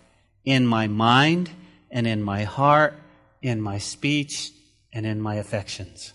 in 0.44 0.66
my 0.66 0.86
mind, 0.86 1.51
and 1.90 2.07
in 2.07 2.22
my 2.22 2.44
heart, 2.44 2.94
in 3.42 3.61
my 3.61 3.78
speech, 3.78 4.53
and 4.92 5.05
in 5.05 5.20
my 5.20 5.34
affections? 5.34 6.12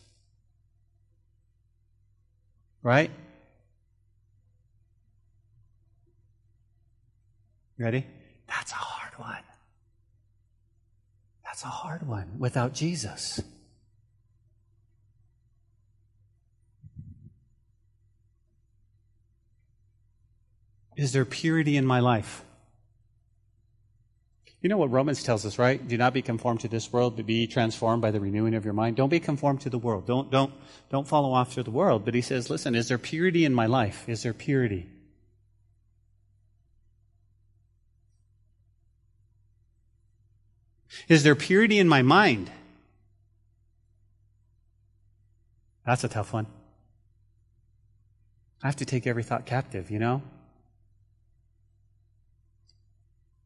Right? 2.81 3.11
Ready? 7.77 8.05
That's 8.47 8.71
a 8.71 8.75
hard 8.75 9.19
one. 9.19 9.44
That's 11.55 11.63
a 11.63 11.67
hard 11.67 12.05
one 12.05 12.37
without 12.37 12.73
Jesus. 12.73 13.41
Is 20.97 21.13
there 21.13 21.23
purity 21.23 21.77
in 21.77 21.85
my 21.85 22.01
life? 22.01 22.43
You 24.59 24.67
know 24.67 24.75
what 24.75 24.91
Romans 24.91 25.23
tells 25.23 25.45
us, 25.45 25.57
right? 25.57 25.87
Do 25.87 25.97
not 25.97 26.13
be 26.13 26.21
conformed 26.21 26.59
to 26.59 26.67
this 26.67 26.91
world, 26.91 27.15
but 27.15 27.25
be 27.25 27.47
transformed 27.47 28.01
by 28.01 28.11
the 28.11 28.19
renewing 28.19 28.55
of 28.55 28.65
your 28.65 28.73
mind. 28.73 28.97
Don't 28.97 29.07
be 29.07 29.21
conformed 29.21 29.61
to 29.61 29.69
the 29.69 29.77
world. 29.77 30.05
Don't, 30.05 30.29
don't, 30.29 30.51
don't 30.89 31.07
follow 31.07 31.37
after 31.37 31.63
the 31.63 31.71
world. 31.71 32.03
But 32.03 32.15
he 32.15 32.21
says, 32.21 32.49
listen, 32.49 32.75
is 32.75 32.89
there 32.89 32.97
purity 32.97 33.45
in 33.45 33.53
my 33.53 33.67
life? 33.67 34.09
Is 34.09 34.23
there 34.23 34.33
purity? 34.33 34.89
Is 41.07 41.23
there 41.23 41.35
purity 41.35 41.79
in 41.79 41.87
my 41.87 42.01
mind? 42.01 42.51
That's 45.85 46.03
a 46.03 46.07
tough 46.07 46.33
one. 46.33 46.47
I 48.63 48.67
have 48.67 48.77
to 48.77 48.85
take 48.85 49.05
every 49.05 49.23
thought 49.23 49.45
captive, 49.45 49.91
you 49.91 49.99
know? 49.99 50.21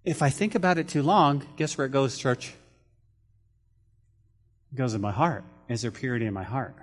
If 0.06 0.22
I 0.22 0.30
think 0.30 0.56
about 0.56 0.78
it 0.78 0.88
too 0.88 1.04
long, 1.04 1.46
guess 1.58 1.78
where 1.78 1.86
it 1.86 1.92
goes, 1.92 2.18
church? 2.18 2.54
It 4.72 4.76
goes 4.76 4.94
in 4.94 5.02
my 5.02 5.12
heart. 5.12 5.44
Is 5.68 5.82
there 5.82 5.92
purity 5.92 6.26
in 6.26 6.34
my 6.34 6.44
heart? 6.44 6.76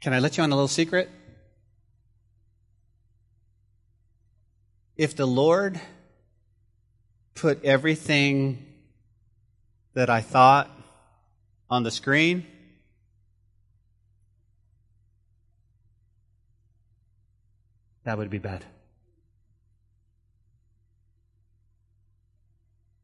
Can 0.00 0.14
I 0.14 0.20
let 0.20 0.36
you 0.36 0.42
on 0.42 0.52
a 0.52 0.54
little 0.54 0.68
secret? 0.68 1.10
if 4.96 5.14
the 5.14 5.26
Lord 5.26 5.80
put 7.36 7.64
everything 7.64 8.66
that 9.94 10.10
I 10.10 10.20
thought 10.20 10.68
on 11.70 11.82
the 11.82 11.90
screen, 11.90 12.46
that 18.04 18.18
would 18.18 18.30
be 18.30 18.38
bad. 18.38 18.64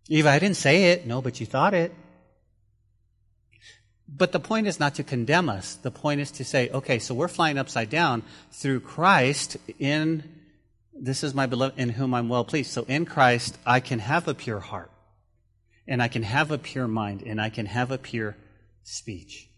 Eva, 0.08 0.30
I 0.30 0.38
didn't 0.38 0.56
say 0.56 0.92
it. 0.92 1.06
No, 1.06 1.22
but 1.22 1.40
you 1.40 1.46
thought 1.46 1.74
it. 1.74 1.94
But 4.08 4.32
the 4.32 4.40
point 4.40 4.66
is 4.66 4.78
not 4.78 4.96
to 4.96 5.04
condemn 5.04 5.48
us. 5.48 5.76
The 5.76 5.90
point 5.90 6.20
is 6.20 6.30
to 6.32 6.44
say, 6.44 6.68
okay, 6.68 6.98
so 6.98 7.14
we're 7.14 7.28
flying 7.28 7.56
upside 7.56 7.88
down 7.88 8.22
through 8.50 8.80
Christ 8.80 9.56
in, 9.78 10.41
this 11.02 11.24
is 11.24 11.34
my 11.34 11.46
beloved, 11.46 11.78
in 11.78 11.88
whom 11.88 12.14
I'm 12.14 12.28
well 12.28 12.44
pleased. 12.44 12.70
So 12.70 12.84
in 12.86 13.04
Christ, 13.04 13.58
I 13.66 13.80
can 13.80 13.98
have 13.98 14.28
a 14.28 14.34
pure 14.34 14.60
heart, 14.60 14.90
and 15.88 16.00
I 16.00 16.06
can 16.06 16.22
have 16.22 16.52
a 16.52 16.58
pure 16.58 16.86
mind, 16.86 17.24
and 17.26 17.40
I 17.40 17.50
can 17.50 17.66
have 17.66 17.90
a 17.90 17.98
pure 17.98 18.36
speech. 18.84 19.48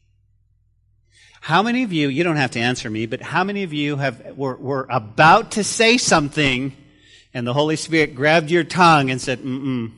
How 1.42 1.62
many 1.62 1.82
of 1.82 1.92
you, 1.92 2.08
you 2.08 2.24
don't 2.24 2.36
have 2.36 2.52
to 2.52 2.60
answer 2.60 2.88
me, 2.88 3.04
but 3.04 3.20
how 3.20 3.44
many 3.44 3.62
of 3.62 3.74
you 3.74 3.96
have, 3.96 4.34
were, 4.38 4.56
were 4.56 4.86
about 4.88 5.50
to 5.52 5.64
say 5.64 5.98
something, 5.98 6.74
and 7.34 7.46
the 7.46 7.52
Holy 7.52 7.76
Spirit 7.76 8.14
grabbed 8.14 8.50
your 8.50 8.64
tongue 8.64 9.10
and 9.10 9.20
said, 9.20 9.40
mm-mm, 9.40 9.92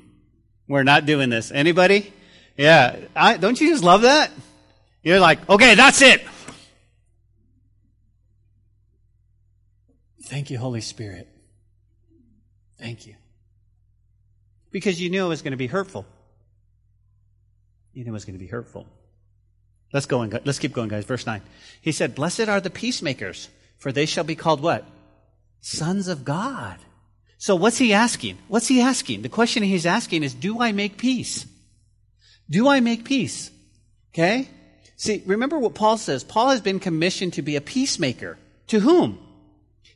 we're 0.66 0.82
not 0.82 1.06
doing 1.06 1.30
this. 1.30 1.52
Anybody? 1.52 2.12
Yeah. 2.56 2.96
I, 3.14 3.36
don't 3.36 3.60
you 3.60 3.70
just 3.70 3.84
love 3.84 4.02
that? 4.02 4.32
You're 5.04 5.20
like, 5.20 5.48
okay, 5.48 5.76
that's 5.76 6.02
it. 6.02 6.26
Thank 10.24 10.50
you, 10.50 10.58
Holy 10.58 10.80
Spirit. 10.80 11.28
Thank 12.78 13.06
you. 13.06 13.14
Because 14.70 15.00
you 15.00 15.10
knew 15.10 15.24
it 15.24 15.28
was 15.28 15.42
going 15.42 15.52
to 15.52 15.56
be 15.56 15.66
hurtful. 15.66 16.04
You 17.92 18.04
knew 18.04 18.10
it 18.10 18.12
was 18.12 18.24
going 18.24 18.38
to 18.38 18.44
be 18.44 18.50
hurtful. 18.50 18.86
Let's 19.92 20.06
go 20.06 20.20
and 20.20 20.40
let's 20.44 20.58
keep 20.58 20.72
going, 20.72 20.88
guys. 20.88 21.04
Verse 21.04 21.24
9. 21.24 21.40
He 21.80 21.92
said, 21.92 22.14
Blessed 22.14 22.48
are 22.48 22.60
the 22.60 22.70
peacemakers, 22.70 23.48
for 23.78 23.92
they 23.92 24.06
shall 24.06 24.24
be 24.24 24.34
called 24.34 24.60
what? 24.60 24.84
Sons 25.60 26.08
of 26.08 26.24
God. 26.24 26.78
So 27.38 27.54
what's 27.54 27.78
he 27.78 27.92
asking? 27.92 28.38
What's 28.48 28.68
he 28.68 28.80
asking? 28.80 29.22
The 29.22 29.28
question 29.28 29.62
he's 29.62 29.86
asking 29.86 30.22
is, 30.22 30.34
do 30.34 30.60
I 30.60 30.72
make 30.72 30.96
peace? 30.96 31.46
Do 32.48 32.68
I 32.68 32.80
make 32.80 33.04
peace? 33.04 33.50
Okay? 34.12 34.48
See, 34.96 35.22
remember 35.26 35.58
what 35.58 35.74
Paul 35.74 35.98
says. 35.98 36.24
Paul 36.24 36.50
has 36.50 36.60
been 36.60 36.80
commissioned 36.80 37.34
to 37.34 37.42
be 37.42 37.56
a 37.56 37.60
peacemaker. 37.60 38.38
To 38.68 38.80
whom? 38.80 39.18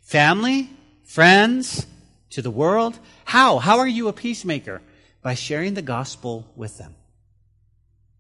Family? 0.02 0.68
Friends? 1.04 1.86
To 2.30 2.42
the 2.42 2.50
world? 2.50 2.98
How? 3.24 3.58
How 3.58 3.78
are 3.78 3.88
you 3.88 4.08
a 4.08 4.12
peacemaker? 4.12 4.82
By 5.22 5.34
sharing 5.34 5.74
the 5.74 5.82
gospel 5.82 6.50
with 6.56 6.78
them. 6.78 6.94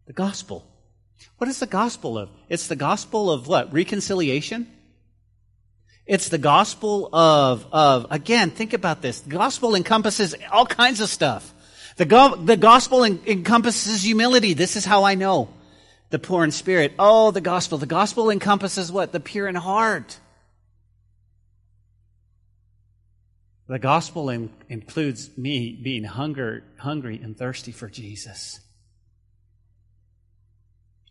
The 0.06 0.12
gospel. 0.12 0.66
What 1.38 1.48
is 1.48 1.60
the 1.60 1.66
gospel 1.66 2.18
of? 2.18 2.30
It's 2.48 2.66
the 2.66 2.76
gospel 2.76 3.30
of 3.30 3.46
what? 3.46 3.72
Reconciliation? 3.72 4.66
It's 6.06 6.28
the 6.28 6.38
gospel 6.38 7.08
of, 7.14 7.66
of, 7.72 8.06
again, 8.10 8.50
think 8.50 8.72
about 8.72 9.00
this. 9.00 9.20
The 9.20 9.30
gospel 9.30 9.74
encompasses 9.76 10.34
all 10.50 10.66
kinds 10.66 11.00
of 11.00 11.08
stuff. 11.08 11.54
The, 11.96 12.04
go- 12.04 12.34
the 12.34 12.56
gospel 12.56 13.04
en- 13.04 13.20
encompasses 13.26 14.02
humility. 14.02 14.54
This 14.54 14.74
is 14.74 14.84
how 14.84 15.04
I 15.04 15.14
know 15.14 15.50
the 16.10 16.18
poor 16.18 16.42
in 16.42 16.50
spirit. 16.50 16.94
Oh, 16.98 17.30
the 17.30 17.40
gospel. 17.40 17.78
The 17.78 17.86
gospel 17.86 18.30
encompasses 18.30 18.90
what? 18.90 19.12
The 19.12 19.20
pure 19.20 19.46
in 19.46 19.54
heart. 19.54 20.18
The 23.70 23.78
gospel 23.78 24.30
in- 24.30 24.50
includes 24.68 25.38
me 25.38 25.78
being 25.80 26.02
hunger, 26.02 26.64
hungry 26.76 27.20
and 27.22 27.38
thirsty 27.38 27.70
for 27.70 27.88
Jesus. 27.88 28.58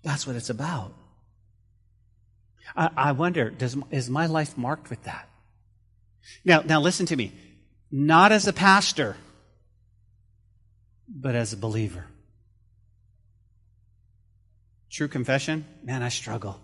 That's 0.03 0.28
what 0.28 0.36
it's 0.36 0.49
about. 0.49 0.93
I, 2.76 2.89
I 2.97 3.12
wonder, 3.14 3.49
does, 3.49 3.78
is 3.91 4.10
my 4.10 4.26
life 4.26 4.57
marked 4.57 4.89
with 4.89 5.01
that? 5.03 5.30
Now, 6.43 6.60
now 6.60 6.82
listen 6.82 7.05
to 7.05 7.16
me. 7.16 7.32
Not 7.93 8.34
as 8.34 8.45
a 8.45 8.51
pastor, 8.51 9.16
but 11.07 11.36
as 11.36 11.53
a 11.53 11.57
believer. 11.57 12.07
True 14.89 15.07
confession, 15.07 15.64
man, 15.82 16.03
I 16.03 16.10
struggle. 16.10 16.60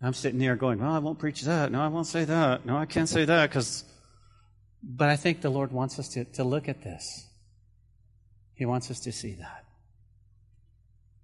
I'm 0.00 0.14
sitting 0.14 0.38
there 0.38 0.54
going, 0.54 0.78
well, 0.78 0.92
I 0.92 1.00
won't 1.00 1.18
preach 1.18 1.42
that. 1.42 1.72
No, 1.72 1.80
I 1.80 1.88
won't 1.88 2.06
say 2.06 2.24
that. 2.24 2.64
No, 2.64 2.76
I 2.76 2.86
can't 2.86 3.08
say 3.08 3.24
that 3.24 3.50
because. 3.50 3.82
But 4.82 5.08
I 5.08 5.16
think 5.16 5.40
the 5.40 5.50
Lord 5.50 5.72
wants 5.72 5.98
us 5.98 6.08
to, 6.10 6.24
to 6.24 6.44
look 6.44 6.68
at 6.68 6.82
this. 6.82 7.26
He 8.54 8.64
wants 8.64 8.90
us 8.90 9.00
to 9.00 9.12
see 9.12 9.34
that. 9.34 9.64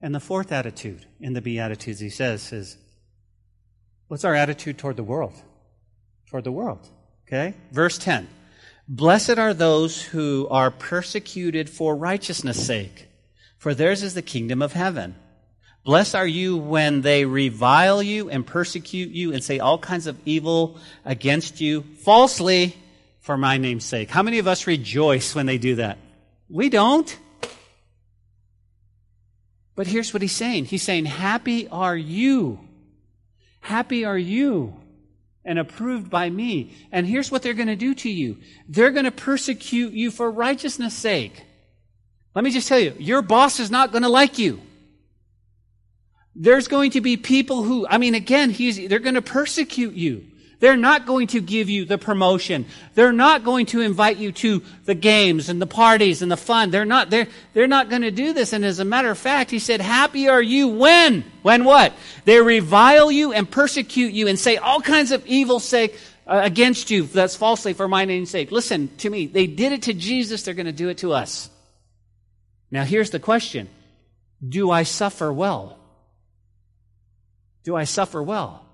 And 0.00 0.14
the 0.14 0.20
fourth 0.20 0.50
attitude 0.50 1.06
in 1.20 1.32
the 1.32 1.40
Beatitudes, 1.40 2.00
he 2.00 2.10
says, 2.10 2.52
is 2.52 2.76
what's 4.08 4.24
our 4.24 4.34
attitude 4.34 4.78
toward 4.78 4.96
the 4.96 5.04
world? 5.04 5.34
Toward 6.28 6.44
the 6.44 6.52
world. 6.52 6.88
Okay? 7.26 7.54
Verse 7.70 7.98
10 7.98 8.28
Blessed 8.88 9.38
are 9.38 9.54
those 9.54 10.02
who 10.02 10.48
are 10.50 10.70
persecuted 10.70 11.70
for 11.70 11.94
righteousness' 11.94 12.66
sake, 12.66 13.08
for 13.56 13.74
theirs 13.74 14.02
is 14.02 14.14
the 14.14 14.22
kingdom 14.22 14.60
of 14.60 14.72
heaven. 14.72 15.14
Blessed 15.84 16.14
are 16.14 16.26
you 16.26 16.56
when 16.56 17.00
they 17.00 17.24
revile 17.24 18.02
you 18.02 18.28
and 18.28 18.46
persecute 18.46 19.10
you 19.10 19.32
and 19.32 19.42
say 19.42 19.58
all 19.58 19.78
kinds 19.78 20.06
of 20.06 20.18
evil 20.24 20.78
against 21.04 21.60
you 21.60 21.82
falsely 21.82 22.76
for 23.22 23.38
my 23.38 23.56
name's 23.56 23.84
sake. 23.84 24.10
How 24.10 24.22
many 24.22 24.38
of 24.38 24.46
us 24.46 24.66
rejoice 24.66 25.34
when 25.34 25.46
they 25.46 25.58
do 25.58 25.76
that? 25.76 25.98
We 26.50 26.68
don't. 26.68 27.16
But 29.74 29.86
here's 29.86 30.12
what 30.12 30.20
he's 30.20 30.36
saying. 30.36 30.66
He's 30.66 30.82
saying, 30.82 31.06
happy 31.06 31.66
are 31.68 31.96
you. 31.96 32.60
Happy 33.60 34.04
are 34.04 34.18
you 34.18 34.76
and 35.44 35.58
approved 35.58 36.10
by 36.10 36.28
me. 36.28 36.74
And 36.90 37.06
here's 37.06 37.30
what 37.30 37.42
they're 37.42 37.54
going 37.54 37.68
to 37.68 37.76
do 37.76 37.94
to 37.94 38.10
you. 38.10 38.38
They're 38.68 38.90
going 38.90 39.06
to 39.06 39.10
persecute 39.10 39.92
you 39.92 40.10
for 40.10 40.30
righteousness 40.30 40.94
sake. 40.94 41.42
Let 42.34 42.44
me 42.44 42.50
just 42.50 42.68
tell 42.68 42.78
you, 42.78 42.94
your 42.98 43.22
boss 43.22 43.60
is 43.60 43.70
not 43.70 43.92
going 43.92 44.02
to 44.02 44.08
like 44.08 44.38
you. 44.38 44.60
There's 46.34 46.66
going 46.66 46.92
to 46.92 47.00
be 47.00 47.16
people 47.16 47.62
who, 47.62 47.86
I 47.86 47.98
mean, 47.98 48.14
again, 48.14 48.50
he's, 48.50 48.88
they're 48.88 48.98
going 48.98 49.14
to 49.14 49.22
persecute 49.22 49.94
you. 49.94 50.26
They're 50.62 50.76
not 50.76 51.06
going 51.06 51.26
to 51.26 51.40
give 51.40 51.68
you 51.68 51.84
the 51.84 51.98
promotion. 51.98 52.66
They're 52.94 53.12
not 53.12 53.42
going 53.42 53.66
to 53.66 53.80
invite 53.80 54.18
you 54.18 54.30
to 54.30 54.62
the 54.84 54.94
games 54.94 55.48
and 55.48 55.60
the 55.60 55.66
parties 55.66 56.22
and 56.22 56.30
the 56.30 56.36
fun. 56.36 56.70
They're 56.70 56.84
not, 56.84 57.10
they're, 57.10 57.26
they're 57.52 57.66
not 57.66 57.90
going 57.90 58.02
to 58.02 58.12
do 58.12 58.32
this. 58.32 58.52
And 58.52 58.64
as 58.64 58.78
a 58.78 58.84
matter 58.84 59.10
of 59.10 59.18
fact, 59.18 59.50
he 59.50 59.58
said, 59.58 59.80
happy 59.80 60.28
are 60.28 60.40
you 60.40 60.68
when? 60.68 61.24
When 61.42 61.64
what? 61.64 61.92
They 62.26 62.40
revile 62.40 63.10
you 63.10 63.32
and 63.32 63.50
persecute 63.50 64.12
you 64.12 64.28
and 64.28 64.38
say 64.38 64.56
all 64.56 64.80
kinds 64.80 65.10
of 65.10 65.26
evil 65.26 65.58
sake 65.58 65.98
uh, 66.28 66.42
against 66.44 66.92
you. 66.92 67.06
That's 67.06 67.34
falsely 67.34 67.72
for 67.72 67.88
my 67.88 68.04
name's 68.04 68.30
sake. 68.30 68.52
Listen 68.52 68.88
to 68.98 69.10
me. 69.10 69.26
They 69.26 69.48
did 69.48 69.72
it 69.72 69.82
to 69.82 69.94
Jesus. 69.94 70.44
They're 70.44 70.54
going 70.54 70.66
to 70.66 70.72
do 70.72 70.90
it 70.90 70.98
to 70.98 71.12
us. 71.12 71.50
Now 72.70 72.84
here's 72.84 73.10
the 73.10 73.18
question. 73.18 73.68
Do 74.48 74.70
I 74.70 74.84
suffer 74.84 75.32
well? 75.32 75.80
Do 77.64 77.74
I 77.74 77.82
suffer 77.82 78.22
well? 78.22 78.64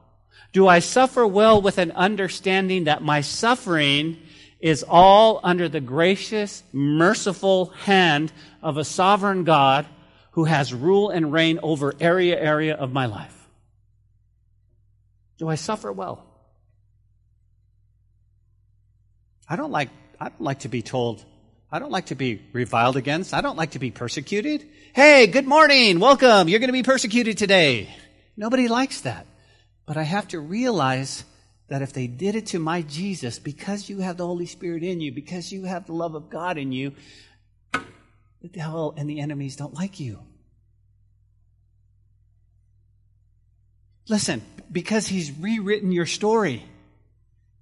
Do 0.53 0.67
I 0.67 0.79
suffer 0.79 1.27
well 1.27 1.61
with 1.61 1.79
an 1.79 1.93
understanding 1.93 2.85
that 2.85 3.03
my 3.03 3.21
suffering 3.21 4.19
is 4.61 4.85
all 4.87 5.41
under 5.43 5.69
the 5.69 5.81
gracious, 5.81 6.63
merciful 6.73 7.67
hand 7.67 8.33
of 8.63 8.77
a 8.77 8.85
sovereign 8.85 9.45
God 9.45 9.87
who 10.33 10.45
has 10.45 10.75
rule 10.75 11.11
and 11.11 11.33
reign 11.33 11.61
over 11.63 11.95
area 12.01 12.41
area 12.41 12.75
of 12.75 12.93
my 12.93 13.07
life? 13.07 13.35
Do 15.39 15.49
I 15.49 15.55
suffer 15.55 15.93
well? 15.93 16.25
I 19.49 19.57
don't 19.57 19.71
like 19.71 19.91
I 20.21 20.29
don't 20.29 20.41
like 20.41 20.61
to 20.61 20.69
be 20.69 20.83
told 20.83 21.25
I 21.71 21.79
don't 21.79 21.91
like 21.91 22.07
to 22.07 22.15
be 22.15 22.41
reviled 22.55 22.97
against. 22.97 23.35
I 23.35 23.43
don't 23.43 23.57
like 23.57 23.73
to 23.73 23.79
be 23.79 23.91
persecuted. 23.91 24.67
Hey, 24.95 25.27
good 25.27 25.47
morning. 25.47 26.01
Welcome. 26.01 26.49
You're 26.49 26.61
going 26.61 26.69
to 26.69 26.73
be 26.73 26.83
persecuted 26.83 27.37
today. 27.37 27.91
Nobody 28.39 28.69
likes 28.69 29.03
that. 29.03 29.27
But 29.89 29.97
I 29.97 30.03
have 30.03 30.29
to 30.29 30.39
realize 30.39 31.25
that 31.69 31.81
if 31.81 31.95
they 31.95 32.07
did 32.07 32.35
it 32.35 32.49
to 32.49 32.59
my 32.59 32.83
Jesus, 32.83 33.39
because 33.39 33.89
you 33.89 34.01
have 34.01 34.19
the 34.19 34.27
Holy 34.27 34.45
Spirit 34.45 34.83
in 34.83 35.01
you, 35.01 35.13
because 35.13 35.51
you 35.51 35.65
have 35.65 35.87
the 35.87 35.95
love 35.95 36.15
of 36.15 36.29
God 36.29 36.59
in 36.59 36.73
you, 36.73 36.93
the 37.73 38.49
devil 38.53 38.93
and 38.99 39.09
the 39.09 39.21
enemies 39.21 39.57
don't 39.57 39.73
like 39.73 39.99
you. 39.99 40.19
Listen, 44.11 44.43
because 44.71 45.07
he's 45.07 45.33
rewritten 45.33 45.91
your 45.91 46.05
story. 46.05 46.67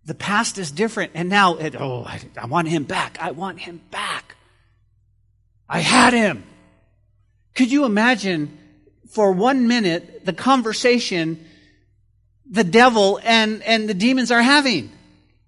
The 0.05 0.15
past 0.15 0.59
is 0.59 0.73
different, 0.73 1.13
and 1.15 1.29
now, 1.29 1.55
it, 1.55 1.81
oh, 1.81 2.03
I, 2.05 2.21
I 2.37 2.47
want 2.47 2.67
him 2.67 2.83
back. 2.83 3.19
I 3.21 3.31
want 3.31 3.61
him 3.61 3.81
back. 3.93 4.35
I 5.69 5.79
had 5.79 6.13
him. 6.13 6.43
Could 7.55 7.71
you 7.71 7.85
imagine 7.85 8.59
for 9.11 9.31
one 9.31 9.69
minute 9.69 10.25
the 10.25 10.33
conversation 10.33 11.45
the 12.51 12.65
devil 12.65 13.21
and, 13.23 13.63
and 13.63 13.89
the 13.89 13.95
demons 13.95 14.31
are 14.31 14.43
having. 14.43 14.91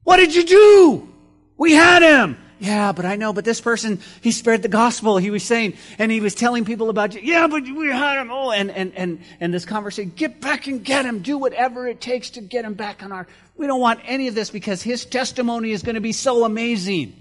What 0.05 0.17
did 0.17 0.35
you 0.35 0.45
do? 0.45 1.09
We 1.57 1.73
had 1.73 2.03
him. 2.03 2.37
Yeah, 2.61 2.91
but 2.91 3.05
I 3.05 3.15
know, 3.15 3.33
but 3.33 3.45
this 3.45 3.61
person, 3.61 4.01
he 4.21 4.33
spread 4.33 4.63
the 4.63 4.69
gospel. 4.69 5.17
He 5.17 5.31
was 5.31 5.45
saying, 5.45 5.75
and 5.97 6.11
he 6.11 6.21
was 6.21 6.35
telling 6.35 6.65
people 6.65 6.91
about 6.91 7.15
you. 7.15 7.21
Yeah, 7.23 7.47
but 7.47 7.63
we 7.63 7.89
had 7.89 8.21
him. 8.21 8.31
Oh, 8.33 8.51
and, 8.51 8.71
and, 8.71 8.93
and, 8.97 9.21
and 9.39 9.55
this 9.55 9.65
conversation, 9.65 10.13
get 10.17 10.41
back 10.41 10.67
and 10.67 10.85
get 10.85 11.05
him. 11.05 11.21
Do 11.21 11.39
whatever 11.39 11.87
it 11.87 12.01
takes 12.01 12.31
to 12.31 12.41
get 12.41 12.65
him 12.65 12.75
back 12.75 13.05
on 13.05 13.13
our, 13.13 13.29
we 13.57 13.69
don't 13.69 13.81
want 13.81 14.01
any 14.05 14.27
of 14.27 14.35
this 14.35 14.51
because 14.51 14.83
his 14.83 15.05
testimony 15.05 15.71
is 15.71 15.83
going 15.83 15.95
to 15.95 16.01
be 16.01 16.13
so 16.13 16.45
amazing 16.45 17.15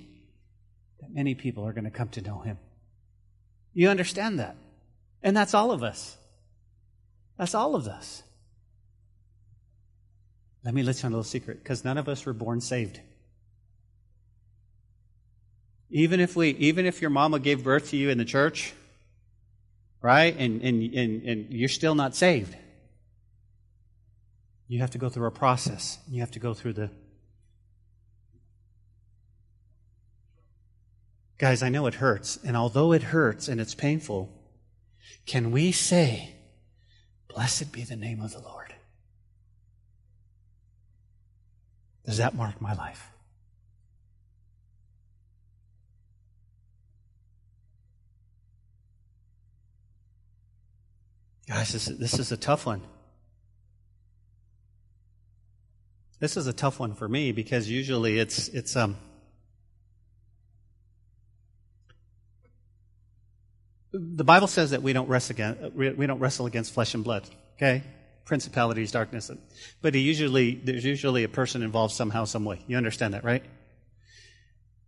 that 1.02 1.14
many 1.14 1.36
people 1.36 1.68
are 1.68 1.74
going 1.74 1.86
to 1.86 1.92
come 1.92 2.10
to 2.10 2.22
know 2.22 2.40
him. 2.40 2.58
You 3.74 3.90
understand 3.90 4.40
that? 4.40 4.56
And 5.22 5.38
that's 5.38 5.54
all 5.54 5.72
of 5.72 5.84
us. 5.84 6.18
That's 7.38 7.54
all 7.54 7.76
of 7.76 7.88
us. 7.88 8.24
Let 10.68 10.74
me 10.74 10.84
let 10.84 11.02
you 11.02 11.08
on 11.08 11.14
a 11.14 11.16
little 11.16 11.24
secret, 11.24 11.64
because 11.64 11.86
none 11.86 11.98
of 11.98 12.10
us 12.10 12.26
were 12.26 12.34
born 12.34 12.60
saved. 12.60 13.00
Even 15.90 16.20
if 16.20 16.36
we, 16.36 16.50
even 16.50 16.86
if 16.86 17.00
your 17.00 17.10
mama 17.10 17.40
gave 17.40 17.64
birth 17.64 17.92
to 17.92 17.96
you 17.96 18.10
in 18.10 18.18
the 18.18 18.26
church, 18.26 18.74
right, 20.02 20.36
and, 20.38 20.62
and, 20.62 20.94
and, 20.94 21.24
and 21.24 21.54
you're 21.54 21.70
still 21.70 21.96
not 21.96 22.18
saved, 22.18 22.54
you 24.68 24.82
have 24.82 24.92
to 24.92 24.98
go 24.98 25.08
through 25.08 25.28
a 25.28 25.32
process. 25.32 26.00
You 26.10 26.20
have 26.20 26.32
to 26.32 26.40
go 26.40 26.54
through 26.54 26.74
the. 26.74 26.92
Guys, 31.38 31.64
I 31.64 31.70
know 31.70 31.88
it 31.88 31.94
hurts, 31.94 32.40
and 32.44 32.58
although 32.58 32.92
it 32.92 33.04
hurts 33.04 33.48
and 33.48 33.62
it's 33.62 33.74
painful, 33.74 34.30
can 35.26 35.52
we 35.52 35.72
say, 35.72 36.36
Blessed 37.30 37.72
be 37.72 37.84
the 37.84 37.96
name 37.96 38.20
of 38.20 38.34
the 38.34 38.40
Lord? 38.40 38.57
Does 42.08 42.18
that 42.18 42.34
mark 42.34 42.62
my 42.62 42.74
life? 42.74 43.12
Guys, 51.50 51.74
this, 51.74 51.86
this 51.86 52.18
is 52.18 52.32
a 52.32 52.38
tough 52.38 52.66
one. 52.66 52.82
This 56.20 56.38
is 56.38 56.48
a 56.48 56.54
tough 56.54 56.80
one 56.80 56.96
for 56.96 57.08
me 57.08 57.34
because 57.34 57.70
usually 57.70 58.18
it's 58.18 58.48
it's 58.48 58.76
um 58.76 58.98
the 63.92 64.24
Bible 64.24 64.48
says 64.48 64.72
that 64.72 64.82
we 64.82 64.94
don't 64.94 65.08
wrestle 65.08 65.36
against, 65.36 65.74
we 65.74 66.08
don't 66.08 66.20
wrestle 66.20 66.46
against 66.46 66.74
flesh 66.74 66.94
and 66.94 67.04
blood. 67.04 67.30
Okay, 67.56 67.84
principalities, 68.28 68.92
darkness, 68.92 69.32
but 69.82 69.96
he 69.96 70.02
usually 70.02 70.54
there's 70.54 70.86
usually 70.86 71.24
a 71.24 71.30
person 71.30 71.64
involved 71.64 71.94
somehow, 71.96 72.26
some 72.26 72.46
way. 72.46 72.60
You 72.68 72.78
understand 72.78 73.16
that, 73.16 73.24
right? 73.24 73.44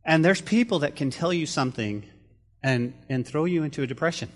And 0.06 0.24
there's 0.24 0.42
people 0.42 0.80
that 0.80 0.96
can 0.96 1.10
tell 1.10 1.34
you 1.34 1.48
something 1.48 2.04
and 2.62 2.94
and 3.10 3.26
throw 3.26 3.46
you 3.46 3.64
into 3.64 3.82
a 3.82 3.88
depression. 3.88 4.30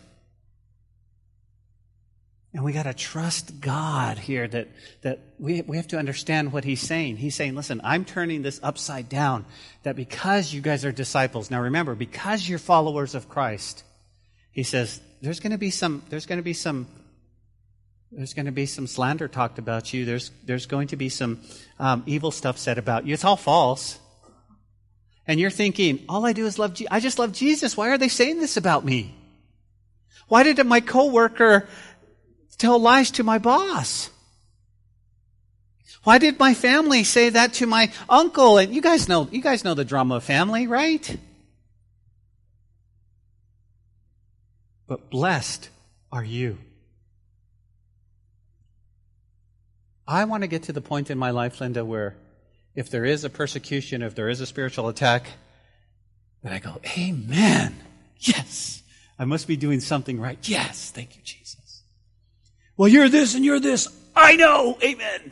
And 2.53 2.63
we 2.63 2.71
got 2.71 2.83
to 2.83 2.93
trust 2.93 3.59
God 3.61 4.19
here 4.19 4.47
that, 4.47 4.67
that 5.01 5.19
we, 5.39 5.63
we 5.63 5.77
have 5.77 5.87
to 5.87 5.97
understand 5.97 6.53
what 6.53 6.63
He's 6.63 6.81
saying. 6.81 7.17
He's 7.17 7.33
saying, 7.33 7.55
listen, 7.55 7.81
I'm 7.83 8.05
turning 8.05 8.43
this 8.43 8.59
upside 8.61 9.09
down. 9.09 9.45
That 9.81 9.95
because 9.95 10.53
you 10.53 10.61
guys 10.61 10.85
are 10.85 10.91
disciples, 10.91 11.49
now 11.49 11.61
remember, 11.61 11.95
because 11.95 12.47
you're 12.47 12.59
followers 12.59 13.15
of 13.15 13.27
Christ, 13.27 13.83
He 14.51 14.61
says, 14.61 15.01
there's 15.21 15.39
going 15.39 15.51
to 15.51 15.57
be 15.57 15.71
some, 15.71 16.03
there's 16.09 16.27
going 16.27 16.37
to 16.37 16.43
be 16.43 16.53
some, 16.53 16.85
there's 18.15 18.33
going 18.33 18.45
to 18.45 18.51
be 18.51 18.65
some 18.65 18.85
slander 18.85 19.27
talked 19.27 19.57
about 19.57 19.93
you. 19.93 20.05
There's, 20.05 20.31
there's 20.45 20.67
going 20.67 20.89
to 20.89 20.95
be 20.95 21.09
some 21.09 21.41
um, 21.79 22.03
evil 22.05 22.31
stuff 22.31 22.57
said 22.57 22.77
about 22.77 23.07
you. 23.07 23.13
It's 23.13 23.25
all 23.25 23.37
false. 23.37 23.99
And 25.25 25.39
you're 25.39 25.49
thinking, 25.49 26.03
all 26.07 26.25
I 26.25 26.33
do 26.33 26.45
is 26.45 26.59
love, 26.59 26.75
Je- 26.75 26.87
I 26.91 26.99
just 26.99 27.17
love 27.17 27.31
Jesus. 27.31 27.75
Why 27.75 27.89
are 27.89 27.97
they 27.97 28.09
saying 28.09 28.39
this 28.39 28.57
about 28.57 28.85
me? 28.85 29.15
Why 30.27 30.43
did 30.43 30.63
my 30.65 30.79
coworker 30.79 31.67
tell 32.57 32.77
lies 32.77 33.11
to 33.11 33.23
my 33.23 33.39
boss? 33.39 34.09
Why 36.03 36.17
did 36.17 36.37
my 36.37 36.53
family 36.53 37.03
say 37.05 37.29
that 37.29 37.53
to 37.53 37.65
my 37.65 37.91
uncle? 38.09 38.57
And 38.57 38.75
you 38.75 38.81
guys 38.81 39.07
know, 39.07 39.27
you 39.31 39.41
guys 39.41 39.63
know 39.63 39.73
the 39.73 39.85
drama 39.85 40.15
of 40.15 40.23
family, 40.23 40.67
right? 40.67 41.17
But 44.85 45.09
blessed 45.09 45.69
are 46.11 46.23
you. 46.23 46.57
I 50.07 50.25
want 50.25 50.43
to 50.43 50.47
get 50.47 50.63
to 50.63 50.73
the 50.73 50.81
point 50.81 51.09
in 51.09 51.17
my 51.17 51.31
life, 51.31 51.61
Linda, 51.61 51.85
where 51.85 52.15
if 52.75 52.89
there 52.89 53.05
is 53.05 53.23
a 53.23 53.29
persecution, 53.29 54.01
if 54.01 54.15
there 54.15 54.29
is 54.29 54.41
a 54.41 54.45
spiritual 54.45 54.87
attack, 54.89 55.27
that 56.43 56.51
I 56.51 56.59
go, 56.59 56.79
Amen. 56.97 57.75
Yes. 58.19 58.83
I 59.17 59.25
must 59.25 59.47
be 59.47 59.55
doing 59.55 59.79
something 59.79 60.19
right. 60.19 60.37
Yes. 60.43 60.91
Thank 60.91 61.15
you, 61.15 61.21
Jesus. 61.23 61.83
Well, 62.75 62.89
you're 62.89 63.09
this 63.09 63.35
and 63.35 63.45
you're 63.45 63.59
this. 63.59 63.87
I 64.15 64.35
know. 64.35 64.77
Amen. 64.83 65.31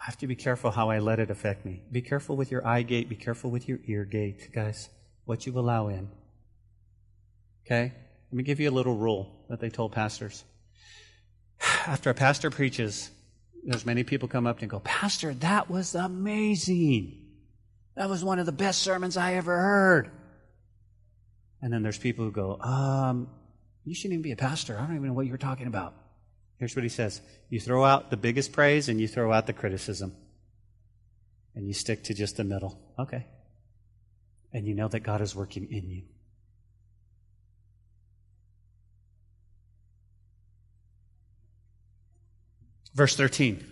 I 0.00 0.04
have 0.04 0.18
to 0.18 0.26
be 0.26 0.34
careful 0.34 0.70
how 0.70 0.90
I 0.90 0.98
let 0.98 1.18
it 1.18 1.30
affect 1.30 1.64
me. 1.64 1.82
Be 1.92 2.02
careful 2.02 2.36
with 2.36 2.50
your 2.50 2.66
eye 2.66 2.82
gate. 2.82 3.08
Be 3.08 3.16
careful 3.16 3.50
with 3.50 3.68
your 3.68 3.78
ear 3.86 4.04
gate, 4.04 4.50
guys. 4.52 4.88
What 5.24 5.46
you 5.46 5.58
allow 5.58 5.88
in. 5.88 6.08
Okay? 7.66 7.92
Let 8.30 8.36
me 8.36 8.42
give 8.42 8.60
you 8.60 8.70
a 8.70 8.72
little 8.72 8.96
rule 8.96 9.30
that 9.48 9.60
they 9.60 9.68
told 9.68 9.92
pastors. 9.92 10.44
After 11.86 12.10
a 12.10 12.14
pastor 12.14 12.50
preaches, 12.50 13.10
there's 13.64 13.86
many 13.86 14.04
people 14.04 14.28
come 14.28 14.46
up 14.46 14.60
and 14.60 14.70
go, 14.70 14.80
Pastor, 14.80 15.34
that 15.34 15.70
was 15.70 15.94
amazing. 15.94 17.24
That 17.96 18.08
was 18.08 18.24
one 18.24 18.38
of 18.38 18.46
the 18.46 18.52
best 18.52 18.82
sermons 18.82 19.16
I 19.16 19.34
ever 19.34 19.56
heard. 19.56 20.10
And 21.60 21.72
then 21.72 21.82
there's 21.82 21.98
people 21.98 22.24
who 22.24 22.30
go, 22.30 22.60
um, 22.60 23.28
you 23.84 23.94
shouldn't 23.94 24.14
even 24.14 24.22
be 24.22 24.32
a 24.32 24.36
pastor. 24.36 24.78
I 24.78 24.86
don't 24.86 24.96
even 24.96 25.08
know 25.08 25.12
what 25.14 25.26
you're 25.26 25.36
talking 25.36 25.66
about. 25.66 25.94
Here's 26.58 26.76
what 26.76 26.82
he 26.82 26.88
says 26.88 27.20
You 27.48 27.60
throw 27.60 27.84
out 27.84 28.10
the 28.10 28.16
biggest 28.16 28.52
praise 28.52 28.88
and 28.88 29.00
you 29.00 29.08
throw 29.08 29.32
out 29.32 29.46
the 29.46 29.52
criticism. 29.52 30.14
And 31.54 31.66
you 31.66 31.74
stick 31.74 32.04
to 32.04 32.14
just 32.14 32.36
the 32.36 32.44
middle. 32.44 32.78
Okay. 32.98 33.26
And 34.52 34.66
you 34.66 34.74
know 34.74 34.88
that 34.88 35.00
God 35.00 35.20
is 35.20 35.34
working 35.34 35.66
in 35.70 35.90
you. 35.90 36.02
Verse 42.98 43.14
13. 43.14 43.64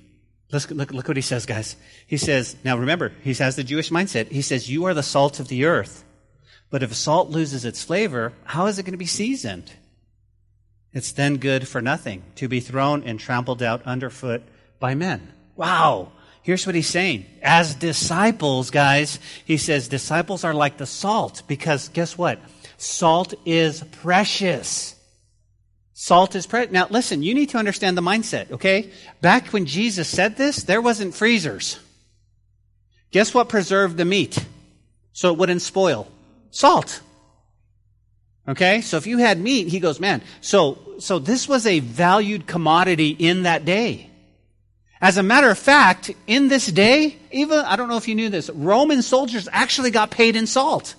Let's 0.52 0.70
look, 0.70 0.92
look 0.92 1.08
what 1.08 1.16
he 1.16 1.20
says, 1.20 1.46
guys. 1.46 1.74
He 2.06 2.16
says, 2.16 2.54
now 2.62 2.78
remember, 2.78 3.12
he 3.24 3.34
has 3.34 3.56
the 3.56 3.64
Jewish 3.64 3.90
mindset. 3.90 4.30
He 4.30 4.40
says, 4.40 4.70
You 4.70 4.84
are 4.84 4.94
the 4.94 5.02
salt 5.02 5.40
of 5.40 5.48
the 5.48 5.64
earth. 5.64 6.04
But 6.70 6.84
if 6.84 6.94
salt 6.94 7.28
loses 7.28 7.64
its 7.64 7.82
flavor, 7.82 8.34
how 8.44 8.66
is 8.66 8.78
it 8.78 8.84
going 8.84 8.92
to 8.92 8.98
be 8.98 9.04
seasoned? 9.04 9.72
It's 10.92 11.10
then 11.10 11.38
good 11.38 11.66
for 11.66 11.82
nothing, 11.82 12.22
to 12.36 12.46
be 12.46 12.60
thrown 12.60 13.02
and 13.02 13.18
trampled 13.18 13.64
out 13.64 13.82
underfoot 13.82 14.42
by 14.78 14.94
men. 14.94 15.32
Wow. 15.56 16.12
Here's 16.42 16.64
what 16.64 16.76
he's 16.76 16.86
saying. 16.86 17.26
As 17.42 17.74
disciples, 17.74 18.70
guys, 18.70 19.18
he 19.44 19.56
says 19.56 19.88
disciples 19.88 20.44
are 20.44 20.54
like 20.54 20.76
the 20.76 20.86
salt 20.86 21.42
because 21.48 21.88
guess 21.88 22.16
what? 22.16 22.38
Salt 22.76 23.34
is 23.44 23.82
precious. 24.02 24.95
Salt 25.98 26.34
is 26.34 26.46
precious. 26.46 26.72
Now 26.72 26.88
listen, 26.90 27.22
you 27.22 27.32
need 27.32 27.48
to 27.50 27.56
understand 27.56 27.96
the 27.96 28.02
mindset, 28.02 28.50
okay? 28.50 28.90
Back 29.22 29.46
when 29.48 29.64
Jesus 29.64 30.06
said 30.06 30.36
this, 30.36 30.62
there 30.62 30.82
wasn't 30.82 31.14
freezers. 31.14 31.80
Guess 33.12 33.32
what 33.32 33.48
preserved 33.48 33.96
the 33.96 34.04
meat? 34.04 34.44
So 35.14 35.32
it 35.32 35.38
wouldn't 35.38 35.62
spoil? 35.62 36.06
Salt. 36.50 37.00
Okay? 38.46 38.82
So 38.82 38.98
if 38.98 39.06
you 39.06 39.16
had 39.16 39.40
meat, 39.40 39.68
he 39.68 39.80
goes, 39.80 39.98
man, 39.98 40.20
so, 40.42 40.76
so 40.98 41.18
this 41.18 41.48
was 41.48 41.66
a 41.66 41.80
valued 41.80 42.46
commodity 42.46 43.08
in 43.08 43.44
that 43.44 43.64
day. 43.64 44.10
As 45.00 45.16
a 45.16 45.22
matter 45.22 45.48
of 45.48 45.58
fact, 45.58 46.10
in 46.26 46.48
this 46.48 46.66
day, 46.66 47.16
even, 47.32 47.60
I 47.60 47.76
don't 47.76 47.88
know 47.88 47.96
if 47.96 48.06
you 48.06 48.14
knew 48.14 48.28
this, 48.28 48.50
Roman 48.50 49.00
soldiers 49.00 49.48
actually 49.50 49.92
got 49.92 50.10
paid 50.10 50.36
in 50.36 50.46
salt. 50.46 50.94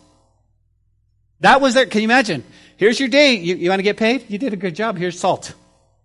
That 1.41 1.61
was 1.61 1.75
their, 1.75 1.85
can 1.85 2.01
you 2.01 2.07
imagine? 2.07 2.43
Here's 2.77 2.99
your 2.99 3.09
date. 3.09 3.41
You, 3.41 3.55
you 3.55 3.69
want 3.69 3.79
to 3.79 3.83
get 3.83 3.97
paid? 3.97 4.25
You 4.29 4.37
did 4.37 4.53
a 4.53 4.55
good 4.55 4.75
job. 4.75 4.97
Here's 4.97 5.19
salt. 5.19 5.53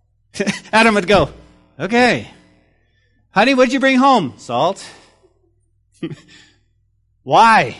Adam 0.73 0.95
would 0.95 1.07
go, 1.07 1.29
okay. 1.79 2.27
Honey, 3.31 3.53
what'd 3.53 3.71
you 3.71 3.79
bring 3.79 3.97
home? 3.97 4.33
Salt. 4.37 4.85
Why? 7.23 7.77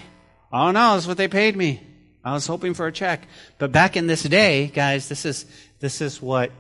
I 0.51 0.65
don't 0.65 0.75
know. 0.75 0.93
That's 0.93 1.07
what 1.07 1.17
they 1.17 1.27
paid 1.27 1.55
me. 1.55 1.81
I 2.23 2.33
was 2.33 2.47
hoping 2.47 2.73
for 2.73 2.87
a 2.87 2.91
check. 2.91 3.27
But 3.57 3.71
back 3.71 3.97
in 3.97 4.07
this 4.07 4.23
day, 4.23 4.67
guys, 4.67 5.09
this 5.09 5.25
is, 5.25 5.45
this 5.79 5.99
is 5.99 6.21
what 6.21 6.51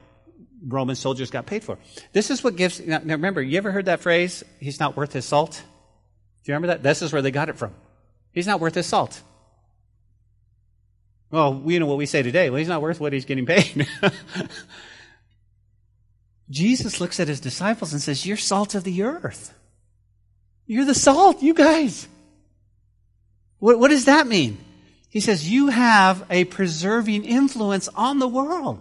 Roman 0.65 0.95
soldiers 0.95 1.29
got 1.29 1.45
paid 1.45 1.63
for. 1.63 1.77
This 2.11 2.31
is 2.31 2.43
what 2.43 2.55
gives, 2.55 2.79
now 2.79 2.99
remember, 2.99 3.41
you 3.41 3.57
ever 3.57 3.71
heard 3.71 3.85
that 3.85 3.99
phrase, 3.99 4.43
he's 4.59 4.79
not 4.79 4.97
worth 4.97 5.13
his 5.13 5.25
salt? 5.25 5.51
Do 5.51 6.51
you 6.51 6.55
remember 6.55 6.67
that? 6.73 6.83
This 6.83 7.01
is 7.01 7.13
where 7.13 7.21
they 7.21 7.31
got 7.31 7.49
it 7.49 7.57
from. 7.57 7.73
He's 8.31 8.47
not 8.47 8.59
worth 8.59 8.75
his 8.75 8.87
salt. 8.87 9.21
Well, 11.33 11.63
you 11.65 11.79
know 11.79 11.87
what 11.87 11.97
we 11.97 12.05
say 12.05 12.21
today. 12.21 12.51
Well, 12.51 12.59
he's 12.59 12.67
not 12.67 12.83
worth 12.83 12.99
what 12.99 13.11
he's 13.11 13.25
getting 13.25 13.47
paid. 13.47 13.87
Jesus 16.51 17.01
looks 17.01 17.19
at 17.19 17.27
his 17.27 17.39
disciples 17.39 17.91
and 17.91 17.99
says, 17.99 18.23
You're 18.23 18.37
salt 18.37 18.75
of 18.75 18.83
the 18.83 19.01
earth. 19.01 19.51
You're 20.67 20.85
the 20.85 20.93
salt, 20.93 21.41
you 21.41 21.55
guys. 21.55 22.07
What, 23.57 23.79
what 23.79 23.87
does 23.87 24.05
that 24.05 24.27
mean? 24.27 24.59
He 25.09 25.21
says, 25.21 25.49
You 25.49 25.69
have 25.69 26.23
a 26.29 26.43
preserving 26.43 27.25
influence 27.25 27.89
on 27.95 28.19
the 28.19 28.27
world. 28.27 28.79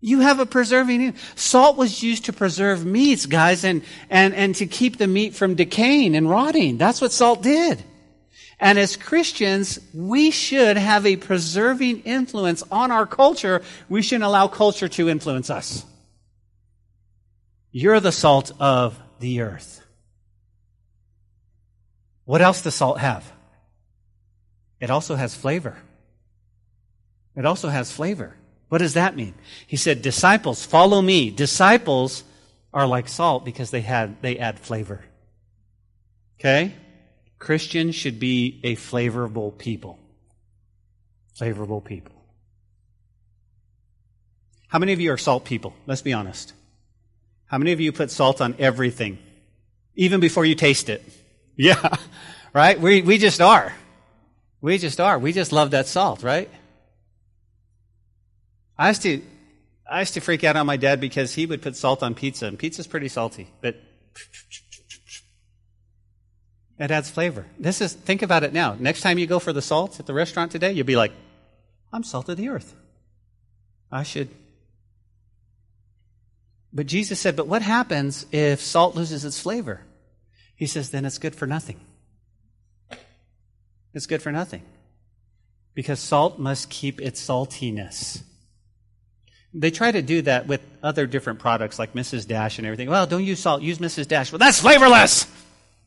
You 0.00 0.20
have 0.20 0.40
a 0.40 0.46
preserving. 0.46 1.16
Salt 1.34 1.76
was 1.76 2.02
used 2.02 2.24
to 2.26 2.32
preserve 2.32 2.86
meats, 2.86 3.26
guys, 3.26 3.62
and, 3.62 3.82
and, 4.08 4.32
and 4.32 4.54
to 4.54 4.64
keep 4.64 4.96
the 4.96 5.06
meat 5.06 5.34
from 5.34 5.54
decaying 5.54 6.16
and 6.16 6.30
rotting. 6.30 6.78
That's 6.78 7.02
what 7.02 7.12
salt 7.12 7.42
did. 7.42 7.84
And 8.58 8.78
as 8.78 8.96
Christians, 8.96 9.78
we 9.92 10.30
should 10.30 10.76
have 10.76 11.04
a 11.04 11.16
preserving 11.16 12.00
influence 12.02 12.62
on 12.70 12.90
our 12.90 13.06
culture. 13.06 13.62
We 13.88 14.02
shouldn't 14.02 14.24
allow 14.24 14.48
culture 14.48 14.88
to 14.88 15.08
influence 15.08 15.50
us. 15.50 15.84
You're 17.70 18.00
the 18.00 18.12
salt 18.12 18.52
of 18.58 18.98
the 19.20 19.42
earth. 19.42 19.84
What 22.24 22.40
else 22.40 22.62
does 22.62 22.74
salt 22.74 22.98
have? 22.98 23.30
It 24.80 24.90
also 24.90 25.14
has 25.14 25.34
flavor. 25.34 25.76
It 27.36 27.44
also 27.44 27.68
has 27.68 27.92
flavor. 27.92 28.34
What 28.68 28.78
does 28.78 28.94
that 28.94 29.14
mean? 29.14 29.34
He 29.66 29.76
said, 29.76 30.02
disciples, 30.02 30.64
follow 30.64 31.00
me. 31.02 31.30
Disciples 31.30 32.24
are 32.72 32.86
like 32.86 33.08
salt 33.08 33.44
because 33.44 33.70
they 33.70 33.82
had, 33.82 34.20
they 34.22 34.38
add 34.38 34.58
flavor. 34.58 35.04
Okay? 36.40 36.74
Christians 37.38 37.94
should 37.94 38.18
be 38.18 38.60
a 38.64 38.76
flavorable 38.76 39.56
people. 39.56 39.98
Flavorable 41.38 41.84
people. 41.84 42.14
How 44.68 44.78
many 44.78 44.92
of 44.92 45.00
you 45.00 45.12
are 45.12 45.18
salt 45.18 45.44
people? 45.44 45.74
Let's 45.86 46.02
be 46.02 46.12
honest. 46.12 46.52
How 47.46 47.58
many 47.58 47.72
of 47.72 47.80
you 47.80 47.92
put 47.92 48.10
salt 48.10 48.40
on 48.40 48.56
everything? 48.58 49.18
Even 49.94 50.20
before 50.20 50.44
you 50.44 50.54
taste 50.54 50.88
it. 50.88 51.02
Yeah. 51.58 51.96
Right? 52.52 52.78
We, 52.78 53.00
we 53.00 53.16
just 53.16 53.40
are. 53.40 53.72
We 54.60 54.76
just 54.76 55.00
are. 55.00 55.18
We 55.18 55.32
just 55.32 55.52
love 55.52 55.70
that 55.70 55.86
salt, 55.86 56.22
right? 56.22 56.50
I 58.76 58.88
used 58.88 59.00
to, 59.02 59.22
I 59.90 60.00
used 60.00 60.12
to 60.14 60.20
freak 60.20 60.44
out 60.44 60.56
on 60.56 60.66
my 60.66 60.76
dad 60.76 61.00
because 61.00 61.32
he 61.32 61.46
would 61.46 61.62
put 61.62 61.76
salt 61.76 62.02
on 62.02 62.14
pizza, 62.14 62.46
and 62.46 62.58
pizza's 62.58 62.86
pretty 62.86 63.08
salty, 63.08 63.48
but 63.62 63.76
it 66.78 66.90
adds 66.90 67.10
flavor. 67.10 67.46
This 67.58 67.80
is, 67.80 67.94
think 67.94 68.22
about 68.22 68.44
it 68.44 68.52
now. 68.52 68.76
Next 68.78 69.00
time 69.00 69.18
you 69.18 69.26
go 69.26 69.38
for 69.38 69.52
the 69.52 69.62
salt 69.62 69.98
at 69.98 70.06
the 70.06 70.14
restaurant 70.14 70.52
today, 70.52 70.72
you'll 70.72 70.86
be 70.86 70.96
like, 70.96 71.12
I'm 71.92 72.02
salt 72.02 72.28
of 72.28 72.36
the 72.36 72.48
earth. 72.48 72.74
I 73.90 74.02
should. 74.02 74.28
But 76.72 76.86
Jesus 76.86 77.18
said, 77.18 77.36
but 77.36 77.46
what 77.46 77.62
happens 77.62 78.26
if 78.32 78.60
salt 78.60 78.94
loses 78.94 79.24
its 79.24 79.40
flavor? 79.40 79.80
He 80.54 80.66
says, 80.66 80.90
then 80.90 81.04
it's 81.04 81.18
good 81.18 81.34
for 81.34 81.46
nothing. 81.46 81.80
It's 83.94 84.06
good 84.06 84.20
for 84.20 84.32
nothing. 84.32 84.62
Because 85.74 86.00
salt 86.00 86.38
must 86.38 86.68
keep 86.68 87.00
its 87.00 87.26
saltiness. 87.26 88.22
They 89.54 89.70
try 89.70 89.90
to 89.90 90.02
do 90.02 90.20
that 90.22 90.46
with 90.46 90.60
other 90.82 91.06
different 91.06 91.38
products 91.38 91.78
like 91.78 91.94
Mrs. 91.94 92.28
Dash 92.28 92.58
and 92.58 92.66
everything. 92.66 92.90
Well, 92.90 93.06
don't 93.06 93.24
use 93.24 93.40
salt, 93.40 93.62
use 93.62 93.78
Mrs. 93.78 94.06
Dash. 94.06 94.30
Well, 94.30 94.38
that's 94.38 94.60
flavorless! 94.60 95.26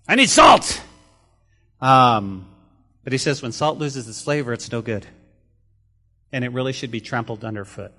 I 0.10 0.16
need 0.16 0.28
salt! 0.28 0.82
Um, 1.80 2.48
but 3.04 3.14
he 3.14 3.20
says 3.20 3.44
when 3.44 3.52
salt 3.52 3.78
loses 3.78 4.10
its 4.10 4.24
flavor, 4.24 4.52
it's 4.54 4.72
no 4.72 4.82
good. 4.82 5.06
And 6.32 6.44
it 6.44 6.52
really 6.52 6.74
should 6.74 6.90
be 6.90 7.00
trampled 7.00 7.46
underfoot. 7.46 7.92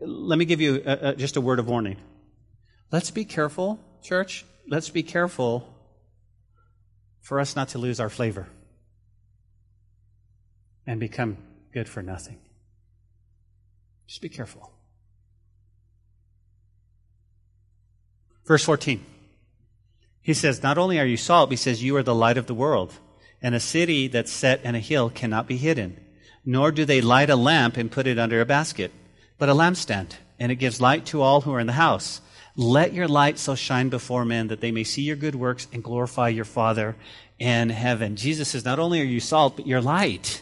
Let 0.00 0.36
me 0.40 0.44
give 0.44 0.60
you 0.60 0.82
a, 0.84 1.10
a, 1.10 1.14
just 1.14 1.36
a 1.36 1.40
word 1.40 1.60
of 1.60 1.68
warning. 1.68 1.98
Let's 2.90 3.12
be 3.12 3.24
careful, 3.24 3.78
church. 4.02 4.44
Let's 4.68 4.90
be 4.90 5.04
careful 5.04 5.72
for 7.20 7.38
us 7.38 7.54
not 7.54 7.68
to 7.70 7.78
lose 7.78 8.00
our 8.00 8.10
flavor 8.10 8.48
and 10.84 10.98
become 10.98 11.36
good 11.72 11.88
for 11.88 12.02
nothing. 12.02 12.38
Just 14.08 14.20
be 14.20 14.28
careful. 14.28 14.72
Verse 18.46 18.64
14. 18.64 19.04
He 20.22 20.34
says, 20.34 20.62
Not 20.62 20.78
only 20.78 20.98
are 20.98 21.06
you 21.06 21.16
salt, 21.16 21.50
he 21.50 21.56
says, 21.56 21.82
You 21.82 21.96
are 21.96 22.02
the 22.02 22.14
light 22.14 22.38
of 22.38 22.46
the 22.46 22.54
world. 22.54 22.94
And 23.42 23.54
a 23.54 23.60
city 23.60 24.08
that's 24.08 24.32
set 24.32 24.64
in 24.64 24.74
a 24.74 24.80
hill 24.80 25.10
cannot 25.10 25.46
be 25.46 25.56
hidden. 25.56 26.00
Nor 26.44 26.72
do 26.72 26.84
they 26.84 27.00
light 27.00 27.30
a 27.30 27.36
lamp 27.36 27.76
and 27.76 27.90
put 27.90 28.06
it 28.06 28.18
under 28.18 28.40
a 28.40 28.46
basket, 28.46 28.92
but 29.38 29.48
a 29.48 29.54
lampstand, 29.54 30.12
and 30.38 30.50
it 30.50 30.56
gives 30.56 30.80
light 30.80 31.06
to 31.06 31.22
all 31.22 31.42
who 31.42 31.52
are 31.52 31.60
in 31.60 31.66
the 31.66 31.74
house. 31.74 32.20
Let 32.56 32.94
your 32.94 33.08
light 33.08 33.38
so 33.38 33.54
shine 33.54 33.88
before 33.88 34.24
men 34.24 34.48
that 34.48 34.60
they 34.60 34.72
may 34.72 34.84
see 34.84 35.02
your 35.02 35.16
good 35.16 35.34
works 35.34 35.68
and 35.72 35.84
glorify 35.84 36.28
your 36.28 36.44
Father 36.44 36.96
in 37.38 37.68
heaven. 37.68 38.16
Jesus 38.16 38.48
says, 38.48 38.64
Not 38.64 38.78
only 38.78 39.00
are 39.00 39.04
you 39.04 39.20
salt, 39.20 39.56
but 39.56 39.66
you're 39.66 39.82
light. 39.82 40.40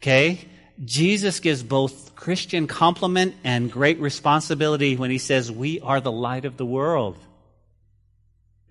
Okay? 0.00 0.48
Jesus 0.84 1.40
gives 1.40 1.62
both 1.62 2.14
Christian 2.16 2.66
compliment 2.66 3.34
and 3.44 3.70
great 3.70 4.00
responsibility 4.00 4.96
when 4.96 5.10
he 5.10 5.18
says, 5.18 5.52
We 5.52 5.80
are 5.80 6.00
the 6.00 6.12
light 6.12 6.44
of 6.44 6.56
the 6.56 6.66
world. 6.66 7.18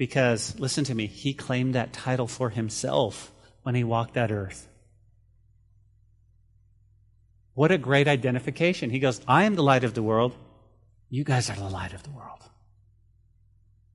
Because, 0.02 0.60
listen 0.60 0.84
to 0.86 0.96
me, 0.96 1.06
he 1.06 1.36
claimed 1.36 1.76
that 1.76 1.94
title 1.94 2.26
for 2.26 2.50
himself 2.50 3.32
when 3.62 3.76
he 3.76 3.84
walked 3.84 4.16
that 4.16 4.32
earth. 4.32 4.68
What 7.54 7.72
a 7.72 7.78
great 7.78 8.08
identification. 8.08 8.90
He 8.90 8.98
goes, 8.98 9.22
I 9.28 9.44
am 9.44 9.54
the 9.54 9.62
light 9.62 9.84
of 9.84 9.94
the 9.94 10.02
world. 10.02 10.36
You 11.12 11.24
guys 11.24 11.52
are 11.52 11.56
the 11.56 11.70
light 11.70 11.94
of 11.94 12.02
the 12.02 12.10
world. 12.10 12.40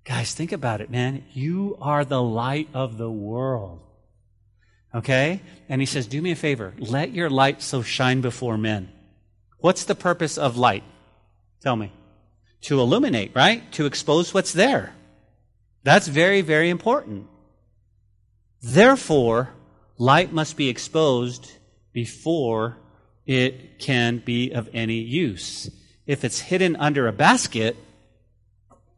Guys, 0.04 0.32
think 0.32 0.52
about 0.52 0.80
it, 0.80 0.90
man. 0.90 1.24
You 1.32 1.76
are 1.80 2.04
the 2.04 2.22
light 2.22 2.68
of 2.72 2.98
the 2.98 3.10
world. 3.10 3.80
Okay? 4.94 5.42
And 5.68 5.82
he 5.82 5.86
says, 5.86 6.06
Do 6.06 6.22
me 6.22 6.30
a 6.30 6.36
favor. 6.36 6.72
Let 6.78 7.14
your 7.14 7.30
light 7.30 7.62
so 7.62 7.82
shine 7.82 8.20
before 8.20 8.56
men. 8.56 8.92
What's 9.58 9.82
the 9.82 9.96
purpose 9.96 10.38
of 10.38 10.56
light? 10.56 10.84
Tell 11.62 11.74
me. 11.74 11.90
To 12.60 12.80
illuminate, 12.80 13.32
right? 13.34 13.72
To 13.72 13.86
expose 13.86 14.32
what's 14.32 14.52
there. 14.52 14.92
That's 15.86 16.08
very, 16.08 16.40
very 16.40 16.68
important. 16.68 17.28
Therefore, 18.60 19.50
light 19.98 20.32
must 20.32 20.56
be 20.56 20.68
exposed 20.68 21.52
before 21.92 22.76
it 23.24 23.78
can 23.78 24.18
be 24.18 24.50
of 24.50 24.68
any 24.74 24.98
use. 24.98 25.70
If 26.04 26.24
it's 26.24 26.40
hidden 26.40 26.74
under 26.74 27.06
a 27.06 27.12
basket, 27.12 27.76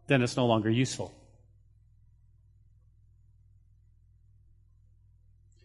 then 0.06 0.22
it's 0.22 0.34
no 0.34 0.46
longer 0.46 0.70
useful. 0.70 1.12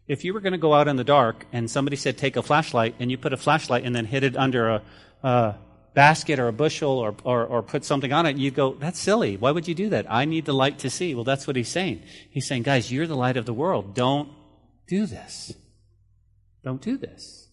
if 0.06 0.26
you 0.26 0.34
were 0.34 0.42
going 0.42 0.54
to 0.54 0.60
go 0.60 0.74
out 0.74 0.90
in 0.90 0.98
the 0.98 1.04
dark 1.04 1.46
and 1.54 1.72
somebody 1.72 1.96
said 1.96 2.18
take 2.18 2.36
a 2.36 2.44
flashlight 2.44 2.94
and 3.00 3.10
you 3.10 3.18
put 3.18 3.32
a 3.32 3.38
flashlight 3.38 3.86
and 3.86 3.96
then 3.96 4.06
hid 4.06 4.24
it 4.24 4.36
under 4.36 4.70
a, 4.70 4.82
a 5.24 5.56
basket 5.94 6.39
or 6.39 6.48
a 6.48 6.54
bushel 6.54 6.91
or, 6.91 7.16
or, 7.24 7.46
or, 7.46 7.62
put 7.62 7.86
something 7.86 8.12
on 8.12 8.26
it, 8.26 8.38
you'd 8.38 8.56
go, 8.56 8.74
that's 8.74 9.00
silly. 9.00 9.38
Why 9.38 9.52
would 9.52 9.68
you 9.68 9.76
do 9.76 9.89
that? 9.89 10.06
I 10.10 10.26
need 10.26 10.46
the 10.46 10.54
light 10.54 10.80
to 10.80 10.89
see. 10.89 11.14
Well, 11.14 11.24
that's 11.24 11.46
what 11.46 11.56
he's 11.56 11.70
saying. 11.70 12.02
He's 12.32 12.48
saying, 12.48 12.64
guys, 12.64 12.91
you're 12.91 13.08
the 13.08 13.16
light 13.16 13.38
of 13.38 13.46
the 13.46 13.54
world. 13.54 13.94
Don't 13.94 14.30
do 14.88 15.06
this. 15.06 15.54
Don't 16.64 16.82
do 16.82 16.98
this. 16.98 17.48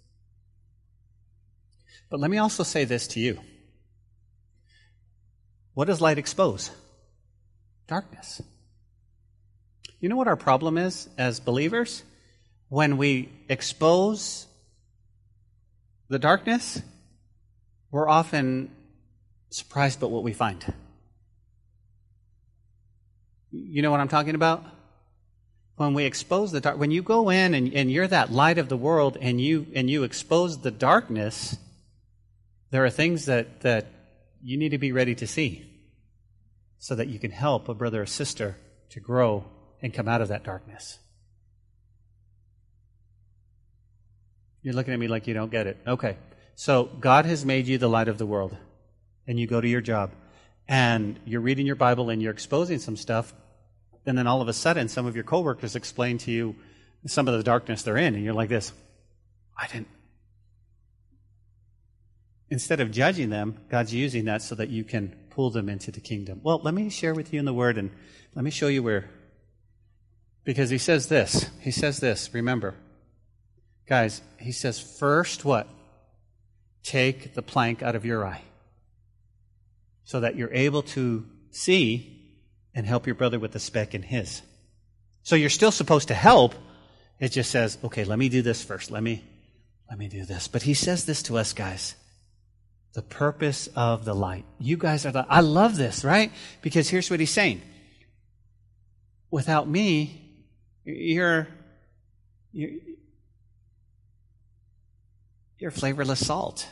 But 2.09 2.20
let 2.20 2.30
me 2.30 2.38
also 2.38 2.62
say 2.62 2.84
this 2.84 3.09
to 3.09 3.20
you. 3.20 3.38
What 5.74 5.86
does 5.86 6.01
light 6.01 6.18
expose? 6.18 6.70
Darkness. 7.86 8.43
You 10.01 10.09
know 10.09 10.16
what 10.16 10.28
our 10.28 10.36
problem 10.36 10.78
is 10.78 11.09
as 11.18 11.41
believers? 11.41 12.03
when 12.70 12.97
we 12.97 13.28
expose 13.49 14.47
the 16.09 16.20
darkness, 16.20 16.80
we're 17.91 18.09
often 18.09 18.70
surprised 19.51 20.01
by 20.01 20.07
what 20.07 20.22
we 20.22 20.32
find. 20.32 20.64
You 23.51 23.82
know 23.82 23.91
what 23.91 24.01
I'm 24.01 24.09
talking 24.09 24.34
about? 24.34 24.64
When 25.76 25.95
we 25.95 26.05
expose 26.05 26.53
the 26.53 26.61
dark, 26.61 26.78
when 26.78 26.91
you 26.91 27.03
go 27.03 27.30
in 27.30 27.55
and, 27.55 27.72
and 27.74 27.91
you're 27.91 28.07
that 28.07 28.30
light 28.30 28.59
of 28.59 28.68
the 28.68 28.76
world 28.76 29.16
and 29.20 29.41
you 29.41 29.66
and 29.74 29.88
you 29.88 30.05
expose 30.05 30.59
the 30.59 30.70
darkness, 30.70 31.57
there 32.70 32.84
are 32.84 32.91
things 32.91 33.26
that, 33.26 33.62
that 33.62 33.86
you 34.43 34.57
need 34.57 34.68
to 34.70 34.78
be 34.78 34.93
ready 34.93 35.14
to 35.16 35.26
see 35.26 35.66
so 36.78 36.95
that 36.95 37.09
you 37.09 37.18
can 37.18 37.30
help 37.30 37.68
a 37.68 37.74
brother 37.74 38.03
or 38.03 38.07
sister 38.07 38.57
to 38.91 39.01
grow 39.01 39.45
and 39.82 39.93
come 39.93 40.07
out 40.07 40.20
of 40.20 40.28
that 40.28 40.45
darkness. 40.45 40.99
You're 44.62 44.74
looking 44.74 44.93
at 44.93 45.01
me 45.01 45.09
like 45.09 45.26
you 45.26 45.34
don't 45.34 45.51
get 45.51 45.66
it. 45.66 45.78
Okay. 45.86 46.16
So 46.61 46.90
God 47.00 47.24
has 47.24 47.42
made 47.46 47.68
you 47.68 47.78
the 47.78 47.88
light 47.88 48.08
of 48.08 48.18
the 48.18 48.26
world, 48.26 48.54
and 49.26 49.40
you 49.40 49.46
go 49.46 49.62
to 49.62 49.66
your 49.66 49.80
job, 49.80 50.11
and 50.68 51.18
you're 51.24 51.40
reading 51.40 51.64
your 51.64 51.74
Bible 51.74 52.11
and 52.11 52.20
you're 52.20 52.34
exposing 52.34 52.78
some 52.78 52.96
stuff, 52.96 53.32
and 54.04 54.18
then 54.18 54.26
all 54.26 54.42
of 54.42 54.48
a 54.48 54.52
sudden 54.52 54.86
some 54.88 55.06
of 55.06 55.14
your 55.14 55.24
coworkers 55.24 55.74
explain 55.74 56.18
to 56.18 56.30
you 56.30 56.54
some 57.06 57.26
of 57.28 57.34
the 57.34 57.42
darkness 57.42 57.82
they're 57.82 57.96
in, 57.96 58.14
and 58.14 58.22
you're 58.22 58.34
like 58.34 58.50
this, 58.50 58.74
I 59.56 59.68
didn't. 59.68 59.88
instead 62.50 62.80
of 62.80 62.90
judging 62.90 63.30
them, 63.30 63.56
God's 63.70 63.94
using 63.94 64.26
that 64.26 64.42
so 64.42 64.54
that 64.56 64.68
you 64.68 64.84
can 64.84 65.16
pull 65.30 65.48
them 65.48 65.70
into 65.70 65.90
the 65.90 66.00
kingdom. 66.00 66.40
Well, 66.42 66.61
let 66.62 66.74
me 66.74 66.90
share 66.90 67.14
with 67.14 67.32
you 67.32 67.38
in 67.38 67.46
the 67.46 67.54
Word 67.54 67.78
and 67.78 67.90
let 68.34 68.44
me 68.44 68.50
show 68.50 68.68
you 68.68 68.82
where. 68.82 69.08
Because 70.44 70.68
he 70.68 70.78
says 70.78 71.08
this. 71.08 71.48
He 71.61 71.70
says 71.70 72.00
this. 72.00 72.34
Remember. 72.34 72.74
Guys, 73.86 74.20
he 74.38 74.52
says, 74.52 74.78
first 74.78 75.44
what? 75.44 75.66
Take 76.83 77.35
the 77.35 77.43
plank 77.43 77.83
out 77.83 77.95
of 77.95 78.05
your 78.05 78.26
eye 78.26 78.43
so 80.05 80.20
that 80.20 80.37
you're 80.37 80.53
able 80.53 80.83
to 80.83 81.24
see 81.51 82.20
and 82.74 82.87
help 82.87 83.07
your 83.07 83.14
brother 83.14 83.39
with 83.39 83.53
the 83.53 83.61
speck 83.61 83.95
in 83.95 84.03
his. 84.03 84.43
So 85.22 85.37
you're 85.37 85.51
still 85.51 85.72
supposed 85.72 86.09
to 86.09 86.14
help. 86.14 86.55
It 87.18 87.31
just 87.31 87.51
says, 87.51 87.78
okay, 87.85 88.05
let 88.05 88.18
me 88.18 88.28
do 88.28 88.43
this 88.43 88.62
first. 88.62 88.91
Let 88.91 89.03
me, 89.03 89.24
let 89.89 89.99
me 89.99 90.09
do 90.09 90.24
this. 90.24 90.49
But 90.49 90.62
he 90.62 90.74
says 90.74 91.05
this 91.05 91.22
to 91.24 91.37
us, 91.37 91.53
guys. 91.53 91.95
The 92.95 93.03
purpose 93.03 93.68
of 93.76 94.05
the 94.05 94.14
light. 94.14 94.45
You 94.59 94.76
guys 94.76 95.07
are 95.07 95.12
the, 95.12 95.26
I 95.28 95.41
love 95.41 95.76
this, 95.76 96.05
right? 96.05 96.33
Because 96.62 96.89
here's 96.89 97.11
what 97.11 97.20
he's 97.20 97.31
saying. 97.31 97.62
Without 99.31 99.68
me, 99.68 100.20
you're, 100.85 101.47
you're, 102.53 102.70
you're 105.61 105.70
flavorless 105.70 106.26
salt. 106.26 106.66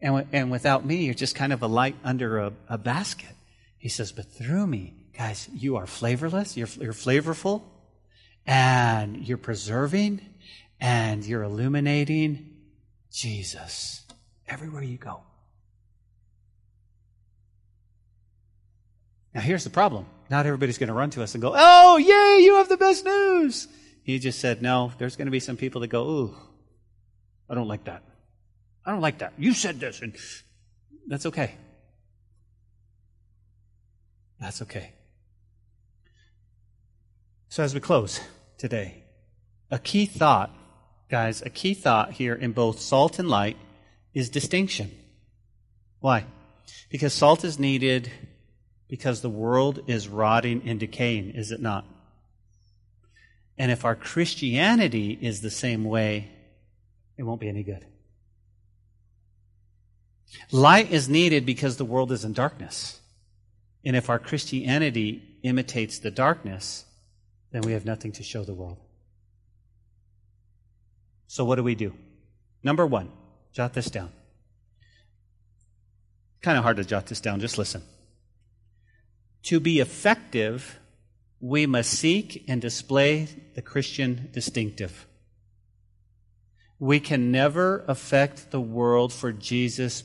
And, 0.00 0.26
and 0.32 0.50
without 0.50 0.84
me, 0.84 1.04
you're 1.04 1.14
just 1.14 1.34
kind 1.34 1.52
of 1.52 1.62
a 1.62 1.66
light 1.66 1.96
under 2.02 2.38
a, 2.38 2.52
a 2.68 2.78
basket. 2.78 3.34
He 3.78 3.88
says, 3.88 4.10
but 4.10 4.32
through 4.32 4.66
me, 4.66 4.94
guys, 5.16 5.48
you 5.54 5.76
are 5.76 5.86
flavorless, 5.86 6.56
you're, 6.56 6.68
you're 6.80 6.92
flavorful, 6.92 7.62
and 8.46 9.26
you're 9.26 9.38
preserving, 9.38 10.20
and 10.80 11.24
you're 11.24 11.42
illuminating 11.42 12.56
Jesus 13.12 14.04
everywhere 14.48 14.82
you 14.82 14.98
go. 14.98 15.20
Now, 19.34 19.42
here's 19.42 19.64
the 19.64 19.70
problem. 19.70 20.06
Not 20.30 20.46
everybody's 20.46 20.78
going 20.78 20.88
to 20.88 20.94
run 20.94 21.10
to 21.10 21.22
us 21.22 21.34
and 21.34 21.42
go, 21.42 21.52
Oh, 21.54 21.98
yay, 21.98 22.42
you 22.42 22.56
have 22.56 22.70
the 22.70 22.78
best 22.78 23.04
news. 23.04 23.68
He 24.02 24.18
just 24.18 24.40
said, 24.40 24.62
No, 24.62 24.92
there's 24.98 25.16
going 25.16 25.26
to 25.26 25.32
be 25.32 25.40
some 25.40 25.58
people 25.58 25.82
that 25.82 25.88
go, 25.88 26.08
Ooh, 26.08 26.36
I 27.48 27.54
don't 27.54 27.68
like 27.68 27.84
that. 27.84 28.02
I 28.84 28.90
don't 28.90 29.00
like 29.00 29.18
that. 29.18 29.32
You 29.38 29.52
said 29.52 29.80
this, 29.80 30.00
and 30.00 30.16
that's 31.06 31.26
okay. 31.26 31.54
That's 34.40 34.62
okay. 34.62 34.92
So, 37.48 37.62
as 37.62 37.74
we 37.74 37.80
close 37.80 38.20
today, 38.58 39.04
a 39.70 39.78
key 39.78 40.06
thought, 40.06 40.54
guys, 41.10 41.42
a 41.42 41.50
key 41.50 41.74
thought 41.74 42.12
here 42.12 42.34
in 42.34 42.52
both 42.52 42.80
salt 42.80 43.18
and 43.18 43.28
light 43.28 43.56
is 44.14 44.30
distinction. 44.30 44.90
Why? 46.00 46.26
Because 46.90 47.12
salt 47.12 47.44
is 47.44 47.58
needed 47.58 48.10
because 48.88 49.20
the 49.20 49.30
world 49.30 49.80
is 49.86 50.08
rotting 50.08 50.62
and 50.66 50.78
decaying, 50.78 51.30
is 51.30 51.50
it 51.50 51.60
not? 51.60 51.84
And 53.58 53.72
if 53.72 53.84
our 53.84 53.96
Christianity 53.96 55.18
is 55.20 55.40
the 55.40 55.50
same 55.50 55.84
way, 55.84 56.30
it 57.16 57.22
won't 57.22 57.40
be 57.40 57.48
any 57.48 57.62
good. 57.62 57.84
Light 60.50 60.90
is 60.92 61.08
needed 61.08 61.46
because 61.46 61.76
the 61.76 61.84
world 61.84 62.12
is 62.12 62.24
in 62.24 62.32
darkness. 62.32 63.00
And 63.84 63.96
if 63.96 64.10
our 64.10 64.18
Christianity 64.18 65.38
imitates 65.42 65.98
the 65.98 66.10
darkness, 66.10 66.84
then 67.52 67.62
we 67.62 67.72
have 67.72 67.84
nothing 67.84 68.12
to 68.12 68.22
show 68.22 68.44
the 68.44 68.54
world. 68.54 68.78
So, 71.28 71.44
what 71.44 71.56
do 71.56 71.62
we 71.62 71.74
do? 71.74 71.94
Number 72.62 72.86
one, 72.86 73.10
jot 73.52 73.74
this 73.74 73.90
down. 73.90 74.10
Kind 76.42 76.58
of 76.58 76.64
hard 76.64 76.76
to 76.76 76.84
jot 76.84 77.06
this 77.06 77.20
down, 77.20 77.40
just 77.40 77.58
listen. 77.58 77.82
To 79.44 79.60
be 79.60 79.80
effective, 79.80 80.78
we 81.40 81.66
must 81.66 81.90
seek 81.90 82.44
and 82.48 82.60
display 82.60 83.28
the 83.54 83.62
Christian 83.62 84.30
distinctive. 84.32 85.06
We 86.78 87.00
can 87.00 87.30
never 87.30 87.84
affect 87.88 88.50
the 88.50 88.60
world 88.60 89.12
for 89.12 89.32
Jesus 89.32 90.04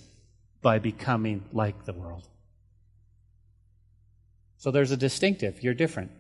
by 0.62 0.80
becoming 0.80 1.44
like 1.52 1.86
the 1.86 1.94
world. 1.94 2.28
So 4.58 4.72
there's 4.72 4.92
a 4.92 4.98
distinctive. 4.98 5.64
You're 5.64 5.74
different. 5.74 6.12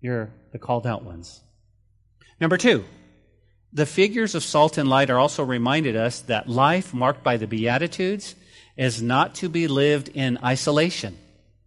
You're 0.00 0.30
the 0.52 0.58
called 0.58 0.86
out 0.86 1.04
ones. 1.04 1.40
Number 2.40 2.56
two, 2.56 2.84
the 3.72 3.86
figures 3.86 4.34
of 4.34 4.42
salt 4.42 4.78
and 4.78 4.88
light 4.88 5.10
are 5.10 5.18
also 5.18 5.44
reminded 5.44 5.96
us 5.96 6.20
that 6.22 6.48
life 6.48 6.92
marked 6.92 7.22
by 7.22 7.36
the 7.36 7.46
Beatitudes 7.46 8.34
is 8.76 9.02
not 9.02 9.34
to 9.36 9.48
be 9.48 9.68
lived 9.68 10.08
in 10.08 10.38
isolation. 10.44 11.16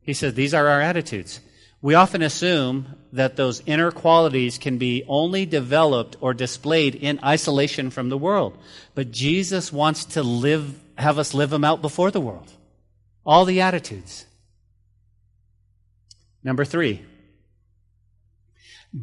He 0.02 0.14
says 0.14 0.34
these 0.34 0.54
are 0.54 0.68
our 0.68 0.82
attitudes. 0.82 1.40
We 1.86 1.94
often 1.94 2.24
assume 2.24 2.96
that 3.14 3.36
those 3.36 3.62
inner 3.68 3.92
qualities 3.92 4.58
can 4.58 4.80
be 4.80 5.04
only 5.08 5.46
developed 5.46 6.18
or 6.20 6.34
displayed 6.34 6.96
in 6.96 7.20
isolation 7.24 7.92
from 7.92 8.10
the 8.10 8.18
world. 8.18 8.58
But 8.96 9.12
Jesus 9.12 9.72
wants 9.72 10.04
to 10.16 10.24
live, 10.24 10.80
have 10.98 11.20
us 11.20 11.36
live 11.36 11.52
them 11.52 11.64
out 11.64 11.84
before 11.84 12.10
the 12.10 12.20
world. 12.20 12.52
All 13.24 13.46
the 13.46 13.62
attitudes. 13.62 14.26
Number 16.44 16.66
three, 16.66 17.06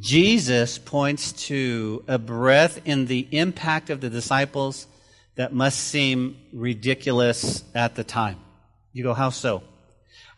Jesus 0.01 0.77
points 0.77 1.31
to 1.47 2.03
a 2.09 2.19
breath 2.19 2.81
in 2.85 3.07
the 3.07 3.29
impact 3.31 3.91
of 3.91 4.01
the 4.01 4.11
disciples 4.11 4.89
that 5.37 5.55
must 5.55 5.79
seem 5.79 6.37
ridiculous 6.53 7.63
at 7.77 7.95
the 7.95 8.03
time. 8.03 8.41
You 8.93 9.05
go, 9.05 9.15
how 9.15 9.31
so? 9.31 9.63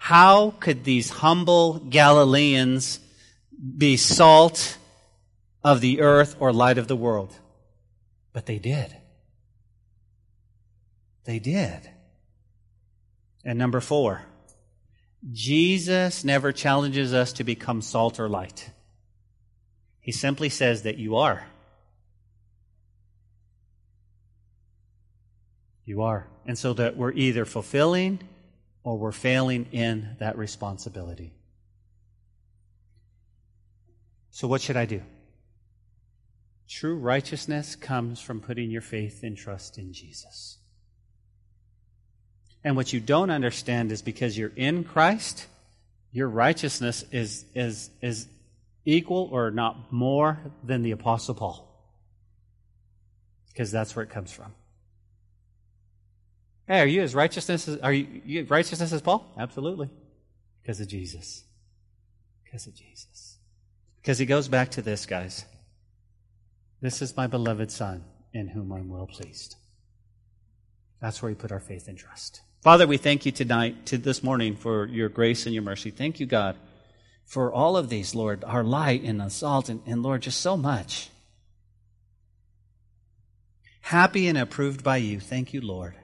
How 0.04 0.50
could 0.60 0.84
these 0.84 1.08
humble 1.08 1.78
Galileans 1.78 3.00
be 3.78 3.96
salt 3.96 4.76
of 5.62 5.80
the 5.80 6.02
earth 6.02 6.36
or 6.38 6.52
light 6.52 6.76
of 6.76 6.88
the 6.88 6.94
world? 6.94 7.34
But 8.34 8.44
they 8.44 8.58
did. 8.58 8.94
They 11.24 11.38
did. 11.38 11.88
And 13.46 13.58
number 13.58 13.80
four, 13.80 14.20
Jesus 15.32 16.22
never 16.22 16.52
challenges 16.52 17.14
us 17.14 17.32
to 17.32 17.42
become 17.44 17.80
salt 17.80 18.20
or 18.20 18.28
light. 18.28 18.68
He 20.00 20.12
simply 20.12 20.50
says 20.50 20.82
that 20.82 20.98
you 20.98 21.16
are. 21.16 21.46
You 25.86 26.02
are. 26.02 26.26
And 26.44 26.58
so 26.58 26.74
that 26.74 26.98
we're 26.98 27.12
either 27.12 27.46
fulfilling 27.46 28.20
or 28.84 28.98
we're 28.98 29.12
failing 29.12 29.66
in 29.72 30.16
that 30.20 30.38
responsibility. 30.38 31.32
So, 34.30 34.46
what 34.46 34.60
should 34.60 34.76
I 34.76 34.84
do? 34.84 35.00
True 36.68 36.96
righteousness 36.96 37.76
comes 37.76 38.20
from 38.20 38.40
putting 38.40 38.70
your 38.70 38.82
faith 38.82 39.22
and 39.22 39.36
trust 39.36 39.78
in 39.78 39.92
Jesus. 39.92 40.58
And 42.62 42.76
what 42.76 42.92
you 42.92 43.00
don't 43.00 43.30
understand 43.30 43.92
is 43.92 44.02
because 44.02 44.36
you're 44.38 44.52
in 44.56 44.84
Christ, 44.84 45.46
your 46.12 46.28
righteousness 46.28 47.04
is, 47.12 47.44
is, 47.54 47.90
is 48.00 48.26
equal 48.84 49.28
or 49.30 49.50
not 49.50 49.92
more 49.92 50.38
than 50.62 50.82
the 50.82 50.92
Apostle 50.92 51.34
Paul. 51.34 51.70
Because 53.48 53.70
that's 53.70 53.94
where 53.94 54.02
it 54.02 54.10
comes 54.10 54.32
from. 54.32 54.52
Hey, 56.66 56.80
are 56.80 56.86
you 56.86 57.02
as 57.02 57.14
righteousness 57.14 57.68
as, 57.68 57.78
are 57.78 57.92
you, 57.92 58.22
you 58.24 58.44
righteousness 58.44 58.92
as 58.92 59.02
Paul? 59.02 59.34
Absolutely. 59.38 59.90
Because 60.62 60.80
of 60.80 60.88
Jesus. 60.88 61.44
Because 62.44 62.66
of 62.66 62.74
Jesus. 62.74 63.38
Because 64.00 64.18
he 64.18 64.26
goes 64.26 64.48
back 64.48 64.70
to 64.72 64.82
this, 64.82 65.04
guys. 65.04 65.44
This 66.80 67.02
is 67.02 67.16
my 67.16 67.26
beloved 67.26 67.70
Son, 67.70 68.04
in 68.32 68.48
whom 68.48 68.72
I'm 68.72 68.88
well 68.88 69.06
pleased. 69.06 69.56
That's 71.00 71.20
where 71.20 71.30
we 71.30 71.36
put 71.36 71.52
our 71.52 71.60
faith 71.60 71.88
and 71.88 71.98
trust. 71.98 72.40
Father, 72.62 72.86
we 72.86 72.96
thank 72.96 73.26
you 73.26 73.32
tonight, 73.32 73.86
to 73.86 73.98
this 73.98 74.22
morning, 74.22 74.56
for 74.56 74.86
your 74.86 75.10
grace 75.10 75.44
and 75.44 75.54
your 75.54 75.62
mercy. 75.62 75.90
Thank 75.90 76.18
you, 76.18 76.24
God, 76.24 76.56
for 77.26 77.52
all 77.52 77.76
of 77.76 77.90
these, 77.90 78.14
Lord, 78.14 78.42
our 78.44 78.64
light 78.64 79.02
and 79.02 79.20
the 79.20 79.28
salt, 79.28 79.68
and, 79.68 79.82
and 79.86 80.02
Lord, 80.02 80.22
just 80.22 80.40
so 80.40 80.56
much. 80.56 81.10
Happy 83.82 84.28
and 84.28 84.38
approved 84.38 84.82
by 84.82 84.96
you. 84.96 85.20
Thank 85.20 85.52
you, 85.52 85.60
Lord. 85.60 85.94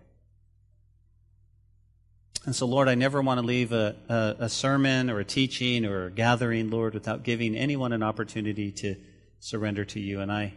And 2.46 2.56
so, 2.56 2.66
Lord, 2.66 2.88
I 2.88 2.94
never 2.94 3.20
want 3.20 3.38
to 3.38 3.46
leave 3.46 3.72
a, 3.72 3.96
a, 4.08 4.44
a, 4.44 4.48
sermon 4.48 5.10
or 5.10 5.20
a 5.20 5.24
teaching 5.24 5.84
or 5.84 6.06
a 6.06 6.10
gathering, 6.10 6.70
Lord, 6.70 6.94
without 6.94 7.22
giving 7.22 7.54
anyone 7.54 7.92
an 7.92 8.02
opportunity 8.02 8.72
to 8.72 8.96
surrender 9.40 9.84
to 9.86 10.00
you. 10.00 10.20
And 10.20 10.32
I, 10.32 10.54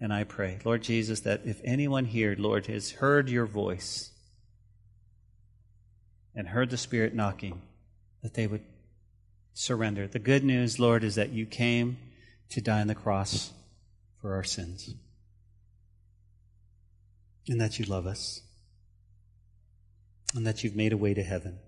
and 0.00 0.10
I 0.10 0.24
pray, 0.24 0.58
Lord 0.64 0.82
Jesus, 0.82 1.20
that 1.20 1.42
if 1.44 1.60
anyone 1.64 2.06
here, 2.06 2.34
Lord, 2.38 2.66
has 2.66 2.92
heard 2.92 3.28
your 3.28 3.44
voice 3.44 4.10
and 6.34 6.48
heard 6.48 6.70
the 6.70 6.78
Spirit 6.78 7.14
knocking, 7.14 7.60
that 8.22 8.34
they 8.34 8.46
would 8.46 8.64
surrender. 9.52 10.06
The 10.06 10.18
good 10.18 10.44
news, 10.44 10.78
Lord, 10.78 11.04
is 11.04 11.16
that 11.16 11.30
you 11.30 11.44
came 11.44 11.98
to 12.50 12.60
die 12.62 12.80
on 12.80 12.86
the 12.86 12.94
cross 12.94 13.52
for 14.22 14.34
our 14.34 14.44
sins 14.44 14.94
and 17.48 17.60
that 17.60 17.78
you 17.78 17.84
love 17.84 18.06
us. 18.06 18.42
And 20.34 20.46
that 20.46 20.62
you've 20.62 20.76
made 20.76 20.92
a 20.92 20.96
way 20.96 21.14
to 21.14 21.22
heaven. 21.22 21.58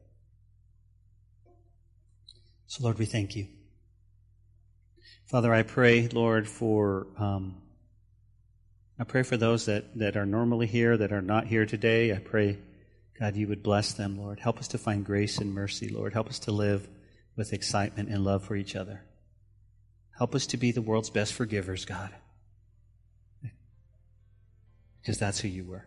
So, 2.67 2.85
Lord, 2.85 2.99
we 2.99 3.07
thank 3.07 3.35
you. 3.35 3.49
Father, 5.27 5.53
I 5.53 5.63
pray, 5.63 6.09
Lord, 6.09 6.49
for 6.49 7.07
um, 7.19 7.57
I 9.01 9.05
pray 9.05 9.23
for 9.23 9.39
those 9.39 9.65
that, 9.65 9.97
that 9.99 10.17
are 10.19 10.27
normally 10.27 10.67
here, 10.67 10.95
that 10.95 11.11
are 11.11 11.23
not 11.23 11.47
here 11.47 11.65
today. 11.65 12.13
I 12.13 12.19
pray, 12.19 12.59
God, 13.19 13.35
you 13.35 13.49
would 13.49 13.63
bless 13.63 13.95
them, 13.95 14.19
Lord. 14.19 14.39
Help 14.39 14.59
us 14.59 14.69
to 14.69 14.79
find 14.79 15.07
grace 15.07 15.39
and 15.39 15.55
mercy, 15.55 15.89
Lord. 15.89 16.13
Help 16.13 16.29
us 16.29 16.39
to 16.41 16.53
live 16.53 16.87
with 17.35 17.55
excitement 17.55 18.11
and 18.11 18.25
love 18.25 18.45
for 18.45 18.57
each 18.57 18.77
other. 18.77 19.03
Help 20.19 20.35
us 20.35 20.47
to 20.49 20.59
be 20.59 20.71
the 20.71 20.83
world's 20.83 21.09
best 21.09 21.33
forgivers, 21.33 21.87
God. 21.87 22.11
Because 25.01 25.19
that's 25.19 25.41
who 25.41 25.49
you 25.49 25.65
were. 25.65 25.87